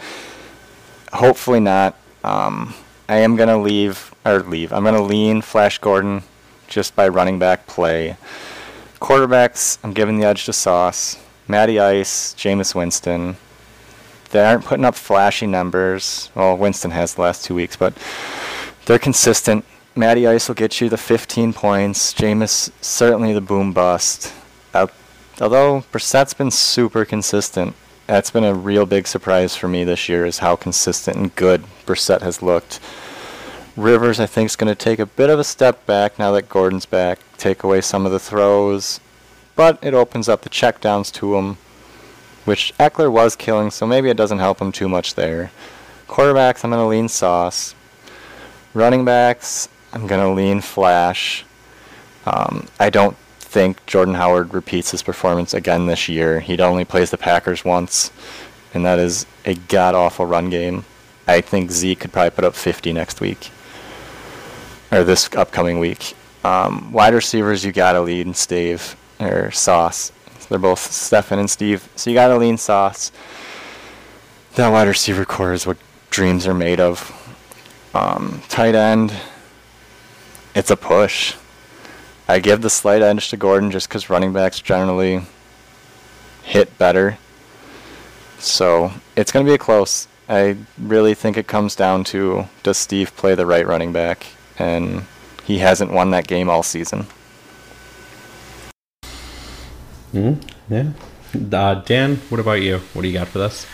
Hopefully 1.13 1.59
not. 1.59 1.95
Um, 2.23 2.73
I 3.07 3.17
am 3.17 3.35
gonna 3.35 3.57
leave 3.57 4.13
or 4.25 4.39
leave. 4.39 4.73
I'm 4.73 4.83
gonna 4.83 5.01
lean 5.01 5.41
Flash 5.41 5.77
Gordon 5.77 6.23
just 6.67 6.95
by 6.95 7.07
running 7.07 7.39
back 7.39 7.67
play. 7.67 8.17
Quarterbacks, 8.99 9.77
I'm 9.83 9.93
giving 9.93 10.17
the 10.17 10.25
edge 10.25 10.45
to 10.45 10.53
Sauce. 10.53 11.17
Matty 11.47 11.79
Ice, 11.79 12.33
Jameis 12.33 12.75
Winston. 12.75 13.37
They 14.31 14.43
aren't 14.43 14.65
putting 14.65 14.83
up 14.83 14.95
flashy 14.95 15.47
numbers. 15.47 16.29
Well, 16.35 16.57
Winston 16.57 16.91
has 16.91 17.13
the 17.13 17.21
last 17.21 17.45
two 17.45 17.55
weeks, 17.55 17.77
but 17.77 17.93
they're 18.85 18.99
consistent. 18.99 19.63
Matty 19.97 20.27
Ice 20.27 20.47
will 20.47 20.53
get 20.53 20.79
you 20.79 20.89
the 20.89 20.97
15 20.97 21.53
points. 21.53 22.13
Jameis 22.13 22.69
certainly 22.81 23.33
the 23.33 23.41
boom 23.41 23.73
bust. 23.73 24.31
Al- 24.71 24.91
Although 25.41 25.85
Brissett's 25.91 26.35
been 26.35 26.51
super 26.51 27.03
consistent, 27.03 27.75
that's 28.05 28.29
been 28.29 28.43
a 28.43 28.53
real 28.53 28.85
big 28.85 29.07
surprise 29.07 29.55
for 29.55 29.67
me 29.67 29.83
this 29.83 30.07
year 30.07 30.23
is 30.27 30.37
how 30.37 30.55
consistent 30.55 31.17
and 31.17 31.35
good 31.35 31.63
Brissett 31.87 32.21
has 32.21 32.43
looked. 32.43 32.79
Rivers, 33.75 34.19
I 34.19 34.27
think, 34.27 34.51
is 34.51 34.55
going 34.55 34.69
to 34.73 34.75
take 34.75 34.99
a 34.99 35.05
bit 35.07 35.31
of 35.31 35.39
a 35.39 35.43
step 35.43 35.83
back 35.87 36.19
now 36.19 36.31
that 36.33 36.47
Gordon's 36.47 36.85
back, 36.85 37.17
take 37.39 37.63
away 37.63 37.81
some 37.81 38.05
of 38.05 38.11
the 38.11 38.19
throws, 38.19 38.99
but 39.55 39.79
it 39.83 39.95
opens 39.95 40.29
up 40.29 40.41
the 40.41 40.49
checkdowns 40.49 41.11
to 41.13 41.35
him, 41.37 41.57
which 42.45 42.71
Ekeler 42.79 43.11
was 43.11 43.35
killing, 43.35 43.71
so 43.71 43.87
maybe 43.87 44.09
it 44.11 44.17
doesn't 44.17 44.39
help 44.39 44.61
him 44.61 44.71
too 44.71 44.87
much 44.87 45.15
there. 45.15 45.49
Quarterbacks, 46.07 46.63
I'm 46.63 46.69
going 46.69 46.83
to 46.83 46.87
lean 46.87 47.07
Sauce. 47.07 47.73
Running 48.73 49.03
backs, 49.03 49.69
I'm 49.93 50.07
going 50.07 50.21
to 50.21 50.29
lean 50.29 50.61
Flash. 50.61 51.45
Um, 52.25 52.67
I 52.79 52.89
don't 52.89 53.15
think 53.39 53.85
Jordan 53.85 54.15
Howard 54.15 54.53
repeats 54.53 54.91
his 54.91 55.01
performance 55.01 55.53
again 55.53 55.85
this 55.85 56.09
year. 56.09 56.41
He 56.41 56.59
only 56.59 56.85
plays 56.85 57.11
the 57.11 57.17
Packers 57.17 57.63
once, 57.63 58.11
and 58.73 58.85
that 58.85 58.99
is 58.99 59.25
a 59.45 59.55
god 59.55 59.95
awful 59.95 60.25
run 60.25 60.49
game. 60.49 60.83
I 61.27 61.41
think 61.41 61.71
Zeke 61.71 61.99
could 62.01 62.11
probably 62.11 62.31
put 62.31 62.43
up 62.43 62.55
50 62.55 62.93
next 62.93 63.21
week, 63.21 63.49
or 64.91 65.03
this 65.03 65.29
upcoming 65.35 65.79
week. 65.79 66.15
Um, 66.43 66.91
wide 66.91 67.13
receivers, 67.13 67.65
you 67.65 67.71
gotta 67.71 68.01
lean 68.01 68.33
Steve 68.33 68.95
or 69.19 69.51
Sauce. 69.51 70.11
They're 70.49 70.59
both 70.59 70.79
Stefan 70.79 71.39
and 71.39 71.49
Steve, 71.49 71.89
so 71.95 72.09
you 72.09 72.13
gotta 72.13 72.37
lean 72.37 72.57
Sauce. 72.57 73.11
That 74.55 74.69
wide 74.69 74.87
receiver 74.87 75.25
core 75.25 75.53
is 75.53 75.67
what 75.67 75.77
dreams 76.09 76.47
are 76.47 76.53
made 76.53 76.79
of. 76.79 77.13
Um, 77.93 78.41
tight 78.47 78.75
end, 78.75 79.13
it's 80.57 80.71
a 80.71 80.75
push. 80.75 81.35
I 82.27 82.39
give 82.39 82.63
the 82.63 82.71
slight 82.71 83.03
edge 83.03 83.29
to 83.29 83.37
Gordon 83.37 83.69
just 83.69 83.87
because 83.87 84.09
running 84.09 84.33
backs 84.33 84.59
generally 84.59 85.21
hit 86.41 86.75
better. 86.79 87.19
So 88.39 88.91
it's 89.15 89.31
going 89.31 89.45
to 89.45 89.49
be 89.49 89.53
a 89.53 89.59
close. 89.59 90.07
I 90.27 90.57
really 90.79 91.13
think 91.13 91.37
it 91.37 91.45
comes 91.45 91.75
down 91.75 92.03
to 92.05 92.45
does 92.63 92.77
Steve 92.77 93.15
play 93.15 93.35
the 93.35 93.45
right 93.45 93.67
running 93.67 93.93
back? 93.93 94.25
And 94.57 95.03
he 95.43 95.59
hasn't 95.59 95.91
won 95.91 96.09
that 96.09 96.25
game 96.25 96.49
all 96.49 96.63
season. 96.63 97.05
Mm, 100.11 100.41
yeah. 100.69 100.91
Uh, 101.55 101.75
Dan, 101.75 102.15
what 102.29 102.39
about 102.39 102.63
you? 102.63 102.79
What 102.93 103.03
do 103.03 103.07
you 103.07 103.13
got 103.13 103.27
for 103.27 103.37
this? 103.37 103.67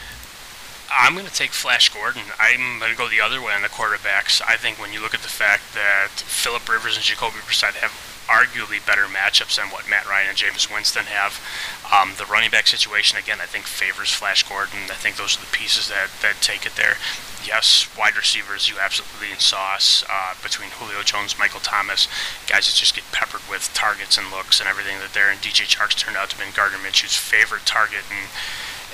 I'm 1.03 1.15
going 1.15 1.27
to 1.27 1.33
take 1.33 1.51
Flash 1.51 1.89
Gordon. 1.91 2.23
I'm 2.39 2.79
going 2.79 2.89
to 2.89 2.97
go 2.97 3.09
the 3.09 3.19
other 3.19 3.41
way 3.41 3.51
on 3.51 3.61
the 3.61 3.67
quarterbacks. 3.67 4.41
I 4.47 4.55
think 4.55 4.79
when 4.79 4.93
you 4.93 5.01
look 5.01 5.13
at 5.13 5.19
the 5.19 5.27
fact 5.27 5.75
that 5.75 6.15
Philip 6.15 6.63
Rivers 6.63 6.95
and 6.95 7.03
Jacoby 7.03 7.43
Brissett 7.43 7.75
have 7.83 7.91
arguably 8.31 8.79
better 8.87 9.03
matchups 9.11 9.59
than 9.59 9.67
what 9.67 9.89
Matt 9.89 10.07
Ryan 10.07 10.29
and 10.29 10.37
James 10.37 10.71
Winston 10.71 11.11
have, 11.11 11.43
um, 11.91 12.15
the 12.15 12.23
running 12.23 12.51
back 12.51 12.67
situation 12.67 13.19
again 13.19 13.43
I 13.43 13.51
think 13.51 13.67
favors 13.67 14.15
Flash 14.15 14.47
Gordon. 14.47 14.87
I 14.87 14.95
think 14.95 15.17
those 15.17 15.35
are 15.35 15.43
the 15.43 15.51
pieces 15.51 15.89
that 15.91 16.07
that 16.23 16.39
take 16.39 16.65
it 16.65 16.79
there. 16.79 16.95
Yes, 17.43 17.91
wide 17.99 18.15
receivers 18.15 18.69
you 18.71 18.79
absolutely 18.79 19.35
in 19.35 19.43
sauce 19.43 20.05
uh, 20.07 20.39
between 20.41 20.71
Julio 20.71 21.03
Jones, 21.03 21.35
Michael 21.37 21.59
Thomas, 21.59 22.07
guys 22.47 22.71
that 22.71 22.79
just 22.79 22.95
get 22.95 23.03
peppered 23.11 23.43
with 23.51 23.67
targets 23.75 24.17
and 24.17 24.31
looks 24.31 24.63
and 24.63 24.69
everything 24.71 25.03
that 25.03 25.11
they're. 25.11 25.27
And 25.27 25.43
DJ 25.43 25.67
Chark's 25.67 25.99
turned 25.99 26.15
out 26.15 26.29
to 26.31 26.39
be 26.39 26.47
Gardner 26.55 26.79
Minshew's 26.79 27.19
favorite 27.19 27.67
target 27.67 28.07
and 28.07 28.31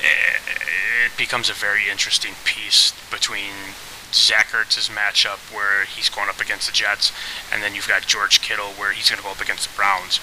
it 0.01 1.17
becomes 1.17 1.49
a 1.49 1.53
very 1.53 1.89
interesting 1.89 2.33
piece 2.45 2.93
between 3.11 3.75
Zach 4.11 4.47
Ertz's 4.47 4.89
matchup 4.89 5.53
where 5.53 5.85
he's 5.85 6.09
going 6.09 6.29
up 6.29 6.39
against 6.39 6.67
the 6.67 6.73
Jets, 6.73 7.11
and 7.53 7.61
then 7.61 7.75
you've 7.75 7.87
got 7.87 8.07
George 8.07 8.41
Kittle 8.41 8.73
where 8.73 8.91
he's 8.91 9.09
going 9.09 9.17
to 9.17 9.23
go 9.23 9.31
up 9.31 9.41
against 9.41 9.69
the 9.69 9.75
Browns. 9.75 10.17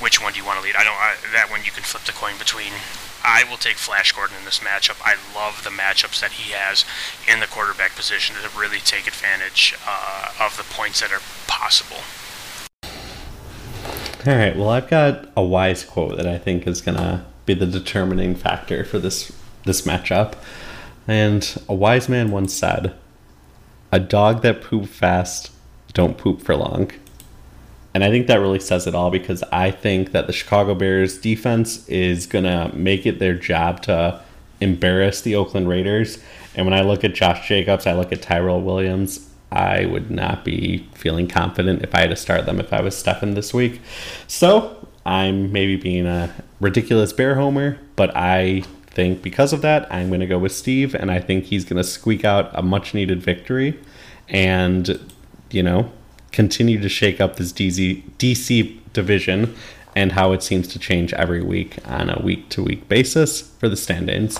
Which 0.00 0.20
one 0.20 0.32
do 0.32 0.40
you 0.40 0.44
want 0.44 0.58
to 0.58 0.64
lead? 0.64 0.74
I 0.74 0.82
don't. 0.82 0.96
I, 0.96 1.14
that 1.32 1.50
one 1.50 1.64
you 1.64 1.70
can 1.70 1.84
flip 1.84 2.02
the 2.04 2.12
coin 2.12 2.36
between. 2.38 2.72
I 3.24 3.44
will 3.44 3.56
take 3.56 3.76
Flash 3.76 4.10
Gordon 4.10 4.36
in 4.36 4.44
this 4.44 4.58
matchup. 4.58 5.00
I 5.04 5.14
love 5.32 5.62
the 5.62 5.70
matchups 5.70 6.20
that 6.20 6.32
he 6.32 6.52
has 6.52 6.84
in 7.32 7.38
the 7.38 7.46
quarterback 7.46 7.94
position 7.94 8.34
to 8.34 8.58
really 8.58 8.78
take 8.78 9.06
advantage 9.06 9.76
uh, 9.86 10.32
of 10.40 10.56
the 10.56 10.64
points 10.64 11.00
that 11.00 11.12
are 11.12 11.22
possible. 11.46 11.98
All 14.26 14.36
right. 14.36 14.56
Well, 14.56 14.70
I've 14.70 14.88
got 14.88 15.28
a 15.36 15.42
wise 15.42 15.84
quote 15.84 16.16
that 16.16 16.26
I 16.26 16.38
think 16.38 16.66
is 16.66 16.80
gonna 16.80 17.24
be 17.46 17.54
the 17.54 17.66
determining 17.66 18.34
factor 18.34 18.84
for 18.84 18.98
this 18.98 19.32
this 19.64 19.82
matchup. 19.82 20.34
And 21.06 21.56
a 21.68 21.74
wise 21.74 22.08
man 22.08 22.30
once 22.30 22.54
said, 22.54 22.94
"A 23.90 24.00
dog 24.00 24.42
that 24.42 24.62
poop 24.62 24.86
fast 24.86 25.50
don't 25.92 26.16
poop 26.16 26.42
for 26.42 26.56
long." 26.56 26.90
And 27.94 28.02
I 28.02 28.10
think 28.10 28.26
that 28.26 28.40
really 28.40 28.60
says 28.60 28.86
it 28.86 28.94
all 28.94 29.10
because 29.10 29.42
I 29.52 29.70
think 29.70 30.12
that 30.12 30.26
the 30.26 30.32
Chicago 30.32 30.74
Bears 30.74 31.18
defense 31.18 31.86
is 31.88 32.26
gonna 32.26 32.70
make 32.74 33.04
it 33.04 33.18
their 33.18 33.34
job 33.34 33.82
to 33.82 34.20
embarrass 34.60 35.20
the 35.20 35.34
Oakland 35.34 35.68
Raiders. 35.68 36.18
And 36.54 36.66
when 36.66 36.74
I 36.74 36.82
look 36.82 37.04
at 37.04 37.14
Josh 37.14 37.46
Jacobs, 37.48 37.86
I 37.86 37.92
look 37.92 38.12
at 38.12 38.22
Tyrell 38.22 38.60
Williams. 38.60 39.28
I 39.50 39.84
would 39.84 40.10
not 40.10 40.44
be 40.44 40.86
feeling 40.94 41.28
confident 41.28 41.82
if 41.82 41.94
I 41.94 42.00
had 42.00 42.10
to 42.10 42.16
start 42.16 42.46
them 42.46 42.58
if 42.58 42.72
I 42.72 42.80
was 42.80 42.96
Stefan 42.96 43.34
this 43.34 43.52
week. 43.52 43.82
So 44.26 44.88
I'm 45.04 45.52
maybe 45.52 45.76
being 45.76 46.06
a 46.06 46.30
ridiculous 46.62 47.12
bear 47.12 47.34
homer, 47.34 47.78
but 47.96 48.16
I 48.16 48.62
think 48.86 49.20
because 49.20 49.52
of 49.52 49.62
that, 49.62 49.92
I'm 49.92 50.08
going 50.08 50.20
to 50.20 50.26
go 50.26 50.38
with 50.38 50.52
Steve, 50.52 50.94
and 50.94 51.10
I 51.10 51.18
think 51.18 51.46
he's 51.46 51.64
going 51.64 51.76
to 51.76 51.84
squeak 51.84 52.24
out 52.24 52.50
a 52.54 52.62
much 52.62 52.94
needed 52.94 53.20
victory 53.20 53.78
and, 54.28 55.12
you 55.50 55.62
know, 55.62 55.90
continue 56.30 56.80
to 56.80 56.88
shake 56.88 57.20
up 57.20 57.36
this 57.36 57.52
DC, 57.52 58.02
DC 58.18 58.78
division 58.92 59.54
and 59.94 60.12
how 60.12 60.32
it 60.32 60.42
seems 60.42 60.68
to 60.68 60.78
change 60.78 61.12
every 61.14 61.42
week 61.42 61.76
on 61.86 62.08
a 62.08 62.22
week 62.22 62.48
to 62.50 62.62
week 62.62 62.88
basis 62.88 63.42
for 63.58 63.68
the 63.68 63.76
stand 63.76 64.08
ins. 64.08 64.38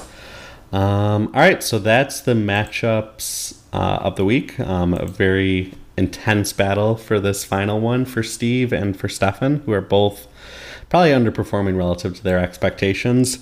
Um, 0.72 1.26
all 1.34 1.40
right, 1.40 1.62
so 1.62 1.78
that's 1.78 2.20
the 2.20 2.32
matchups 2.32 3.58
uh, 3.72 3.98
of 4.00 4.16
the 4.16 4.24
week. 4.24 4.58
Um, 4.60 4.94
a 4.94 5.04
very 5.04 5.74
intense 5.98 6.54
battle 6.54 6.96
for 6.96 7.20
this 7.20 7.44
final 7.44 7.80
one 7.80 8.06
for 8.06 8.22
Steve 8.22 8.72
and 8.72 8.98
for 8.98 9.08
Stefan, 9.08 9.56
who 9.66 9.72
are 9.72 9.82
both 9.82 10.26
probably 10.92 11.10
underperforming 11.10 11.74
relative 11.74 12.14
to 12.14 12.22
their 12.22 12.38
expectations. 12.38 13.38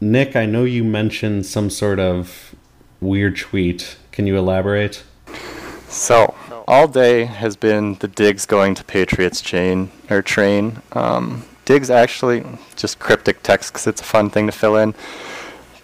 Nick, 0.00 0.36
I 0.36 0.46
know 0.46 0.62
you 0.62 0.84
mentioned 0.84 1.46
some 1.46 1.68
sort 1.68 1.98
of 1.98 2.54
weird 3.00 3.36
tweet. 3.36 3.96
Can 4.12 4.28
you 4.28 4.38
elaborate? 4.38 5.02
So, 5.88 6.32
all 6.68 6.86
day 6.86 7.24
has 7.24 7.56
been 7.56 7.94
the 7.94 8.06
Diggs 8.06 8.46
going 8.46 8.76
to 8.76 8.84
Patriots 8.84 9.40
chain 9.40 9.90
or 10.08 10.22
train. 10.22 10.80
Um, 10.92 11.44
Diggs 11.64 11.90
actually 11.90 12.46
just 12.76 13.00
cryptic 13.00 13.42
text 13.42 13.72
because 13.72 13.88
it's 13.88 14.00
a 14.00 14.04
fun 14.04 14.30
thing 14.30 14.46
to 14.46 14.52
fill 14.52 14.76
in. 14.76 14.94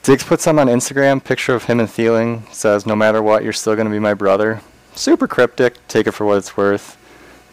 Diggs 0.05 0.23
put 0.23 0.41
some 0.41 0.61
on 0.61 0.69
Instagram, 0.69 1.25
picture 1.25 1.57
of 1.57 1.65
him 1.65 1.81
and 1.81 1.89
Thielen, 1.89 2.49
says, 2.55 2.87
No 2.87 2.95
matter 2.95 3.21
what, 3.21 3.43
you're 3.43 3.53
still 3.53 3.75
going 3.75 3.89
to 3.89 3.93
be 3.93 3.99
my 3.99 4.15
brother. 4.15 4.61
Super 4.95 5.27
cryptic, 5.27 5.85
take 5.89 6.07
it 6.07 6.13
for 6.13 6.27
what 6.27 6.39
it's 6.39 6.57
worth. 6.57 6.97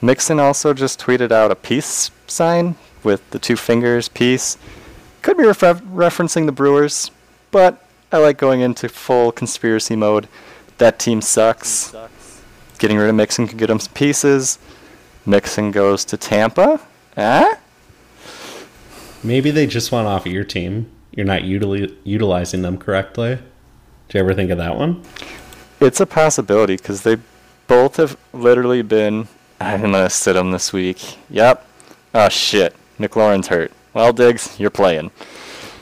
Mixon 0.04 0.40
also 0.40 0.76
just 0.76 1.00
tweeted 1.00 1.32
out 1.32 1.50
a 1.50 1.56
peace 1.56 2.12
sign 2.28 2.76
with 3.08 3.28
the 3.32 3.40
two 3.40 3.56
fingers, 3.56 4.10
piece. 4.10 4.58
Could 5.22 5.38
be 5.38 5.46
refer- 5.46 5.74
referencing 5.76 6.46
the 6.46 6.52
Brewers, 6.52 7.10
but 7.50 7.84
I 8.12 8.18
like 8.18 8.38
going 8.38 8.60
into 8.62 8.90
full 8.90 9.32
conspiracy 9.32 9.96
mode. 9.96 10.28
That 10.78 11.00
team 11.00 11.22
sucks. 11.22 11.96
Getting 12.78 12.98
rid 12.98 13.10
of 13.10 13.16
Mixon 13.16 13.48
could 13.48 13.58
get 13.58 13.70
him 13.70 13.80
some 13.80 13.94
pieces. 13.94 14.60
Mixon 15.26 15.72
goes 15.72 16.06
to 16.06 16.18
Tampa. 16.18 16.80
Ah? 17.18 17.58
Maybe 19.24 19.50
they 19.50 19.66
just 19.66 19.92
want 19.92 20.08
off 20.08 20.26
of 20.26 20.32
your 20.32 20.44
team. 20.44 20.92
You're 21.12 21.26
not 21.26 21.42
utili- 21.42 21.96
utilizing 22.04 22.62
them 22.62 22.78
correctly. 22.78 23.40
Do 24.10 24.18
you 24.18 24.24
ever 24.24 24.34
think 24.34 24.52
of 24.52 24.58
that 24.60 24.76
one? 24.78 25.02
It's 25.80 26.00
a 26.00 26.06
possibility 26.06 26.76
because 26.78 27.02
they 27.02 27.18
both 27.68 27.96
have 27.96 28.18
literally 28.34 28.82
been. 28.82 29.28
I'm 29.60 29.82
gonna 29.82 30.10
sit 30.10 30.34
them 30.34 30.52
this 30.52 30.72
week. 30.72 31.18
Yep. 31.30 31.66
Oh 32.14 32.30
shit. 32.30 32.76
McLaurin's 33.00 33.48
hurt. 33.48 33.72
Well, 33.94 34.14
Diggs, 34.14 34.60
you're 34.60 34.70
playing. 34.70 35.12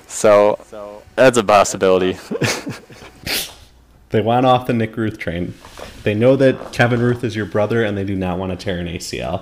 So 0.07 0.59
that's 1.15 1.37
a 1.37 1.43
possibility. 1.43 2.17
They 4.15 4.21
want 4.21 4.45
off 4.45 4.65
the 4.65 4.73
Nick 4.73 4.95
Ruth 4.95 5.17
train. 5.17 5.55
They 6.03 6.13
know 6.13 6.37
that 6.37 6.71
Kevin 6.71 7.01
Ruth 7.01 7.21
is 7.25 7.35
your 7.35 7.45
brother 7.45 7.83
and 7.83 7.97
they 7.97 8.05
do 8.05 8.15
not 8.15 8.37
want 8.37 8.57
to 8.57 8.63
tear 8.63 8.79
an 8.79 8.87
ACL. 8.87 9.41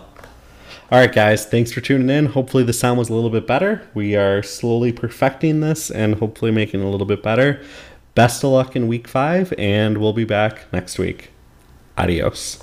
All 0.91 0.99
right, 0.99 1.13
guys, 1.13 1.45
thanks 1.45 1.71
for 1.71 1.79
tuning 1.79 2.09
in. 2.09 2.25
Hopefully, 2.25 2.63
the 2.63 2.73
sound 2.73 2.97
was 2.97 3.09
a 3.09 3.13
little 3.13 3.29
bit 3.29 3.45
better. 3.45 3.87
We 3.93 4.15
are 4.15 4.41
slowly 4.41 4.91
perfecting 4.91 5.59
this 5.59 5.91
and 5.91 6.15
hopefully 6.15 6.49
making 6.49 6.81
it 6.81 6.85
a 6.85 6.89
little 6.89 7.05
bit 7.05 7.21
better. 7.21 7.61
Best 8.15 8.43
of 8.43 8.49
luck 8.49 8.75
in 8.75 8.87
week 8.87 9.07
five, 9.07 9.53
and 9.59 9.99
we'll 9.99 10.11
be 10.11 10.25
back 10.25 10.65
next 10.73 10.97
week. 10.97 11.29
Adios. 11.95 12.62